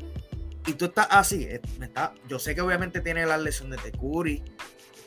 y 0.68 0.74
tú 0.74 0.86
estás 0.86 1.08
así. 1.10 1.44
eh, 1.44 1.60
está- 1.82 2.14
yo 2.28 2.38
sé 2.40 2.54
que 2.56 2.62
obviamente 2.62 3.02
tiene 3.02 3.26
las 3.26 3.42
lesiones 3.42 3.84
de 3.84 3.92
Curry, 3.92 4.44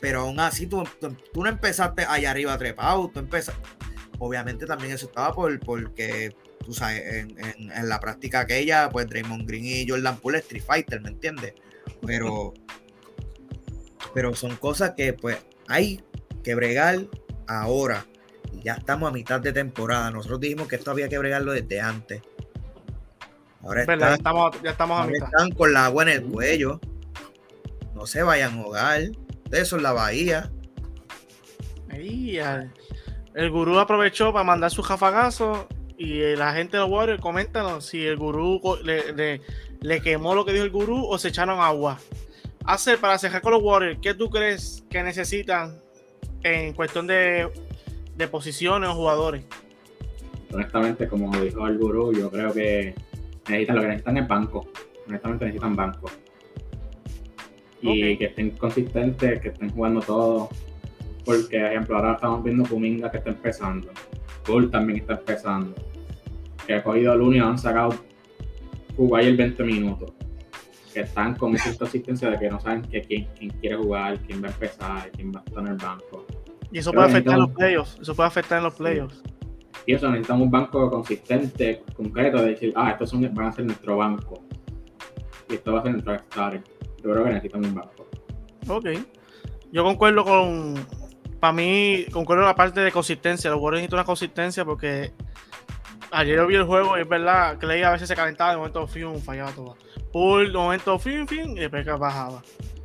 pero 0.01 0.21
aún 0.21 0.39
así 0.39 0.67
tú, 0.67 0.83
tú, 0.99 1.15
tú 1.33 1.43
no 1.43 1.49
empezaste 1.49 2.03
allá 2.05 2.31
arriba 2.31 2.57
trepado, 2.57 3.09
tú 3.09 3.19
empezaste. 3.19 3.61
Obviamente 4.19 4.65
también 4.65 4.91
eso 4.93 5.05
estaba 5.07 5.33
por, 5.33 5.57
porque 5.61 6.35
tú 6.65 6.73
sabes, 6.73 7.01
en, 7.13 7.37
en- 7.39 7.71
en 7.71 7.89
la 7.89 7.99
práctica 7.99 8.41
aquella, 8.41 8.89
pues 8.89 9.07
Draymond 9.07 9.47
Green 9.47 9.65
y 9.65 9.87
Jordan 9.87 10.17
Poole 10.17 10.39
Street 10.39 10.63
Fighter, 10.65 10.99
¿me 11.01 11.09
entiendes? 11.09 11.53
Pero, 12.05 12.53
pero 14.13 14.35
son 14.35 14.55
cosas 14.57 14.91
que 14.95 15.13
pues 15.13 15.37
hay 15.67 16.03
que 16.43 16.55
bregar 16.55 17.07
ahora. 17.47 18.05
Ya 18.63 18.73
estamos 18.73 19.09
a 19.09 19.13
mitad 19.13 19.39
de 19.39 19.53
temporada. 19.53 20.11
Nosotros 20.11 20.39
dijimos 20.41 20.67
que 20.67 20.75
esto 20.75 20.91
había 20.91 21.07
que 21.07 21.17
bregarlo 21.17 21.53
desde 21.53 21.79
antes. 21.79 22.21
Ahora 23.61 23.85
¿Verdad? 23.85 24.09
Ya 24.09 24.13
están, 24.15 24.17
estamos, 24.17 24.61
ya 24.63 24.71
estamos 24.71 24.97
a 24.97 25.01
ahora 25.03 25.13
mitad. 25.13 25.27
están 25.29 25.51
con 25.51 25.73
la 25.73 25.85
agua 25.85 26.03
en 26.03 26.09
el 26.09 26.23
cuello. 26.23 26.79
No 27.93 28.05
se 28.05 28.23
vayan 28.23 28.59
a 28.59 28.63
jugar. 28.63 29.01
De 29.49 29.61
eso 29.61 29.77
es 29.77 29.81
la 29.81 29.91
bahía. 29.93 30.49
Ahí, 31.91 32.39
el 33.33 33.49
gurú 33.51 33.79
aprovechó 33.79 34.31
para 34.31 34.43
mandar 34.43 34.69
su 34.71 34.81
jafagazo 34.83 35.67
y 35.97 36.21
eh, 36.21 36.35
la 36.37 36.53
gente 36.53 36.77
de 36.77 36.83
los 36.83 36.91
Warriors, 36.91 37.21
coméntanos 37.21 37.85
si 37.85 38.05
el 38.05 38.15
gurú 38.17 38.61
le, 38.83 39.11
le- 39.13 39.41
le 39.81 40.01
quemó 40.01 40.35
lo 40.35 40.45
que 40.45 40.51
dijo 40.53 40.65
el 40.65 40.71
gurú 40.71 41.05
o 41.05 41.17
se 41.17 41.29
echaron 41.29 41.59
agua. 41.59 41.97
Hacer 42.65 42.99
para 42.99 43.17
cerrar 43.17 43.41
con 43.41 43.53
los 43.53 43.63
Warriors, 43.63 43.99
¿qué 44.01 44.13
tú 44.13 44.29
crees 44.29 44.83
que 44.89 45.01
necesitan 45.03 45.79
en 46.43 46.73
cuestión 46.73 47.07
de, 47.07 47.49
de 48.15 48.27
posiciones 48.27 48.89
o 48.89 48.93
jugadores? 48.93 49.45
honestamente, 50.51 51.07
como 51.07 51.29
dijo 51.39 51.67
el 51.67 51.77
gurú, 51.77 52.11
yo 52.11 52.29
creo 52.31 52.51
que 52.51 52.95
necesitan 53.47 53.75
lo 53.75 53.81
que 53.83 53.87
necesitan 53.89 54.17
es 54.17 54.27
banco. 54.27 54.67
Honestamente 55.07 55.45
necesitan 55.45 55.75
banco. 55.75 56.09
Y 57.81 58.17
que 58.17 58.25
estén 58.25 58.51
consistentes, 58.51 59.39
que 59.39 59.49
estén 59.49 59.69
jugando 59.69 60.01
todo. 60.01 60.49
Porque, 61.25 61.59
por 61.59 61.67
ejemplo, 61.67 61.95
ahora 61.97 62.13
estamos 62.13 62.43
viendo 62.43 62.63
Kuminga 62.67 63.11
que 63.11 63.17
está 63.17 63.29
empezando. 63.29 63.89
Bull 64.47 64.69
también 64.69 64.99
está 64.99 65.13
empezando. 65.13 65.75
Que 66.65 66.75
ha 66.75 66.83
cogido 66.83 67.13
el 67.13 67.35
y 67.35 67.39
han 67.39 67.57
sacado 67.57 67.95
jugar 68.95 69.23
el 69.23 69.37
20 69.37 69.63
minutos. 69.63 70.11
Que 70.93 71.01
están 71.01 71.35
con 71.35 71.55
esa 71.55 71.69
inconsistencia 71.69 72.29
de 72.29 72.39
que 72.39 72.49
no 72.49 72.59
saben 72.59 72.81
que 72.81 73.01
quién, 73.01 73.27
quién 73.37 73.51
quiere 73.61 73.75
jugar, 73.75 74.19
quién 74.21 74.43
va 74.43 74.47
a 74.47 74.51
empezar, 74.51 75.11
quién 75.11 75.31
va 75.31 75.39
a 75.39 75.43
estar 75.45 75.63
en 75.63 75.71
el 75.71 75.77
banco. 75.77 76.25
Y 76.71 76.79
eso 76.79 76.91
puede 76.91 77.07
afectar 77.07 77.35
en 77.35 77.41
los 77.41 77.51
playoffs. 77.51 77.97
Eso 78.01 78.15
puede 78.15 78.27
afectar 78.27 78.57
en 78.57 78.63
los 78.63 78.73
playoffs. 78.75 79.21
Y 79.85 79.93
eso, 79.93 80.07
necesitamos 80.09 80.45
un 80.45 80.51
banco 80.51 80.89
consistente, 80.91 81.83
concreto, 81.95 82.41
de 82.41 82.51
decir, 82.51 82.73
ah, 82.75 82.91
estos 82.91 83.09
son, 83.09 83.21
van 83.33 83.47
a 83.47 83.51
ser 83.51 83.65
nuestro 83.65 83.97
banco. 83.97 84.43
Y 85.49 85.55
esto 85.55 85.73
va 85.73 85.79
a 85.79 85.83
ser 85.83 85.91
nuestro 85.93 86.17
starter. 86.17 86.63
Yo 87.03 87.11
creo 87.11 87.23
que 87.23 87.29
necesitamos 87.29 87.67
un 87.67 87.75
banco. 87.75 88.07
Ok. 88.67 88.87
Yo 89.71 89.83
concuerdo 89.83 90.23
con. 90.23 90.75
Para 91.39 91.53
mí, 91.53 92.05
concuerdo 92.11 92.43
la 92.43 92.55
parte 92.55 92.81
de 92.81 92.91
consistencia. 92.91 93.49
Los 93.49 93.61
Warriors 93.61 93.81
necesitan 93.81 93.99
una 93.99 94.05
consistencia 94.05 94.65
porque 94.65 95.13
ayer 96.11 96.35
yo 96.35 96.47
vi 96.47 96.55
el 96.55 96.63
juego 96.63 96.97
y 96.97 97.01
es 97.01 97.07
verdad, 97.07 97.57
Clay 97.59 97.83
a 97.83 97.91
veces 97.91 98.07
se 98.07 98.15
calentaba, 98.15 98.51
de 98.51 98.57
momento 98.57 98.85
fium, 98.87 99.19
fallaba 99.21 99.51
todo. 99.51 99.77
Pool, 100.11 100.51
de 100.51 100.57
momento 100.57 100.97
fin, 100.99 101.27
fin, 101.27 101.51
y 101.51 101.61
después 101.61 101.85
bajaba. 101.85 102.41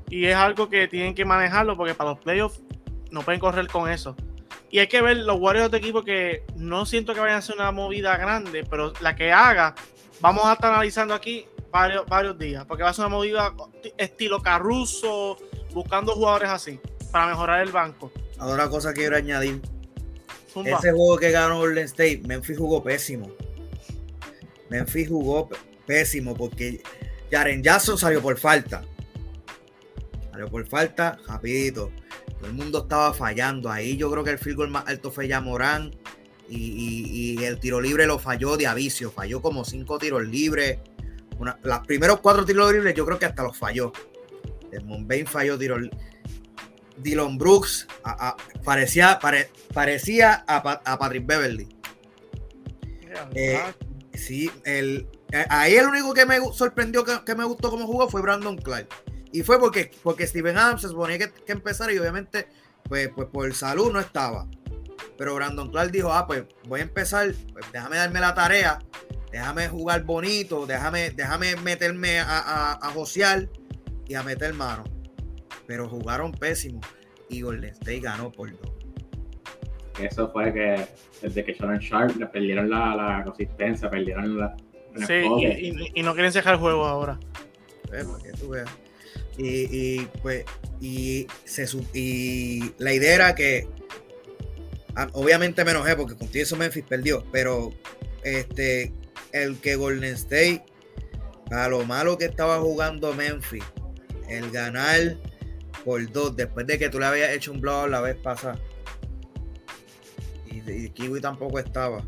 Y 0.08 0.26
es 0.26 0.36
algo 0.36 0.68
que 0.68 0.86
tienen 0.88 1.14
que 1.14 1.24
manejarlo 1.24 1.76
porque 1.76 1.94
para 1.94 2.10
los 2.10 2.18
playoffs 2.20 2.62
no 3.10 3.22
pueden 3.22 3.40
correr 3.40 3.66
con 3.66 3.90
eso. 3.90 4.14
Y 4.70 4.78
hay 4.78 4.88
que 4.88 5.00
ver 5.00 5.18
los 5.18 5.38
Warriors 5.40 5.70
de 5.70 5.78
equipo 5.78 6.02
que 6.02 6.44
no 6.56 6.84
siento 6.84 7.14
que 7.14 7.20
vayan 7.20 7.36
a 7.36 7.38
hacer 7.38 7.56
una 7.56 7.72
movida 7.72 8.16
grande, 8.16 8.64
pero 8.68 8.92
la 9.00 9.14
que 9.14 9.32
haga, 9.32 9.74
vamos 10.20 10.44
a 10.44 10.54
estar 10.54 10.72
analizando 10.72 11.14
aquí 11.14 11.46
varios, 11.74 12.06
varios 12.06 12.38
días, 12.38 12.64
porque 12.66 12.84
va 12.84 12.90
a 12.90 12.94
ser 12.94 13.04
una 13.04 13.16
movida 13.16 13.52
estilo 13.98 14.40
Caruso, 14.40 15.36
buscando 15.72 16.14
jugadores 16.14 16.48
así, 16.48 16.78
para 17.10 17.26
mejorar 17.26 17.62
el 17.62 17.72
banco. 17.72 18.12
Otra 18.38 18.68
cosa 18.68 18.94
que 18.94 19.00
quiero 19.00 19.16
añadir. 19.16 19.60
Zumba. 20.52 20.78
Ese 20.78 20.92
juego 20.92 21.16
que 21.16 21.32
ganó 21.32 21.58
Golden 21.58 21.86
State, 21.86 22.22
Memphis 22.26 22.56
jugó 22.56 22.80
pésimo. 22.80 23.28
Memphis 24.70 25.08
jugó 25.08 25.48
pésimo 25.84 26.36
porque 26.36 26.80
Jaren 27.28 27.60
Jackson 27.60 27.98
salió 27.98 28.22
por 28.22 28.38
falta. 28.38 28.84
Salió 30.30 30.48
por 30.48 30.64
falta, 30.68 31.18
rapidito. 31.26 31.90
Todo 32.38 32.46
el 32.46 32.54
mundo 32.54 32.82
estaba 32.82 33.12
fallando. 33.12 33.68
Ahí 33.68 33.96
yo 33.96 34.08
creo 34.12 34.22
que 34.22 34.30
el 34.30 34.38
field 34.38 34.58
goal 34.58 34.70
más 34.70 34.86
alto 34.86 35.10
fue 35.10 35.26
ya 35.26 35.40
Morán. 35.40 35.92
Y, 36.48 37.42
el 37.42 37.58
tiro 37.58 37.80
libre 37.80 38.06
lo 38.06 38.20
falló 38.20 38.56
de 38.56 38.68
avicio. 38.68 39.10
Falló 39.10 39.42
como 39.42 39.64
cinco 39.64 39.98
tiros 39.98 40.24
libres. 40.24 40.78
Los 41.62 41.78
primeros 41.86 42.20
cuatro 42.20 42.44
tiros 42.44 42.72
libres 42.72 42.94
yo 42.94 43.04
creo 43.04 43.18
que 43.18 43.26
hasta 43.26 43.42
los 43.42 43.56
falló. 43.56 43.92
Desmond 44.70 45.06
Bain 45.06 45.26
falló 45.26 45.58
tiros 45.58 45.88
Dylan 46.96 47.38
Brooks 47.38 47.86
parecía, 48.64 49.18
parecía 49.72 50.44
a, 50.46 50.98
Patrick 50.98 51.26
Beverly. 51.26 51.68
Eh, 53.34 53.60
sí, 54.14 54.50
el, 54.64 55.08
eh, 55.32 55.44
ahí 55.48 55.74
el 55.74 55.86
único 55.86 56.14
que 56.14 56.26
me 56.26 56.38
sorprendió 56.52 57.04
que, 57.04 57.34
me 57.34 57.44
gustó 57.44 57.70
como 57.70 57.86
jugó 57.86 58.08
fue 58.08 58.22
Brandon 58.22 58.56
Clark. 58.56 58.88
Y 59.32 59.42
fue 59.42 59.58
porque, 59.58 59.90
porque 60.02 60.26
Steven 60.26 60.56
Adams 60.56 60.82
se 60.82 60.88
suponía 60.88 61.18
que, 61.18 61.32
que 61.32 61.52
empezar 61.52 61.92
y 61.92 61.98
obviamente, 61.98 62.48
pues, 62.88 63.10
pues 63.14 63.28
por 63.28 63.52
salud 63.54 63.92
no 63.92 64.00
estaba. 64.00 64.46
Pero 65.18 65.34
Brandon 65.34 65.70
Clark 65.70 65.90
dijo, 65.90 66.12
ah, 66.12 66.26
pues 66.26 66.44
voy 66.66 66.80
a 66.80 66.84
empezar, 66.84 67.32
pues 67.52 67.64
déjame 67.72 67.96
darme 67.96 68.20
la 68.20 68.34
tarea, 68.34 68.78
déjame 69.34 69.66
jugar 69.68 70.04
bonito, 70.04 70.64
déjame, 70.64 71.10
déjame 71.10 71.56
meterme 71.56 72.20
a, 72.20 72.38
a, 72.38 72.72
a 72.74 72.90
josear 72.92 73.48
y 74.06 74.14
a 74.14 74.22
meter 74.22 74.54
mano. 74.54 74.84
Pero 75.66 75.88
jugaron 75.88 76.30
pésimo 76.30 76.80
y 77.28 77.40
Golden 77.40 77.70
State 77.70 77.98
ganó 77.98 78.30
por 78.30 78.48
dos. 78.52 78.70
Eso 79.98 80.30
fue 80.30 80.52
que 80.52 80.86
desde 81.20 81.44
que 81.44 81.52
Sharon 81.52 81.78
Sharp 81.78 82.16
le 82.16 82.26
perdieron 82.26 82.70
la, 82.70 82.94
la 82.94 83.24
consistencia, 83.24 83.90
perdieron 83.90 84.38
la. 84.38 84.54
Sí, 85.04 85.24
y, 85.94 86.02
no 86.04 86.14
quieren 86.14 86.32
dejar 86.32 86.54
el 86.54 86.60
juego 86.60 86.84
ahora. 86.84 87.18
Eh, 87.92 88.04
tú 88.38 88.50
veas. 88.50 88.70
Y, 89.36 89.46
y, 89.46 90.08
pues, 90.22 90.44
y, 90.80 91.26
se, 91.44 91.66
y 91.92 92.72
la 92.78 92.92
idea 92.92 93.14
era 93.16 93.34
que 93.34 93.66
Ah, 94.96 95.08
obviamente 95.12 95.64
me 95.64 95.72
enojé 95.72 95.96
porque 95.96 96.14
contigo 96.14 96.44
eso 96.44 96.56
Memphis 96.56 96.84
perdió, 96.84 97.24
pero 97.32 97.72
este, 98.22 98.92
el 99.34 99.60
que 99.60 99.74
Golden 99.74 100.14
State, 100.14 100.64
a 101.50 101.68
lo 101.68 101.84
malo 101.84 102.16
que 102.16 102.26
estaba 102.26 102.58
jugando 102.60 103.12
Memphis, 103.12 103.64
el 104.28 104.50
ganar 104.50 105.18
por 105.84 106.10
dos, 106.10 106.34
después 106.36 106.66
de 106.66 106.78
que 106.78 106.88
tú 106.88 106.98
le 106.98 107.06
habías 107.06 107.30
hecho 107.30 107.52
un 107.52 107.60
blog 107.60 107.88
la 107.88 108.00
vez 108.00 108.16
pasada, 108.16 108.58
y, 110.46 110.88
Kiwi 110.90 111.20
tampoco 111.20 111.58
estaba, 111.58 112.06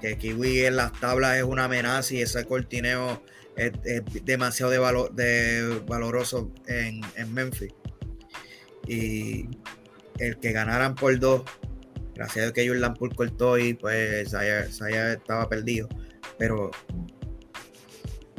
que 0.00 0.16
Kiwi 0.16 0.64
en 0.64 0.76
las 0.76 0.92
tablas 0.98 1.36
es 1.36 1.44
una 1.44 1.64
amenaza 1.64 2.14
y 2.14 2.22
ese 2.22 2.44
cortineo 2.46 3.22
es, 3.56 3.72
demasiado 4.24 4.72
de, 4.72 5.22
de 5.22 5.80
valoroso 5.86 6.50
en, 6.66 7.02
en 7.16 7.34
Memphis. 7.34 7.72
Y 8.88 9.48
el 10.18 10.38
que 10.38 10.52
ganaran 10.52 10.94
por 10.94 11.18
dos 11.18 11.42
Gracias 12.16 12.48
a 12.48 12.52
que 12.52 12.66
Jordan 12.66 12.94
Poole 12.94 13.14
cortó 13.14 13.58
y 13.58 13.74
pues 13.74 14.30
Saya, 14.30 14.62
estaba 15.12 15.48
perdido. 15.50 15.86
Pero 16.38 16.70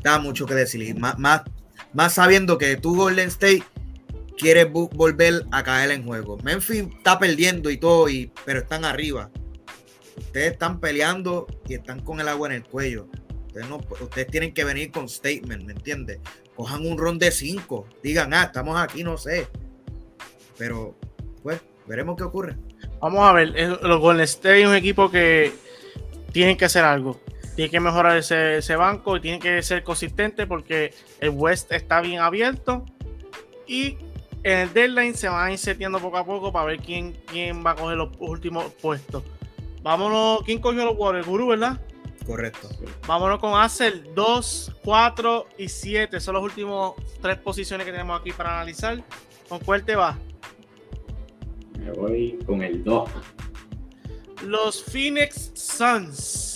da 0.03 0.19
mucho 0.19 0.45
que 0.45 0.53
decir. 0.53 0.97
Más, 0.97 1.17
más, 1.17 2.13
sabiendo 2.13 2.57
que 2.57 2.77
tú, 2.77 2.95
Golden 2.95 3.27
State, 3.29 3.63
quieres 4.37 4.71
volver 4.71 5.45
a 5.51 5.63
caer 5.63 5.91
en 5.91 6.05
juego. 6.05 6.37
Memphis 6.43 6.83
está 6.97 7.19
perdiendo 7.19 7.69
y 7.69 7.77
todo, 7.77 8.09
y, 8.09 8.31
pero 8.45 8.59
están 8.59 8.85
arriba. 8.85 9.29
Ustedes 10.17 10.53
están 10.53 10.79
peleando 10.79 11.47
y 11.67 11.75
están 11.75 11.99
con 12.01 12.19
el 12.19 12.27
agua 12.27 12.47
en 12.49 12.55
el 12.55 12.63
cuello. 12.63 13.07
Ustedes, 13.47 13.69
no, 13.69 13.77
ustedes 13.77 14.27
tienen 14.27 14.53
que 14.53 14.63
venir 14.63 14.91
con 14.91 15.09
statement, 15.09 15.63
¿me 15.63 15.73
entiendes? 15.73 16.19
Cojan 16.55 16.85
un 16.85 16.97
ron 16.97 17.19
de 17.19 17.31
cinco. 17.31 17.87
Digan, 18.01 18.33
ah, 18.33 18.43
estamos 18.43 18.79
aquí, 18.79 19.03
no 19.03 19.17
sé. 19.17 19.47
Pero, 20.57 20.95
pues, 21.43 21.61
veremos 21.87 22.17
qué 22.17 22.23
ocurre. 22.23 22.55
Vamos 22.99 23.21
a 23.21 23.33
ver, 23.33 23.49
los 23.81 23.99
Golden 23.99 24.23
State 24.23 24.61
es 24.61 24.67
un 24.67 24.75
equipo 24.75 25.11
que 25.11 25.53
tienen 26.31 26.57
que 26.57 26.65
hacer 26.65 26.83
algo. 26.83 27.19
Tienen 27.57 27.71
que 27.71 27.79
mejorar 27.79 28.15
ese, 28.15 28.75
banco 28.75 29.17
y 29.17 29.19
tienen 29.19 29.39
que 29.39 29.63
ser 29.63 29.83
consistente 29.83 30.45
porque 30.45 30.93
el 31.19 31.29
West 31.29 31.71
está 31.71 32.01
bien 32.01 32.19
abierto. 32.19 32.85
Y 33.65 33.97
en 34.43 34.59
el 34.59 34.73
deadline 34.73 35.15
se 35.15 35.27
van 35.27 35.47
a 35.47 35.51
ir 35.51 35.57
seteando 35.57 35.99
poco 35.99 36.17
a 36.17 36.23
poco 36.23 36.53
para 36.53 36.65
ver 36.67 36.77
quién, 36.77 37.17
quién 37.25 37.65
va 37.65 37.71
a 37.71 37.75
coger 37.75 37.97
los 37.97 38.09
últimos 38.19 38.71
puestos. 38.75 39.23
Vámonos, 39.81 40.43
¿quién 40.43 40.61
cogió 40.61 40.85
los 40.85 40.95
Warriors? 40.99 41.25
Guru, 41.25 41.47
¿verdad? 41.47 41.81
Correcto. 42.27 42.69
Vámonos 43.07 43.39
con 43.39 43.59
Acel 43.59 44.07
2, 44.13 44.73
4 44.83 45.47
y 45.57 45.67
7. 45.67 46.19
Son 46.19 46.35
las 46.35 46.43
últimas 46.43 46.91
tres 47.23 47.39
posiciones 47.39 47.87
que 47.87 47.91
tenemos 47.91 48.21
aquí 48.21 48.33
para 48.33 48.55
analizar. 48.57 49.03
¿Con 49.49 49.57
cuál 49.61 49.83
te 49.83 49.95
va? 49.95 50.15
Me 51.79 51.91
voy 51.93 52.37
con 52.45 52.61
el 52.61 52.83
2. 52.83 53.09
Los 54.45 54.83
Phoenix 54.83 55.49
Suns. 55.55 56.46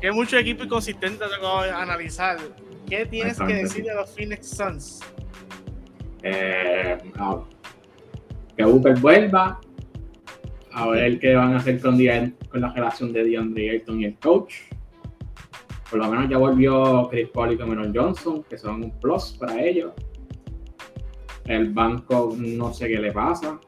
Que 0.00 0.12
mucho 0.12 0.38
equipo 0.38 0.64
inconsistente 0.64 1.24
tengo 1.34 1.62
que 1.62 1.70
analizar. 1.70 2.38
¿Qué 2.88 3.06
tienes 3.06 3.38
que 3.38 3.54
decir 3.54 3.84
de 3.84 3.94
los 3.94 4.10
Phoenix 4.10 4.48
Suns? 4.48 5.00
Eh, 6.22 6.98
que 8.56 8.64
Booker 8.64 8.98
vuelva. 8.98 9.60
A 10.72 10.88
ver 10.88 11.18
qué 11.18 11.34
van 11.34 11.54
a 11.54 11.56
hacer 11.56 11.80
con, 11.80 11.98
con 12.48 12.60
la 12.60 12.72
relación 12.72 13.12
de 13.12 13.24
DeAndre 13.24 13.70
Ayton 13.70 14.00
y 14.00 14.04
el 14.06 14.16
coach. 14.18 14.54
Por 15.90 15.98
lo 15.98 16.08
menos 16.08 16.28
ya 16.30 16.38
volvió 16.38 17.08
Chris 17.10 17.28
Paul 17.30 17.52
y 17.52 17.58
Cameron 17.58 17.92
Johnson, 17.94 18.44
que 18.44 18.56
son 18.56 18.84
un 18.84 19.00
plus 19.00 19.36
para 19.38 19.60
ellos. 19.60 19.92
El 21.46 21.72
banco 21.72 22.34
no 22.38 22.72
sé 22.72 22.86
qué 22.88 22.98
le 22.98 23.10
pasa. 23.10 23.58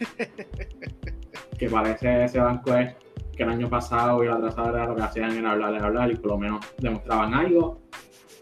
que 1.58 1.68
parece 1.68 2.24
ese 2.24 2.38
banco 2.38 2.74
es 2.74 2.94
que 3.40 3.44
el 3.44 3.50
año 3.52 3.70
pasado 3.70 4.22
y 4.22 4.26
la 4.26 4.34
atrasado 4.34 4.76
era 4.76 4.84
lo 4.84 4.94
que 4.94 5.02
hacían 5.02 5.34
era 5.34 5.52
hablar, 5.52 5.72
de 5.72 5.78
hablar 5.78 6.10
y 6.10 6.16
por 6.16 6.32
lo 6.32 6.38
menos 6.38 6.60
demostraban 6.76 7.32
algo. 7.32 7.80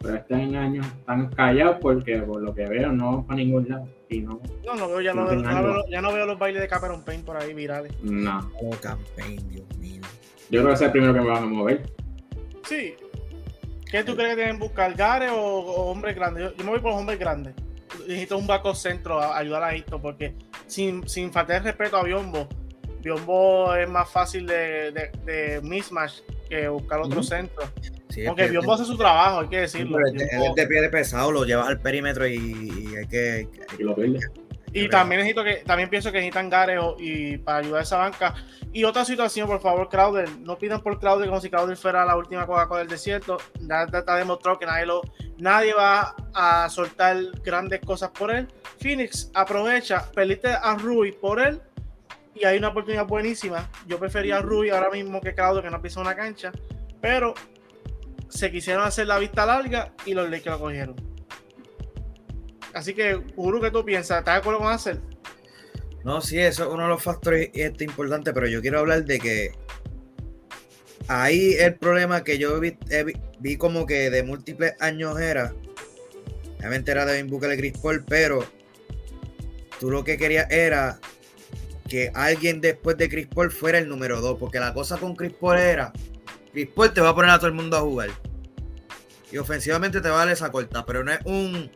Pero 0.01 0.16
este 0.16 0.34
año 0.34 0.82
están 0.82 1.28
callados 1.28 1.76
porque 1.80 2.18
por 2.18 2.42
lo 2.42 2.53
que 2.53 2.66
veo 2.66 2.90
no 2.90 3.24
para 3.24 3.36
ningún 3.36 3.68
lado. 3.68 3.86
Y 4.09 4.22
no, 4.22 4.40
no, 4.64 4.74
no 4.74 4.88
veo, 4.88 5.01
ya 5.01 5.14
no, 5.14 5.26
veo, 5.26 5.84
ya 5.88 6.03
no 6.03 6.12
veo 6.12 6.26
los 6.26 6.36
bailes 6.36 6.62
de 6.62 6.66
Cameron 6.66 7.05
Payne 7.05 7.22
por 7.22 7.36
ahí 7.36 7.55
virales. 7.55 7.92
No. 8.03 8.51
Oh, 8.61 8.70
campaign, 8.70 9.49
Dios 9.49 9.78
mío. 9.78 10.03
Yo 10.51 10.62
creo 10.62 10.68
que 10.68 10.74
es 10.74 10.80
el 10.80 10.90
primero 10.90 11.14
que 11.14 11.20
me 11.20 11.28
van 11.28 11.44
a 11.44 11.46
mover. 11.46 11.92
Sí. 12.64 12.94
¿Qué 13.88 14.03
tú 14.03 14.16
crees 14.16 14.34
que 14.34 14.42
deben 14.42 14.59
buscar? 14.59 14.94
¿Gare 14.94 15.30
o, 15.30 15.38
hombres 15.38 16.16
grandes? 16.16 16.42
Yo, 16.42 16.57
yo, 16.57 16.64
me 16.64 16.70
voy 16.70 16.80
por 16.80 16.90
los 16.90 17.01
hombres 17.01 17.20
grandes 17.20 17.55
necesito 18.07 18.36
un 18.36 18.46
baco 18.46 18.74
centro 18.74 19.20
a 19.20 19.38
ayudar 19.38 19.62
a 19.62 19.74
esto, 19.74 20.01
porque 20.01 20.34
sin, 20.66 21.09
sin 21.09 21.32
faltar 21.32 21.62
respeto 21.62 21.96
a 21.96 22.03
Biombo, 22.03 22.49
Biombo 23.09 23.74
es 23.74 23.88
más 23.88 24.11
fácil 24.11 24.46
de, 24.46 25.11
de, 25.24 25.61
mismatch 25.62 26.20
que 26.48 26.68
buscar 26.68 27.00
otro 27.00 27.22
centro. 27.22 27.64
Porque 28.26 28.48
Biombo 28.48 28.74
hace 28.74 28.84
su 28.84 28.98
trabajo, 28.98 29.40
hay 29.40 29.48
que 29.48 29.61
decirlo. 29.61 29.98
él 29.98 30.20
es 30.20 30.54
de 30.54 30.66
pie 30.66 30.82
de 30.82 30.90
pesado, 30.90 31.32
lo 31.32 31.44
llevas 31.44 31.68
al 31.68 31.80
perímetro 31.80 32.26
y, 32.26 32.94
hay 32.96 33.06
que. 33.09 33.48
Y 33.78 33.82
lo 33.82 33.94
pierde. 33.94 34.20
Y 34.74 34.88
también 34.90 35.20
necesito 35.22 35.42
que, 35.42 35.56
también 35.64 35.88
pienso 35.88 36.12
que 36.12 36.18
necesitan 36.18 36.50
Gareo 36.50 36.96
y 36.98 37.38
para 37.38 37.59
ayudar 37.59 37.80
a 37.80 37.82
esa 37.82 37.96
banca. 37.96 38.34
Y 38.70 38.84
otra 38.84 39.06
situación, 39.06 39.48
por 39.48 39.61
favor, 39.62 39.88
Crowder, 39.88 40.28
no 40.40 40.59
pidan 40.59 40.82
por 40.82 41.00
Crowder 41.00 41.26
como 41.28 41.40
si 41.40 41.48
Crowder 41.48 41.78
fuera 41.78 42.04
la 42.04 42.16
última 42.16 42.46
Coca-Cola 42.46 42.80
del 42.80 42.88
desierto. 42.88 43.38
Ya 43.61 43.84
está 43.84 44.16
demostrado 44.16 44.59
que 44.59 44.66
nadie, 44.66 44.84
lo, 44.84 45.00
nadie 45.38 45.72
va 45.72 46.14
a 46.34 46.68
soltar 46.68 47.16
grandes 47.42 47.80
cosas 47.80 48.11
por 48.11 48.30
él. 48.30 48.46
Phoenix 48.78 49.30
aprovecha, 49.32 50.04
perdiste 50.12 50.48
a 50.48 50.74
Rui 50.74 51.12
por 51.12 51.40
él 51.40 51.62
y 52.41 52.45
hay 52.45 52.59
una 52.59 52.68
oportunidad 52.68 53.07
buenísima. 53.07 53.70
Yo 53.86 53.99
prefería 53.99 54.39
a 54.39 54.43
Rui 54.43 54.70
ahora 54.70 54.91
mismo 54.91 55.20
que 55.20 55.34
Crowder, 55.34 55.64
que 55.64 55.70
no 55.70 55.82
pisa 55.82 56.01
una 56.01 56.14
cancha, 56.14 56.53
pero 57.01 57.34
se 58.28 58.51
quisieron 58.51 58.84
hacer 58.84 59.07
la 59.07 59.18
vista 59.18 59.47
larga 59.47 59.93
y 60.05 60.14
los 60.14 60.28
Lakers 60.28 60.57
lo 60.57 60.61
cogieron. 60.61 60.97
Así 62.74 62.95
que, 62.95 63.20
Uru, 63.36 63.61
¿qué 63.61 63.70
tú 63.70 63.84
piensas? 63.84 64.18
¿Estás 64.18 64.34
de 64.34 64.41
acuerdo 64.41 64.61
con 64.61 64.72
hacer? 64.72 65.01
No, 66.05 66.20
sí, 66.20 66.39
eso 66.39 66.64
es 66.64 66.68
uno 66.70 66.84
de 66.84 66.89
los 66.89 67.03
factores 67.03 67.51
este, 67.55 67.84
importantes, 67.84 68.32
pero 68.32 68.47
yo 68.47 68.61
quiero 68.61 68.78
hablar 68.78 69.05
de 69.05 69.18
que 69.18 69.53
ahí 71.09 71.55
el 71.55 71.74
problema 71.74 72.22
que 72.22 72.39
yo 72.39 72.61
vi, 72.61 72.76
vi, 73.41 73.57
como 73.57 73.86
que 73.86 74.11
de 74.11 74.22
múltiples 74.22 74.74
años 74.80 75.18
era, 75.20 75.55
obviamente 76.59 76.93
era 76.93 77.05
de 77.05 77.22
Booker 77.24 77.51
de 77.51 77.57
Chris 77.57 77.78
Paul, 77.78 78.05
pero 78.07 78.45
tú 79.80 79.91
lo 79.91 80.05
que 80.05 80.16
querías 80.16 80.51
era 80.51 81.01
que 81.89 82.11
alguien 82.14 82.61
después 82.61 82.97
de 82.97 83.09
Chris 83.09 83.26
Paul 83.26 83.51
fuera 83.51 83.78
el 83.78 83.89
número 83.89 84.20
2, 84.20 84.39
porque 84.39 84.61
la 84.61 84.74
cosa 84.74 84.99
con 84.99 85.16
Chris 85.16 85.32
Paul 85.32 85.59
era, 85.59 85.93
Chris 86.53 86.68
Paul 86.74 86.93
te 86.93 87.01
va 87.01 87.11
a 87.11 87.14
poner 87.14 87.30
a 87.30 87.39
todo 87.39 87.49
el 87.49 87.55
mundo 87.55 87.76
a 87.76 87.80
jugar. 87.80 88.11
Y 89.32 89.39
ofensivamente 89.39 90.01
te 90.01 90.09
va 90.09 90.16
a 90.16 90.24
dar 90.24 90.30
esa 90.30 90.51
corta, 90.51 90.86
pero 90.86 91.05
no 91.05 91.12
es 91.12 91.20
un 91.24 91.70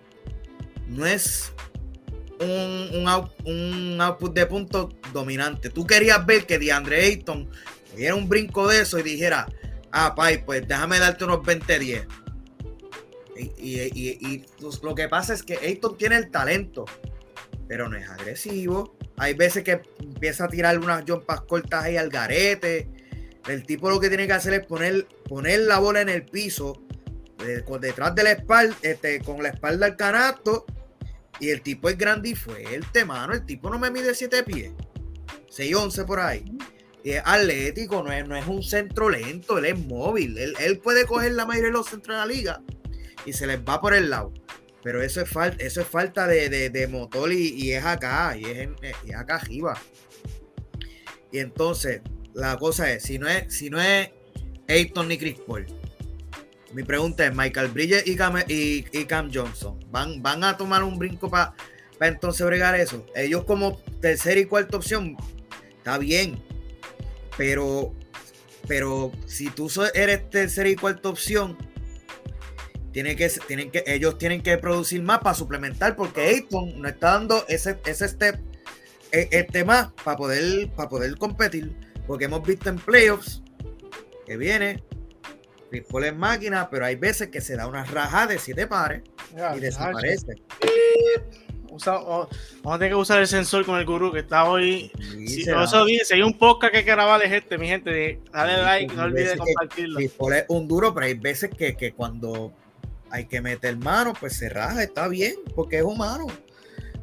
no 0.88 1.06
es 1.06 1.52
un, 2.40 3.06
un, 3.44 4.00
output 4.00 4.34
de 4.34 4.46
puntos 4.46 4.94
dominante. 5.12 5.70
Tú 5.70 5.86
querías 5.86 6.24
ver 6.26 6.46
que 6.46 6.58
DeAndre 6.58 7.04
Ayton 7.04 7.48
diera 7.96 8.14
un 8.14 8.28
brinco 8.28 8.68
de 8.68 8.82
eso 8.82 8.98
y 8.98 9.02
dijera, 9.02 9.46
Ah, 9.92 10.14
Pai, 10.14 10.42
pues 10.44 10.66
déjame 10.66 10.98
darte 10.98 11.24
unos 11.24 11.40
20-10. 11.40 12.06
Y, 13.36 13.80
y, 13.80 14.44
lo 14.82 14.94
que 14.94 15.08
pasa 15.08 15.34
es 15.34 15.42
que 15.42 15.58
Ayton 15.58 15.98
tiene 15.98 16.16
el 16.16 16.30
talento, 16.30 16.86
pero 17.68 17.88
no 17.88 17.96
es 17.96 18.08
agresivo. 18.08 18.96
Hay 19.22 19.34
veces 19.34 19.62
que 19.62 19.80
empieza 20.00 20.46
a 20.46 20.48
tirar 20.48 20.76
unas 20.80 21.04
jumpas 21.06 21.42
cortas 21.42 21.84
ahí 21.84 21.96
al 21.96 22.08
garete. 22.08 22.88
El 23.46 23.64
tipo 23.64 23.88
lo 23.88 24.00
que 24.00 24.08
tiene 24.08 24.26
que 24.26 24.32
hacer 24.32 24.52
es 24.52 24.66
poner, 24.66 25.06
poner 25.28 25.60
la 25.60 25.78
bola 25.78 26.00
en 26.00 26.08
el 26.08 26.24
piso, 26.24 26.82
detrás 27.80 28.16
de 28.16 28.24
la 28.24 28.32
espalda, 28.32 28.76
este, 28.82 29.20
con 29.20 29.40
la 29.40 29.50
espalda 29.50 29.86
al 29.86 29.96
canasto. 29.96 30.66
Y 31.38 31.50
el 31.50 31.62
tipo 31.62 31.88
es 31.88 31.96
grande 31.96 32.30
y 32.30 32.34
fuerte, 32.34 33.04
mano. 33.04 33.32
El 33.32 33.46
tipo 33.46 33.70
no 33.70 33.78
me 33.78 33.92
mide 33.92 34.12
7 34.12 34.42
pies. 34.42 34.72
6'11 35.56 36.04
por 36.04 36.18
ahí. 36.18 36.44
Y 37.04 37.12
es 37.12 37.22
atlético, 37.24 38.02
no 38.02 38.10
es, 38.10 38.26
no 38.26 38.34
es 38.34 38.48
un 38.48 38.64
centro 38.64 39.08
lento, 39.08 39.58
él 39.58 39.66
es 39.66 39.78
móvil. 39.78 40.36
Él, 40.36 40.54
él 40.58 40.80
puede 40.80 41.06
coger 41.06 41.30
la 41.30 41.46
mayoría 41.46 41.68
de 41.68 41.74
los 41.74 41.86
centros 41.86 42.16
de 42.16 42.18
la 42.18 42.26
liga 42.26 42.60
y 43.24 43.32
se 43.34 43.46
les 43.46 43.60
va 43.60 43.80
por 43.80 43.94
el 43.94 44.10
lado. 44.10 44.32
Pero 44.82 45.02
eso 45.02 45.20
es, 45.20 45.28
falta 45.28 45.62
eso 45.62 45.80
es 45.80 45.86
falta 45.86 46.26
de, 46.26 46.88
motor 46.90 47.32
y, 47.32 47.72
es 47.72 47.84
acá, 47.84 48.36
y 48.36 48.44
es, 48.44 48.68
acá 49.14 49.36
arriba. 49.36 49.78
Y 51.30 51.38
entonces, 51.38 52.00
la 52.34 52.56
cosa 52.58 52.90
es, 52.90 53.04
si 53.04 53.18
no 53.18 53.28
es, 53.28 53.54
si 53.54 53.70
no 53.70 53.80
es 53.80 54.10
Ayton 54.68 55.08
ni 55.08 55.18
Chris 55.18 55.38
Paul, 55.46 55.66
mi 56.72 56.82
pregunta 56.82 57.26
es, 57.26 57.34
Michael 57.34 57.68
Bridges 57.68 58.06
y 58.06 58.16
Cam, 58.16 58.42
y, 58.48 58.82
Cam 59.04 59.30
Johnson, 59.32 59.78
¿van, 59.90 60.22
¿van 60.22 60.42
a 60.42 60.56
tomar 60.56 60.82
un 60.82 60.98
brinco 60.98 61.30
para 61.30 61.54
entonces 62.00 62.44
bregar 62.44 62.74
eso? 62.74 63.06
Ellos 63.14 63.44
como 63.44 63.78
tercera 64.00 64.40
y 64.40 64.46
cuarta 64.46 64.78
opción, 64.78 65.16
está 65.76 65.98
bien, 65.98 66.42
pero, 67.36 67.94
pero 68.66 69.12
si 69.26 69.48
tú 69.48 69.70
eres 69.94 70.28
tercera 70.28 70.68
y 70.68 70.76
cuarta 70.76 71.08
opción, 71.08 71.56
tienen 72.92 73.16
que, 73.16 73.28
tienen 73.46 73.70
que, 73.70 73.82
ellos 73.86 74.18
tienen 74.18 74.42
que 74.42 74.58
producir 74.58 75.02
más 75.02 75.20
para 75.20 75.34
suplementar, 75.34 75.96
porque 75.96 76.20
Ayton 76.22 76.80
no 76.80 76.88
está 76.88 77.12
dando 77.12 77.44
ese, 77.48 77.78
ese 77.86 78.08
step 78.08 78.38
e, 79.10 79.28
este 79.30 79.64
más 79.64 79.92
para 80.04 80.16
poder, 80.16 80.70
para 80.70 80.88
poder 80.88 81.16
competir. 81.16 81.74
Porque 82.06 82.26
hemos 82.26 82.46
visto 82.46 82.68
en 82.68 82.76
playoffs 82.76 83.42
que 84.26 84.36
viene 84.36 84.82
Chris 85.70 85.84
Paul 85.88 86.14
máquina, 86.14 86.68
pero 86.70 86.84
hay 86.84 86.96
veces 86.96 87.28
que 87.28 87.40
se 87.40 87.56
da 87.56 87.66
una 87.66 87.84
raja 87.84 88.26
de 88.26 88.38
siete 88.38 88.66
pares 88.66 89.02
y 89.56 89.60
desaparece. 89.60 90.34
vamos 91.68 91.88
a 91.88 92.78
tener 92.78 92.90
que 92.90 92.94
usar 92.94 93.20
el 93.20 93.26
sensor 93.26 93.64
con 93.64 93.78
el 93.78 93.86
gurú 93.86 94.12
que 94.12 94.18
está 94.18 94.44
hoy. 94.44 94.92
si, 95.26 95.48
eso 95.48 95.84
dice, 95.86 96.14
hay 96.14 96.22
un 96.22 96.36
podcast 96.36 96.72
que 96.72 96.78
hay 96.78 96.84
que 96.84 96.90
grabar 96.90 97.22
es 97.22 97.32
este, 97.32 97.56
mi 97.56 97.68
gente. 97.68 98.20
Dale 98.32 98.58
like, 98.58 98.94
no 98.94 99.04
olvides 99.04 99.38
compartirlo. 99.38 99.96
Chris 99.96 100.12
Paul 100.12 100.32
es 100.34 100.44
un 100.48 100.68
duro, 100.68 100.92
pero 100.92 101.06
hay 101.06 101.14
veces 101.14 101.50
que, 101.56 101.74
que 101.74 101.92
cuando 101.94 102.52
hay 103.12 103.26
que 103.26 103.40
meter 103.40 103.76
mano, 103.76 104.14
pues 104.18 104.36
se 104.36 104.48
raja, 104.48 104.82
está 104.82 105.06
bien, 105.06 105.34
porque 105.54 105.78
es 105.78 105.82
humano. 105.82 106.26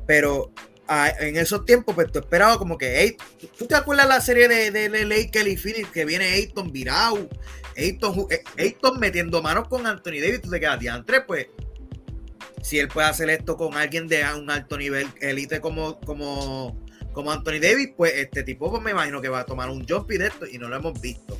Pero 0.07 0.51
ah, 0.87 1.11
en 1.19 1.37
esos 1.37 1.65
tiempos, 1.65 1.93
pues 1.95 2.11
tú 2.11 2.19
esperabas 2.19 2.57
como 2.57 2.77
que, 2.77 3.15
¿tú 3.57 3.67
te 3.67 3.75
acuerdas 3.75 4.07
la 4.07 4.19
serie 4.19 4.47
de, 4.47 4.71
de, 4.71 5.29
Kelly 5.31 5.55
Phillips 5.55 5.91
que 5.91 6.05
viene 6.05 6.25
Ayton 6.25 6.71
virado? 6.71 7.29
Ayton, 7.77 8.27
eh, 8.31 8.75
metiendo 8.99 9.41
manos 9.41 9.67
con 9.67 9.85
Anthony 9.85 10.19
Davis, 10.19 10.41
tú 10.41 10.49
te 10.49 10.59
quedas 10.59 10.79
diantre, 10.79 11.21
pues 11.21 11.47
si 12.63 12.79
él 12.79 12.87
puede 12.87 13.07
hacer 13.07 13.29
esto 13.29 13.55
con 13.55 13.75
alguien 13.75 14.07
de 14.07 14.23
un 14.35 14.49
alto 14.49 14.77
nivel, 14.77 15.07
elite 15.21 15.61
como, 15.61 15.99
como, 16.01 16.75
como 17.13 17.31
Anthony 17.31 17.59
Davis, 17.61 17.91
pues 17.95 18.13
este 18.15 18.43
tipo 18.43 18.69
pues 18.69 18.81
me 18.81 18.91
imagino 18.91 19.21
que 19.21 19.29
va 19.29 19.41
a 19.41 19.45
tomar 19.45 19.69
un 19.69 19.87
jump 19.87 20.11
y 20.11 20.17
de 20.17 20.27
esto 20.27 20.45
y 20.45 20.57
no 20.57 20.69
lo 20.69 20.75
hemos 20.75 20.99
visto. 20.99 21.37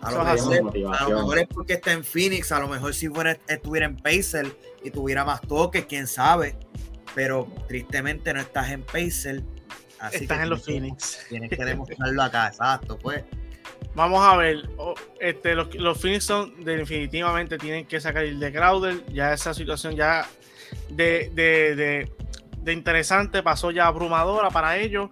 A 0.00 0.12
lo, 0.12 0.24
mejor, 0.24 1.38
es 1.38 1.48
porque 1.48 1.74
está 1.74 1.92
en 1.92 2.04
Phoenix, 2.04 2.52
a 2.52 2.60
lo 2.60 2.68
mejor 2.68 2.94
si 2.94 3.08
fuera, 3.08 3.36
estuviera 3.48 3.86
en 3.86 3.96
Pacer 3.96 4.46
y 4.82 4.90
tuviera 4.90 5.24
más 5.24 5.40
toques, 5.40 5.86
quién 5.86 6.06
sabe. 6.06 6.56
Pero 7.14 7.48
tristemente 7.66 8.32
no 8.32 8.40
estás 8.40 8.70
en 8.70 8.82
Pacer. 8.82 9.42
Así 9.98 10.24
estás 10.24 10.42
en 10.42 10.50
los 10.50 10.64
Phoenix. 10.64 11.26
Tienes 11.28 11.50
que 11.50 11.64
demostrarlo 11.64 12.22
acá, 12.22 12.46
exacto, 12.48 12.98
pues. 12.98 13.24
Vamos 13.94 14.24
a 14.24 14.36
ver, 14.36 14.68
este, 15.18 15.56
los, 15.56 15.74
los 15.74 16.00
Phoenix 16.00 16.24
son 16.24 16.64
definitivamente 16.64 17.58
tienen 17.58 17.86
que 17.86 18.00
sacar 18.00 18.24
el 18.24 18.38
de 18.38 18.52
Crowder. 18.52 19.04
Ya 19.06 19.32
esa 19.32 19.52
situación 19.54 19.96
ya 19.96 20.28
de, 20.90 21.30
de, 21.34 22.08
de 22.62 22.72
interesante 22.72 23.42
pasó 23.42 23.72
ya 23.72 23.86
abrumadora 23.86 24.50
para 24.50 24.76
ellos. 24.76 25.10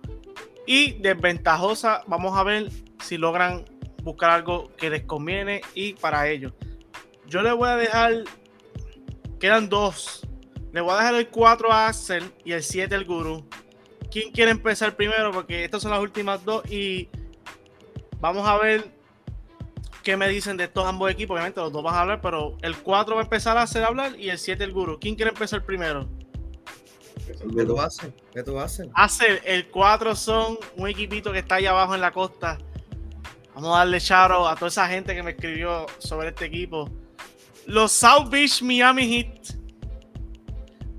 Y 0.67 1.01
desventajosa, 1.01 2.03
vamos 2.07 2.37
a 2.37 2.45
ver 2.45 2.71
si 3.01 3.19
logran 3.19 3.65
buscar 4.07 4.31
algo 4.31 4.71
que 4.77 4.89
les 4.89 5.03
conviene 5.03 5.61
y 5.75 5.95
para 5.95 6.29
ellos. 6.29 6.53
Yo 7.27 7.43
le 7.43 7.53
voy 7.53 7.69
a 7.69 7.77
dejar, 7.77 8.25
quedan 9.41 9.69
dos. 9.69 10.27
Le 10.73 10.81
voy 10.81 10.93
a 10.93 10.97
dejar 10.99 11.15
el 11.17 11.29
4 11.29 11.73
a 11.73 11.89
Axel 11.89 12.33
y 12.45 12.53
el 12.53 12.63
7 12.63 12.95
al 12.95 13.05
Guru. 13.05 13.45
¿Quién 14.11 14.31
quiere 14.31 14.53
empezar 14.53 14.95
primero? 14.95 15.33
Porque 15.33 15.65
estas 15.65 15.83
son 15.83 15.91
las 15.91 16.01
últimas 16.01 16.45
dos 16.45 16.65
y 16.71 17.09
vamos 18.21 18.47
a 18.47 18.57
ver 18.59 18.93
qué 20.05 20.17
me 20.17 20.29
dicen 20.29 20.57
de 20.57 20.65
estos 20.65 20.87
ambos 20.87 21.11
equipos. 21.11 21.35
Obviamente 21.35 21.61
los 21.61 21.73
dos 21.73 21.83
van 21.83 21.95
a 21.97 22.01
hablar, 22.03 22.21
pero 22.21 22.57
el 22.63 22.77
4 22.77 23.17
va 23.17 23.23
a 23.23 23.25
empezar 23.25 23.59
a 23.59 23.63
hacer 23.63 23.83
hablar 23.83 24.19
y 24.19 24.29
el 24.29 24.39
7 24.39 24.63
el 24.63 24.73
Guru. 24.73 25.01
¿Quién 25.01 25.17
quiere 25.17 25.31
empezar 25.31 25.65
primero? 25.65 26.09
¿Qué 27.27 27.65
tú 27.65 27.81
haces? 27.81 28.13
¿Qué 28.33 28.43
tú 28.45 28.61
haces? 28.61 28.87
Hacer 28.95 29.43
el 29.45 29.67
4 29.69 30.15
son 30.15 30.59
un 30.77 30.89
equipito 30.89 31.33
que 31.33 31.41
está 31.41 31.57
ahí 31.57 31.67
abajo 31.67 31.93
en 31.97 32.01
la 32.01 32.13
costa 32.13 32.59
Vamos 33.57 33.75
a 33.75 33.79
darle 33.79 34.01
charo 34.03 34.47
a 34.47 34.55
toda 34.55 34.69
esa 34.69 34.87
gente 34.87 35.15
que 35.15 35.23
me 35.23 35.31
escribió 35.31 35.87
sobre 35.97 36.29
este 36.29 36.45
equipo. 36.45 36.91
Los 37.65 37.91
South 37.91 38.29
Beach 38.29 38.61
Miami 38.61 39.09
Heat. 39.09 39.57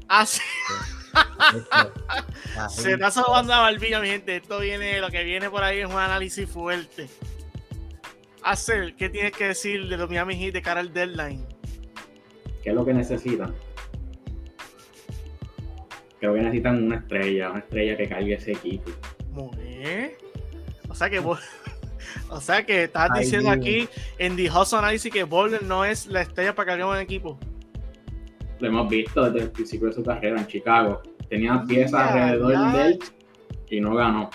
Así. 0.07 0.41
Se 2.69 2.93
está 2.93 3.11
sobando 3.11 3.53
a 3.53 3.59
Balbilla, 3.59 3.99
mi 3.99 4.07
gente. 4.07 4.37
Esto 4.37 4.59
viene, 4.59 4.99
lo 4.99 5.11
que 5.11 5.23
viene 5.23 5.51
por 5.51 5.63
ahí 5.63 5.81
es 5.81 5.85
un 5.85 5.99
análisis 5.99 6.49
fuerte. 6.49 7.07
Hacer, 8.41 8.95
¿qué 8.95 9.09
tienes 9.09 9.33
que 9.33 9.49
decir 9.49 9.87
de 9.87 9.95
los 9.95 10.09
Miami 10.09 10.35
Heat 10.35 10.53
de 10.53 10.61
cara 10.63 10.79
al 10.79 10.91
deadline? 10.91 11.45
¿Qué 12.63 12.71
es 12.71 12.75
lo 12.75 12.83
que 12.83 12.93
necesitan? 12.95 13.53
Creo 16.19 16.33
que 16.33 16.41
necesitan 16.41 16.85
una 16.85 16.95
estrella, 16.95 17.51
una 17.51 17.59
estrella 17.59 17.95
que 17.95 18.09
cargue 18.09 18.33
ese 18.33 18.53
equipo. 18.53 18.89
Muy 19.29 19.55
bien. 19.57 20.13
O 20.89 20.95
sea 20.95 21.07
que 21.07 21.19
vos, 21.19 21.39
o 22.29 22.39
sea 22.39 22.65
que 22.65 22.83
estás 22.83 23.09
diciendo 23.17 23.49
aquí 23.49 23.87
en 24.17 24.35
The 24.35 24.49
Hustle 24.49 24.79
Analysis 24.79 25.11
que 25.11 25.23
Boulder 25.23 25.63
no 25.63 25.85
es 25.85 26.07
la 26.07 26.21
estrella 26.21 26.53
para 26.55 26.71
cargar 26.71 26.87
un 26.87 26.97
equipo. 26.97 27.37
Lo 28.59 28.67
hemos 28.67 28.89
visto 28.89 29.29
desde 29.29 29.45
el 29.45 29.51
principio 29.51 29.87
de 29.87 29.93
su 29.93 30.03
carrera 30.03 30.39
en 30.39 30.47
Chicago. 30.47 31.01
Tenía 31.29 31.63
piezas 31.67 32.11
alrededor 32.11 32.73
de 32.73 32.87
él 32.87 32.99
y 33.69 33.79
no 33.79 33.95
ganó. 33.95 34.29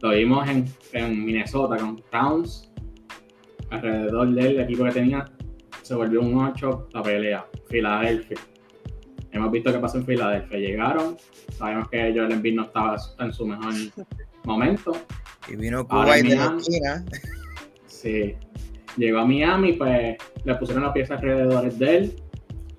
Lo 0.00 0.10
vimos 0.10 0.48
en, 0.48 0.66
en, 0.92 1.24
Minnesota 1.24 1.76
con 1.76 1.96
Towns. 2.10 2.70
Alrededor 3.70 4.28
de 4.30 4.40
él, 4.40 4.46
el 4.56 4.60
equipo 4.60 4.84
que 4.84 4.92
tenía 4.92 5.24
se 5.82 5.94
volvió 5.94 6.20
un 6.20 6.36
8 6.38 6.88
la 6.92 7.02
pelea. 7.02 7.46
Filadelfia. 7.68 8.38
Hemos 9.32 9.50
visto 9.50 9.72
qué 9.72 9.78
pasó 9.78 9.98
en 9.98 10.06
Filadelfia. 10.06 10.58
Llegaron, 10.58 11.16
sabemos 11.52 11.88
que 11.88 12.12
Joel 12.14 12.32
Embiid 12.32 12.54
no 12.54 12.62
estaba 12.62 12.96
en 13.18 13.32
su 13.32 13.46
mejor 13.46 13.72
momento. 14.44 14.92
Y 15.48 15.56
vino 15.56 15.86
Cuba 15.86 16.18
y 16.18 16.22
de 16.22 16.36
la 16.36 16.56
esquina. 16.56 17.04
Sí. 17.86 18.34
Llegó 18.96 19.18
a 19.20 19.24
Miami, 19.24 19.74
pues 19.74 20.16
le 20.44 20.54
pusieron 20.56 20.84
las 20.84 20.92
piezas 20.92 21.18
alrededor 21.18 21.72
de 21.72 21.96
él, 21.96 22.22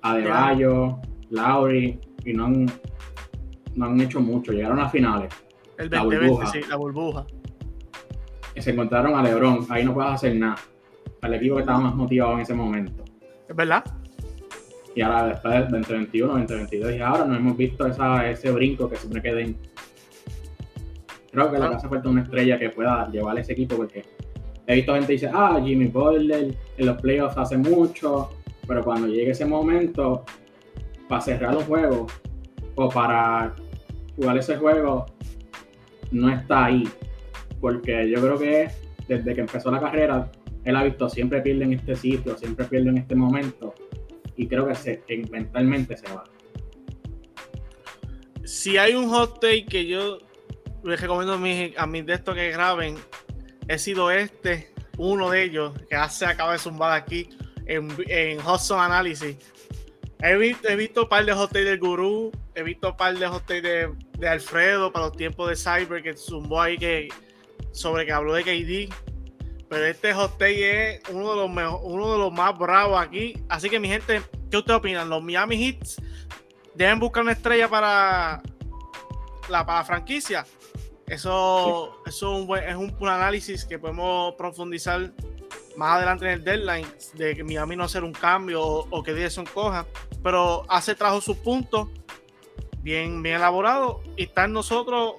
a 0.02 0.16
De 0.16 0.96
Lauri, 1.30 1.98
y 2.24 2.32
no 2.34 2.46
han, 2.46 2.66
no 3.74 3.86
han 3.86 4.00
hecho 4.00 4.20
mucho. 4.20 4.52
Llegaron 4.52 4.78
a 4.78 4.88
finales. 4.88 5.32
El 5.78 5.88
2020, 5.88 6.46
sí, 6.46 6.60
la 6.68 6.76
burbuja. 6.76 7.26
Y 8.54 8.60
se 8.60 8.70
encontraron 8.70 9.14
a 9.14 9.22
LeBron, 9.22 9.66
ahí 9.70 9.84
no 9.84 9.94
puedes 9.94 10.12
hacer 10.12 10.36
nada. 10.36 10.56
Al 11.22 11.34
equipo 11.34 11.56
que 11.56 11.62
estaba 11.62 11.80
más 11.80 11.94
motivado 11.94 12.34
en 12.34 12.40
ese 12.40 12.54
momento. 12.54 13.04
Es 13.48 13.56
verdad. 13.56 13.84
Y 14.94 15.00
ahora 15.00 15.28
después 15.28 15.54
del 15.54 15.70
2021, 15.70 16.32
2022 16.32 16.94
y 16.94 17.00
ahora 17.00 17.24
no 17.24 17.36
hemos 17.36 17.56
visto 17.56 17.86
esa, 17.86 18.28
ese 18.28 18.50
brinco 18.50 18.90
que 18.90 18.96
siempre 18.96 19.22
queda 19.22 19.40
en 19.40 19.56
Creo 21.32 21.50
que 21.50 21.58
le 21.58 21.64
hace 21.64 21.88
falta 21.88 22.10
una 22.10 22.22
estrella 22.22 22.58
que 22.58 22.68
pueda 22.68 23.10
llevar 23.10 23.38
ese 23.38 23.52
equipo 23.52 23.76
porque 23.76 24.04
he 24.66 24.74
visto 24.76 24.92
gente 24.92 25.06
que 25.06 25.12
dice, 25.14 25.30
ah, 25.32 25.58
Jimmy 25.64 25.86
Butler 25.86 26.54
en 26.76 26.86
los 26.86 27.00
playoffs 27.00 27.38
hace 27.38 27.56
mucho, 27.56 28.30
pero 28.66 28.84
cuando 28.84 29.08
llegue 29.08 29.30
ese 29.30 29.46
momento, 29.46 30.24
para 31.08 31.22
cerrar 31.22 31.54
los 31.54 31.64
juegos 31.64 32.12
o 32.74 32.88
para 32.90 33.54
jugar 34.16 34.36
ese 34.36 34.56
juego, 34.56 35.06
no 36.10 36.28
está 36.28 36.66
ahí. 36.66 36.86
Porque 37.60 38.10
yo 38.10 38.20
creo 38.20 38.38
que 38.38 38.68
desde 39.08 39.34
que 39.34 39.40
empezó 39.40 39.70
la 39.70 39.80
carrera, 39.80 40.30
él 40.64 40.76
ha 40.76 40.84
visto 40.84 41.08
siempre 41.08 41.40
pierde 41.40 41.64
en 41.64 41.72
este 41.72 41.96
sitio, 41.96 42.36
siempre 42.36 42.66
pierde 42.66 42.90
en 42.90 42.98
este 42.98 43.14
momento. 43.14 43.74
Y 44.36 44.46
creo 44.46 44.66
que, 44.66 44.74
se, 44.74 45.00
que 45.00 45.24
mentalmente 45.30 45.96
se 45.96 46.12
va. 46.12 46.24
Si 48.44 48.76
hay 48.76 48.94
un 48.94 49.08
hot 49.08 49.40
take 49.40 49.64
que 49.66 49.86
yo 49.86 50.18
les 50.84 51.00
recomiendo 51.00 51.34
a 51.34 51.38
mis, 51.38 51.76
a 51.78 51.86
mis 51.86 52.06
de 52.06 52.14
estos 52.14 52.34
que 52.34 52.50
graben. 52.50 52.96
He 53.68 53.78
sido 53.78 54.10
este. 54.10 54.72
uno 54.98 55.30
de 55.30 55.42
ellos, 55.42 55.72
que 55.88 55.96
se 56.10 56.26
acaba 56.26 56.52
de 56.52 56.58
zumbar 56.58 56.92
aquí 56.92 57.28
en, 57.66 57.94
en 58.08 58.38
Hudson 58.40 58.80
Analysis. 58.80 59.36
He 60.20 60.36
visto, 60.36 60.68
he 60.68 60.76
visto 60.76 61.02
un 61.02 61.08
par 61.08 61.24
de 61.24 61.32
hot 61.32 61.50
del 61.52 61.78
Gurú, 61.78 62.30
he 62.54 62.62
visto 62.62 62.90
un 62.90 62.96
par 62.96 63.18
de 63.18 63.26
hot 63.26 63.46
de, 63.48 63.92
de, 64.18 64.28
Alfredo 64.28 64.92
para 64.92 65.06
los 65.06 65.16
tiempos 65.16 65.48
de 65.48 65.56
Cyber 65.56 66.00
que 66.00 66.16
zumbó 66.16 66.62
ahí 66.62 66.78
que, 66.78 67.08
sobre 67.72 68.06
que 68.06 68.12
habló 68.12 68.34
de 68.34 68.44
KD. 68.44 68.94
Pero 69.68 69.86
este 69.86 70.12
hot 70.12 70.40
es 70.42 71.00
uno 71.08 71.30
de, 71.30 71.36
los 71.36 71.50
mejor, 71.50 71.80
uno 71.82 72.12
de 72.12 72.18
los 72.18 72.32
más 72.32 72.56
bravos 72.56 73.00
aquí. 73.00 73.42
Así 73.48 73.68
que, 73.68 73.80
mi 73.80 73.88
gente, 73.88 74.22
¿qué 74.50 74.58
ustedes 74.58 74.78
opinan? 74.78 75.08
¿Los 75.08 75.22
Miami 75.24 75.56
Heats 75.56 75.96
deben 76.74 77.00
buscar 77.00 77.22
una 77.22 77.32
estrella 77.32 77.68
para 77.68 78.42
la, 79.48 79.66
para 79.66 79.82
franquicia? 79.82 80.46
Eso, 81.06 82.02
eso 82.06 82.38
es, 82.38 82.48
un, 82.48 82.58
es 82.58 82.76
un, 82.76 83.08
análisis 83.08 83.64
que 83.64 83.78
podemos 83.78 84.34
profundizar 84.34 85.12
más 85.76 85.96
adelante 85.96 86.26
en 86.26 86.32
el 86.32 86.44
deadline 86.44 86.86
de 87.14 87.36
que 87.36 87.44
Miami 87.44 87.76
no 87.76 87.84
hacer 87.84 88.04
un 88.04 88.12
cambio 88.12 88.62
o, 88.62 89.02
que 89.02 89.12
Dyson 89.12 89.46
coja. 89.46 89.86
Pero 90.22 90.64
hace 90.68 90.94
trajo 90.94 91.20
sus 91.20 91.36
puntos 91.36 91.88
bien, 92.78 93.22
bien 93.22 93.36
elaborados 93.36 93.98
y 94.16 94.24
están 94.24 94.52
nosotros 94.52 95.14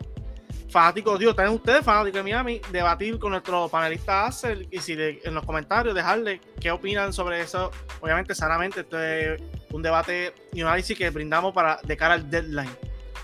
fanáticos, 0.74 1.20
digo, 1.20 1.32
están 1.32 1.50
ustedes 1.50 1.86
fanáticos 1.86 2.18
de 2.18 2.24
Miami, 2.24 2.60
debatir 2.72 3.20
con 3.20 3.32
nuestro 3.32 3.70
panelista 3.70 4.26
Axel 4.26 4.68
y 4.72 4.80
si 4.80 4.94
en 4.94 5.34
los 5.34 5.46
comentarios 5.46 5.94
dejarle 5.94 6.42
qué 6.60 6.72
opinan 6.72 7.14
sobre 7.14 7.42
eso. 7.42 7.72
Obviamente, 8.02 8.34
sanamente, 8.34 8.82
esto 8.82 9.02
es 9.02 9.40
un 9.72 9.84
debate 9.84 10.34
y 10.52 10.62
un 10.62 10.68
análisis 10.68 10.98
que 10.98 11.10
brindamos 11.12 11.54
para 11.54 11.80
de 11.84 11.96
cara 11.96 12.16
al 12.16 12.30
deadline. 12.30 12.76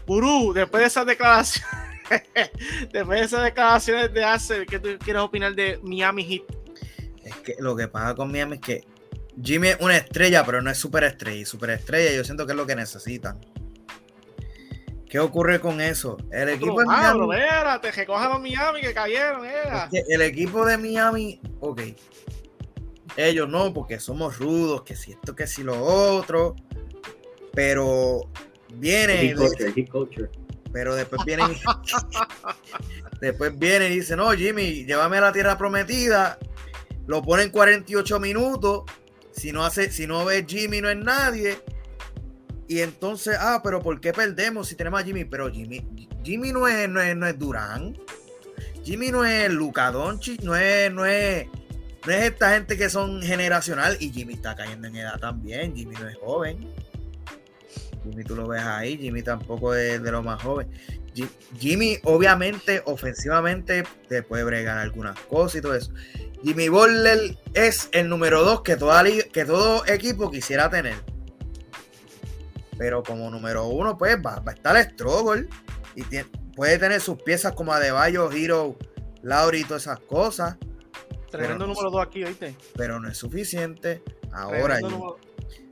Gurú, 0.06 0.54
después 0.54 0.82
de 0.82 0.88
esas 0.88 1.06
declaraciones, 1.06 1.89
después 2.92 3.20
de 3.20 3.26
esas 3.26 3.44
declaraciones 3.44 4.14
de 4.14 4.24
Axel, 4.24 4.66
¿qué 4.66 4.80
tú 4.80 4.90
quieres 5.04 5.22
opinar 5.22 5.54
de 5.56 5.80
Miami 5.84 6.24
Heat? 6.24 6.44
Es 7.24 7.36
que 7.38 7.56
lo 7.60 7.76
que 7.76 7.88
pasa 7.88 8.16
con 8.16 8.32
Miami 8.32 8.56
es 8.56 8.62
que 8.62 8.88
Jimmy 9.42 9.70
es 9.70 9.78
una 9.80 9.98
estrella, 9.98 10.44
pero 10.46 10.62
no 10.62 10.70
es 10.70 10.78
superestrella. 10.78 11.40
Y 11.40 11.46
superestrella 11.46 12.16
yo 12.16 12.24
siento 12.24 12.46
que 12.46 12.54
es 12.54 12.58
lo 12.58 12.66
que 12.66 12.76
necesitan. 12.76 13.40
¿Qué 15.10 15.20
ocurre 15.20 15.60
con 15.60 15.82
eso? 15.82 16.18
El 16.32 16.50
equipo 16.50 16.80
de 16.80 16.86
Miami. 16.86 17.36
Espérate, 17.36 17.92
que 17.92 18.06
cojan 18.06 18.30
los 18.30 18.42
Miami 18.42 18.82
que 18.82 18.94
cayeron, 18.94 19.42
el 19.92 20.22
equipo 20.22 20.66
de 20.66 20.78
Miami, 20.78 21.42
ok. 21.60 21.82
Ellos 23.18 23.50
no, 23.50 23.74
porque 23.74 24.00
somos 24.00 24.38
rudos, 24.38 24.84
que 24.84 24.96
si 24.96 25.14
esto, 25.14 25.36
que 25.36 25.48
si 25.48 25.64
lo 25.64 25.82
otro. 25.84 26.56
Pero 27.54 28.30
viene. 28.76 29.36
Pero 30.72 30.96
después 30.96 31.22
vienen. 31.26 31.48
después 33.22 33.58
vienen 33.58 33.92
y 33.92 33.96
dicen, 33.96 34.18
no, 34.18 34.32
Jimmy, 34.32 34.86
llévame 34.86 35.18
a 35.18 35.22
la 35.22 35.32
tierra 35.32 35.58
prometida. 35.58 36.38
Lo 37.08 37.22
ponen 37.22 37.50
48 37.50 38.20
minutos. 38.20 38.84
Si 39.32 39.52
no 39.52 39.66
hace, 39.66 39.92
si 39.92 40.06
no 40.06 40.26
ves 40.26 40.46
Jimmy, 40.48 40.82
no 40.82 40.90
es 40.90 40.98
nadie 40.98 41.60
y 42.70 42.82
entonces, 42.82 43.36
ah, 43.40 43.62
pero 43.64 43.82
¿por 43.82 44.00
qué 44.00 44.14
perdemos 44.14 44.68
si 44.68 44.76
tenemos 44.76 45.02
a 45.02 45.04
Jimmy? 45.04 45.26
Pero 45.26 45.52
Jimmy, 45.52 45.84
Jimmy 46.24 46.54
no 46.54 46.68
es, 46.68 46.88
no 46.88 47.02
es, 47.02 47.16
no 47.16 47.26
es 47.26 47.38
Durán. 47.40 47.98
Jimmy 48.84 49.10
no 49.10 49.26
es 49.26 49.50
Luca 49.50 49.90
Doncic, 49.90 50.44
no 50.44 50.56
es, 50.56 50.94
no 50.94 51.04
es, 51.04 51.48
no 52.06 52.14
es 52.14 52.26
esta 52.26 52.52
gente 52.52 52.78
que 52.78 52.92
son 52.92 53.24
generacional 53.24 53.98
y 54.00 54.12
Jimmy 54.12 54.36
está 54.36 54.56
cayendo 54.56 54.88
en 54.88 54.98
edad 54.98 55.20
también. 55.20 55.76
Jimmy 55.76 55.96
no 55.96 56.08
es 56.08 56.16
joven. 56.18 56.72
Jimmy 58.10 58.24
tú 58.24 58.36
lo 58.36 58.48
ves 58.48 58.64
ahí, 58.64 58.98
Jimmy 58.98 59.22
tampoco 59.22 59.74
es 59.76 60.02
de 60.02 60.12
lo 60.12 60.24
más 60.24 60.42
joven. 60.42 60.70
Jimmy, 61.60 61.98
obviamente, 62.04 62.82
ofensivamente, 62.86 63.84
te 64.08 64.24
puede 64.24 64.44
bregar 64.44 64.78
algunas 64.78 65.20
cosas 65.20 65.56
y 65.56 65.62
todo 65.62 65.76
eso. 65.76 65.92
Jimmy 66.44 66.70
Butler 66.70 67.38
es 67.54 67.90
el 67.92 68.08
número 68.08 68.44
dos 68.44 68.62
que, 68.62 68.78
toda, 68.78 69.04
que 69.04 69.44
todo 69.44 69.86
equipo 69.86 70.32
quisiera 70.32 70.70
tener 70.70 70.96
pero 72.80 73.04
como 73.04 73.30
número 73.30 73.68
uno, 73.68 73.98
pues 73.98 74.18
va, 74.26 74.42
a 74.44 74.52
estar 74.52 74.82
Struggle 74.82 75.50
y 75.96 76.04
puede 76.56 76.80
tener 76.80 77.02
sus 77.02 77.22
piezas 77.22 77.52
como 77.52 77.74
Adebayo, 77.74 78.32
Hero, 78.32 78.78
Lauri 79.22 79.60
y 79.60 79.64
todas 79.66 79.84
esas 79.84 80.00
cosas. 80.00 80.56
Tremendo 81.30 81.68
número 81.68 81.92
dos 81.92 82.02
aquí, 82.02 82.24
¿oíste? 82.24 82.56
Pero 82.78 83.02
no 83.02 83.10
es 83.10 83.18
suficiente. 83.18 84.02
Ahora, 84.32 84.78
Jimmy, 84.78 84.98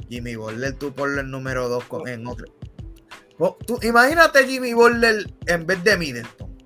Butler, 0.09 0.73
tú 0.73 0.93
por 0.93 1.17
el 1.17 1.29
número 1.29 1.69
dos 1.69 1.85
en 2.05 2.27
otro. 2.27 2.45
Tú, 3.65 3.79
imagínate 3.83 4.47
Jimmy 4.47 4.73
Butler 4.73 5.31
en 5.45 5.65
vez 5.67 5.83
de 5.83 5.97
Middleton 5.97 6.57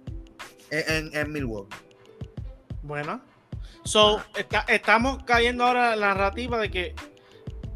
en, 0.69 1.15
en, 1.15 1.31
Milwaukee. 1.31 1.75
Bueno, 2.81 3.21
so, 3.83 4.19
ah. 4.53 4.65
estamos 4.69 5.23
cayendo 5.23 5.65
ahora 5.65 5.93
en 5.93 5.99
la 5.99 6.07
narrativa 6.09 6.57
de 6.57 6.71
que 6.71 6.95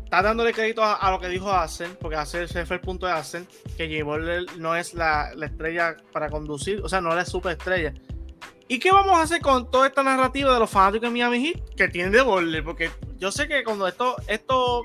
está 0.05 0.22
dándole 0.22 0.53
crédito 0.53 0.82
a, 0.82 1.11
lo 1.11 1.20
que 1.20 1.28
dijo 1.28 1.51
Asen, 1.51 1.97
porque 1.99 2.16
Asen 2.16 2.43
ese 2.43 2.66
fue 2.66 2.78
el 2.78 2.82
punto 2.82 3.05
de 3.05 3.11
Asen, 3.11 3.47
que 3.76 3.89
llevó 3.89 4.18
no 4.18 4.76
es 4.76 4.93
la, 4.93 5.34
estrella 5.41 5.97
para 6.13 6.30
conducir, 6.30 6.82
o 6.82 6.88
sea, 6.88 7.01
no 7.01 7.09
es 7.09 7.16
la 7.16 7.26
superestrella. 7.26 7.93
¿Y 8.68 8.80
qué 8.80 8.91
vamos 8.91 9.18
a 9.18 9.24
hacer 9.24 9.41
con 9.41 9.70
toda 9.70 9.88
esta 9.88 10.03
narrativa 10.03 10.53
de 10.53 10.59
los 10.59 10.70
fanáticos 10.70 11.09
de 11.09 11.11
Miami 11.11 11.45
Heat 11.45 11.76
que 11.76 11.88
tienen 11.88 12.11
de 12.11 12.22
Boller? 12.22 12.63
Porque 12.63 12.89
yo 13.18 13.32
sé 13.32 13.47
que 13.47 13.63
cuando 13.63 13.88
esto, 13.88 14.16
esto 14.28 14.84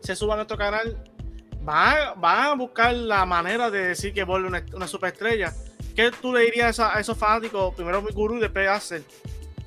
se 0.00 0.16
suba 0.16 0.34
a 0.34 0.36
nuestro 0.36 0.56
canal, 0.56 1.02
van 1.62 2.14
a, 2.22 2.50
a 2.50 2.54
buscar 2.54 2.94
la 2.94 3.24
manera 3.26 3.70
de 3.70 3.88
decir 3.88 4.12
que 4.12 4.24
Boller 4.24 4.64
es 4.66 4.74
una, 4.74 4.86
superestrella. 4.86 5.54
¿Qué 5.94 6.10
tú 6.20 6.32
le 6.32 6.40
dirías 6.40 6.80
a, 6.80 6.98
esos 6.98 7.16
fanáticos, 7.16 7.74
primero 7.74 8.00
mi 8.02 8.12
gurú 8.12 8.36
y 8.36 8.40
después 8.40 8.68
Asen? 8.68 9.04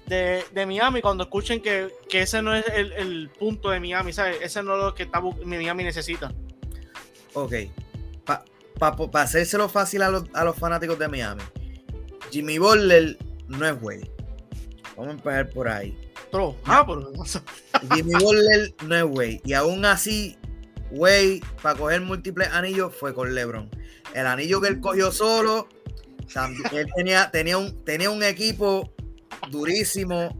de, 0.08 0.66
Miami 0.66 1.02
cuando 1.02 1.24
escuchen 1.24 1.62
que, 1.62 1.92
ese 2.12 2.42
no 2.42 2.54
es 2.54 2.66
el, 2.68 3.30
punto 3.30 3.70
de 3.70 3.80
Miami, 3.80 4.14
¿sabes? 4.14 4.38
Ese 4.42 4.64
no 4.64 4.76
es 4.76 4.84
lo 4.84 4.96
que 4.96 5.08
Miami 5.46 5.84
necesita. 5.84 6.32
Ok. 7.34 7.54
Para 8.80 9.24
hacérselo 9.24 9.70
fácil 9.70 10.02
a 10.02 10.10
los, 10.10 10.56
fanáticos 10.58 11.00
de 11.00 11.08
Miami, 11.08 11.44
Jimmy 12.32 12.58
Butler 12.58 13.18
no 13.48 13.68
es 13.68 13.80
güey. 13.80 14.02
Vamos 14.96 15.08
a 15.08 15.12
empezar 15.12 15.50
por 15.50 15.68
ahí. 15.68 15.98
Ah, 16.66 16.86
Jimmy 17.94 18.14
Butler 18.14 18.74
no 18.86 18.96
es 18.96 19.04
güey. 19.04 19.42
Y 19.46 19.54
aún 19.54 19.86
así, 19.86 20.38
güey, 20.92 21.42
para 21.62 21.78
coger 21.78 22.02
múltiples 22.02 22.48
anillos 22.50 22.94
fue 22.96 23.14
con 23.14 23.36
LeBron. 23.36 23.70
El 24.16 24.28
anillo 24.28 24.60
que 24.60 24.70
él 24.70 24.80
cogió 24.80 25.12
solo, 25.12 25.68
él 26.72 26.88
tenía, 26.96 27.30
tenía, 27.32 27.58
un, 27.58 27.84
tenía 27.86 28.10
un 28.10 28.24
equipo 28.24 28.94
durísimo. 29.50 30.36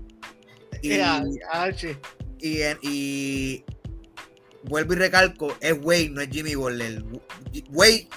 Y, 0.82 1.00
y, 2.82 3.64
vuelvo 4.64 4.94
y 4.94 4.96
recalco, 4.96 5.56
es 5.62 5.78
Wade, 5.82 6.10
no 6.10 6.22
es 6.22 6.30
Jimmy 6.30 6.56
Butler. 6.56 7.04
Wade 7.70 8.08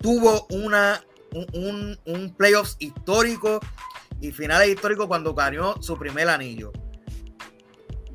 tuvo 0.00 0.46
una, 0.50 1.04
un, 1.32 1.98
un, 2.04 2.34
playoffs 2.34 2.76
histórico 2.78 3.60
y 4.20 4.30
finales 4.32 4.68
históricos 4.68 5.06
cuando 5.06 5.34
ganó 5.34 5.80
su 5.82 5.96
primer 5.98 6.28
anillo. 6.28 6.72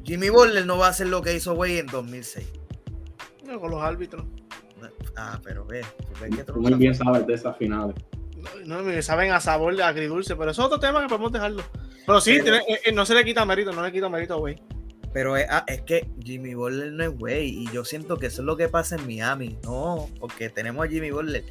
Jimmy 0.08 0.30
Butler 0.30 0.66
no 0.66 0.78
va 0.78 0.88
a 0.88 0.90
hacer 0.92 1.08
lo 1.08 1.22
que 1.22 1.36
hizo 1.36 1.54
Wade 1.54 1.80
en 1.80 1.88
2006. 1.88 2.48
No, 3.46 3.60
con 3.60 3.72
los 3.72 3.82
árbitros. 3.82 4.26
Ah, 5.18 5.40
pero 5.44 5.66
ve. 5.66 5.84
muy 6.56 6.74
bien 6.76 6.96
sabes 6.96 7.28
de 7.28 7.34
esas 7.34 7.58
finales. 7.58 7.96
No, 8.66 8.82
no, 8.82 9.02
saben 9.02 9.32
a 9.32 9.42
sabor 9.42 9.76
de 9.76 9.84
agridulce, 9.84 10.36
pero 10.38 10.52
eso 10.52 10.62
es 10.62 10.66
otro 10.68 10.80
tema 10.80 11.02
que 11.02 11.10
podemos 11.10 11.32
dejarlo. 11.34 11.64
Pero 12.06 12.22
sí, 12.22 12.38
eh, 12.38 12.62
eh, 12.86 12.92
no 12.94 13.06
se 13.06 13.16
le 13.16 13.26
quita 13.26 13.44
mérito, 13.46 13.74
no 13.74 13.84
le 13.84 13.92
quita 13.92 14.08
mérito, 14.08 14.38
güey. 14.40 14.56
Pero 15.12 15.36
es, 15.36 15.48
ah, 15.50 15.66
es, 15.68 15.82
que 15.82 16.08
Jimmy 16.24 16.54
Butler 16.54 16.94
no 16.94 17.04
es 17.04 17.18
güey. 17.18 17.64
Y 17.64 17.72
yo 17.72 17.84
siento 17.84 18.18
que 18.18 18.28
eso 18.28 18.44
es 18.44 18.46
lo 18.46 18.56
que 18.56 18.70
pasa 18.70 18.96
en 18.96 19.06
Miami. 19.06 19.58
No, 19.64 20.10
porque 20.20 20.50
tenemos 20.50 20.86
a 20.86 20.90
Jimmy 20.90 21.12
Butler. 21.12 21.44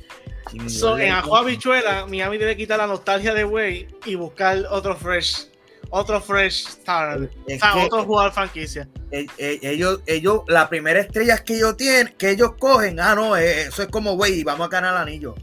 en 0.55 1.13
Ajo 1.13 1.45
Bichuela, 1.45 2.07
Miami 2.07 2.39
debe 2.39 2.57
quitar 2.57 2.79
la 2.79 2.87
nostalgia 2.87 3.35
de 3.35 3.45
güey 3.45 3.89
y 4.07 4.15
buscar 4.15 4.65
otro 4.71 4.97
fresh. 4.97 5.49
Otro 5.91 6.21
fresh 6.21 6.67
star. 6.67 7.19
o 7.21 7.59
sea, 7.59 7.77
otro 7.77 8.05
jugador 8.05 8.33
franquicia. 8.33 8.89
Eh, 9.11 9.27
ellos, 9.39 10.01
ellos, 10.07 10.43
la 10.49 10.69
primera 10.69 11.01
estrella 11.01 11.39
que 11.39 11.57
ellos 11.57 11.77
tienen, 11.77 12.15
que 12.19 12.31
ellos 12.31 12.55
cogen, 12.59 12.99
ah, 13.01 13.15
no, 13.15 13.37
eso 13.37 13.83
es 13.83 13.89
como 13.89 14.17
güey, 14.17 14.43
vamos 14.43 14.67
a 14.67 14.71
ganar 14.71 14.95
el 14.95 15.03
anillo. 15.03 15.35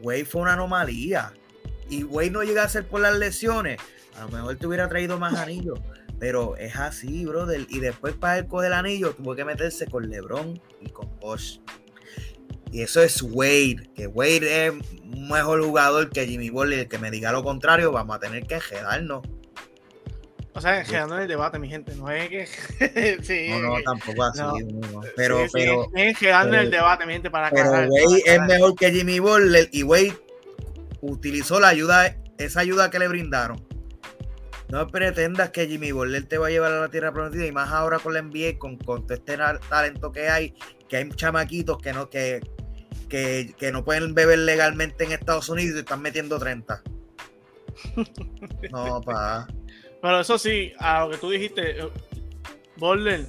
Güey 0.00 0.24
fue 0.24 0.42
una 0.42 0.54
anomalía. 0.54 1.32
Y 1.88 2.02
güey 2.02 2.30
no 2.30 2.42
llega 2.42 2.62
a 2.62 2.68
ser 2.68 2.86
por 2.86 3.00
las 3.00 3.16
lesiones. 3.16 3.78
A 4.16 4.22
lo 4.22 4.28
mejor 4.28 4.56
te 4.56 4.66
hubiera 4.66 4.88
traído 4.88 5.18
más 5.18 5.34
anillos. 5.34 5.78
Pero 6.18 6.56
es 6.56 6.76
así, 6.76 7.24
brother. 7.26 7.66
Y 7.68 7.80
después 7.80 8.14
para 8.14 8.38
él 8.38 8.46
coger 8.46 8.68
el 8.68 8.74
anillo 8.74 9.14
tuvo 9.14 9.34
que 9.34 9.44
meterse 9.44 9.86
con 9.86 10.08
LeBron 10.08 10.60
y 10.80 10.88
con 10.90 11.08
Bosch. 11.20 11.60
Y 12.70 12.82
eso 12.82 13.02
es 13.02 13.22
Wade. 13.22 13.90
Que 13.94 14.06
Wade 14.06 14.66
es 14.66 14.72
un 15.02 15.28
mejor 15.28 15.62
jugador 15.62 16.10
que 16.10 16.26
Jimmy 16.26 16.50
Butler. 16.50 16.80
El 16.80 16.88
que 16.88 16.98
me 16.98 17.10
diga 17.10 17.32
lo 17.32 17.44
contrario, 17.44 17.92
vamos 17.92 18.16
a 18.16 18.20
tener 18.20 18.46
que 18.46 18.56
enjedarnos. 18.56 19.22
O 20.56 20.60
sea, 20.60 20.80
enjedando 20.80 21.16
en 21.16 21.22
el 21.22 21.28
debate, 21.28 21.58
mi 21.58 21.68
gente. 21.68 21.94
No 21.96 22.08
es 22.10 22.28
que. 22.28 22.46
sí, 23.22 23.48
no, 23.50 23.60
no, 23.60 23.82
tampoco 23.82 24.22
así. 24.22 24.40
Pero, 25.16 25.46
pero. 25.52 25.88
Es 25.94 26.22
en 26.22 26.54
el 26.54 26.70
debate, 26.70 27.06
mi 27.06 27.14
gente, 27.14 27.30
para 27.30 27.50
Pero 27.50 27.70
Wade 27.70 28.22
es 28.24 28.40
mejor 28.42 28.76
que 28.76 28.92
Jimmy 28.92 29.18
Butler. 29.18 29.68
Y 29.72 29.82
Wade 29.82 30.14
utilizó 31.00 31.58
la 31.58 31.68
ayuda, 31.68 32.16
esa 32.38 32.60
ayuda 32.60 32.90
que 32.90 32.98
le 32.98 33.08
brindaron 33.08 33.62
No 34.70 34.86
pretendas 34.88 35.50
que 35.50 35.66
Jimmy 35.66 35.92
Butler 35.92 36.24
te 36.24 36.38
va 36.38 36.46
a 36.46 36.50
llevar 36.50 36.72
a 36.72 36.80
la 36.80 36.88
tierra 36.88 37.12
prometida 37.12 37.46
y 37.46 37.52
más 37.52 37.70
ahora 37.70 37.98
con 37.98 38.14
la 38.14 38.22
NBA, 38.22 38.58
con, 38.58 38.76
con 38.78 39.06
todo 39.06 39.14
este 39.14 39.36
talento 39.68 40.12
que 40.12 40.28
hay, 40.28 40.54
que 40.88 40.96
hay 40.98 41.08
chamaquitos 41.10 41.78
que 41.78 41.92
no, 41.92 42.08
que, 42.08 42.40
que, 43.08 43.54
que 43.58 43.72
no 43.72 43.84
pueden 43.84 44.14
beber 44.14 44.38
legalmente 44.38 45.04
en 45.04 45.12
Estados 45.12 45.48
Unidos 45.48 45.76
y 45.76 45.78
están 45.80 46.00
metiendo 46.00 46.38
30. 46.38 46.82
No, 48.70 49.00
pa. 49.00 49.48
Pero 50.04 50.20
eso 50.20 50.36
sí, 50.36 50.70
a 50.80 51.00
lo 51.00 51.10
que 51.10 51.16
tú 51.16 51.30
dijiste, 51.30 51.80
eh, 51.80 51.90
Butler, 52.76 53.24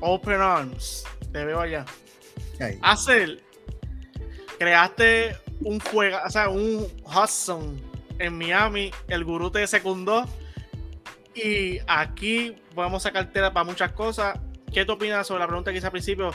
Open 0.00 0.40
Arms, 0.40 1.04
te 1.30 1.44
veo 1.44 1.60
allá. 1.60 1.84
Ay. 2.58 2.78
Hacer, 2.80 3.42
creaste 4.58 5.36
un 5.60 5.78
juego, 5.78 6.16
o 6.24 6.30
sea, 6.30 6.48
un 6.48 6.86
Hudson 7.04 7.78
en 8.18 8.38
Miami, 8.38 8.92
el 9.08 9.24
gurú 9.24 9.50
te 9.50 9.66
secundó 9.66 10.24
y 11.34 11.80
aquí 11.86 12.56
podemos 12.74 13.02
sacar 13.02 13.30
tela 13.30 13.52
para 13.52 13.64
muchas 13.64 13.92
cosas. 13.92 14.38
¿Qué 14.72 14.86
tú 14.86 14.92
opinas 14.92 15.26
sobre 15.26 15.40
la 15.40 15.48
pregunta 15.48 15.70
que 15.70 15.76
hice 15.76 15.86
al 15.86 15.92
principio? 15.92 16.30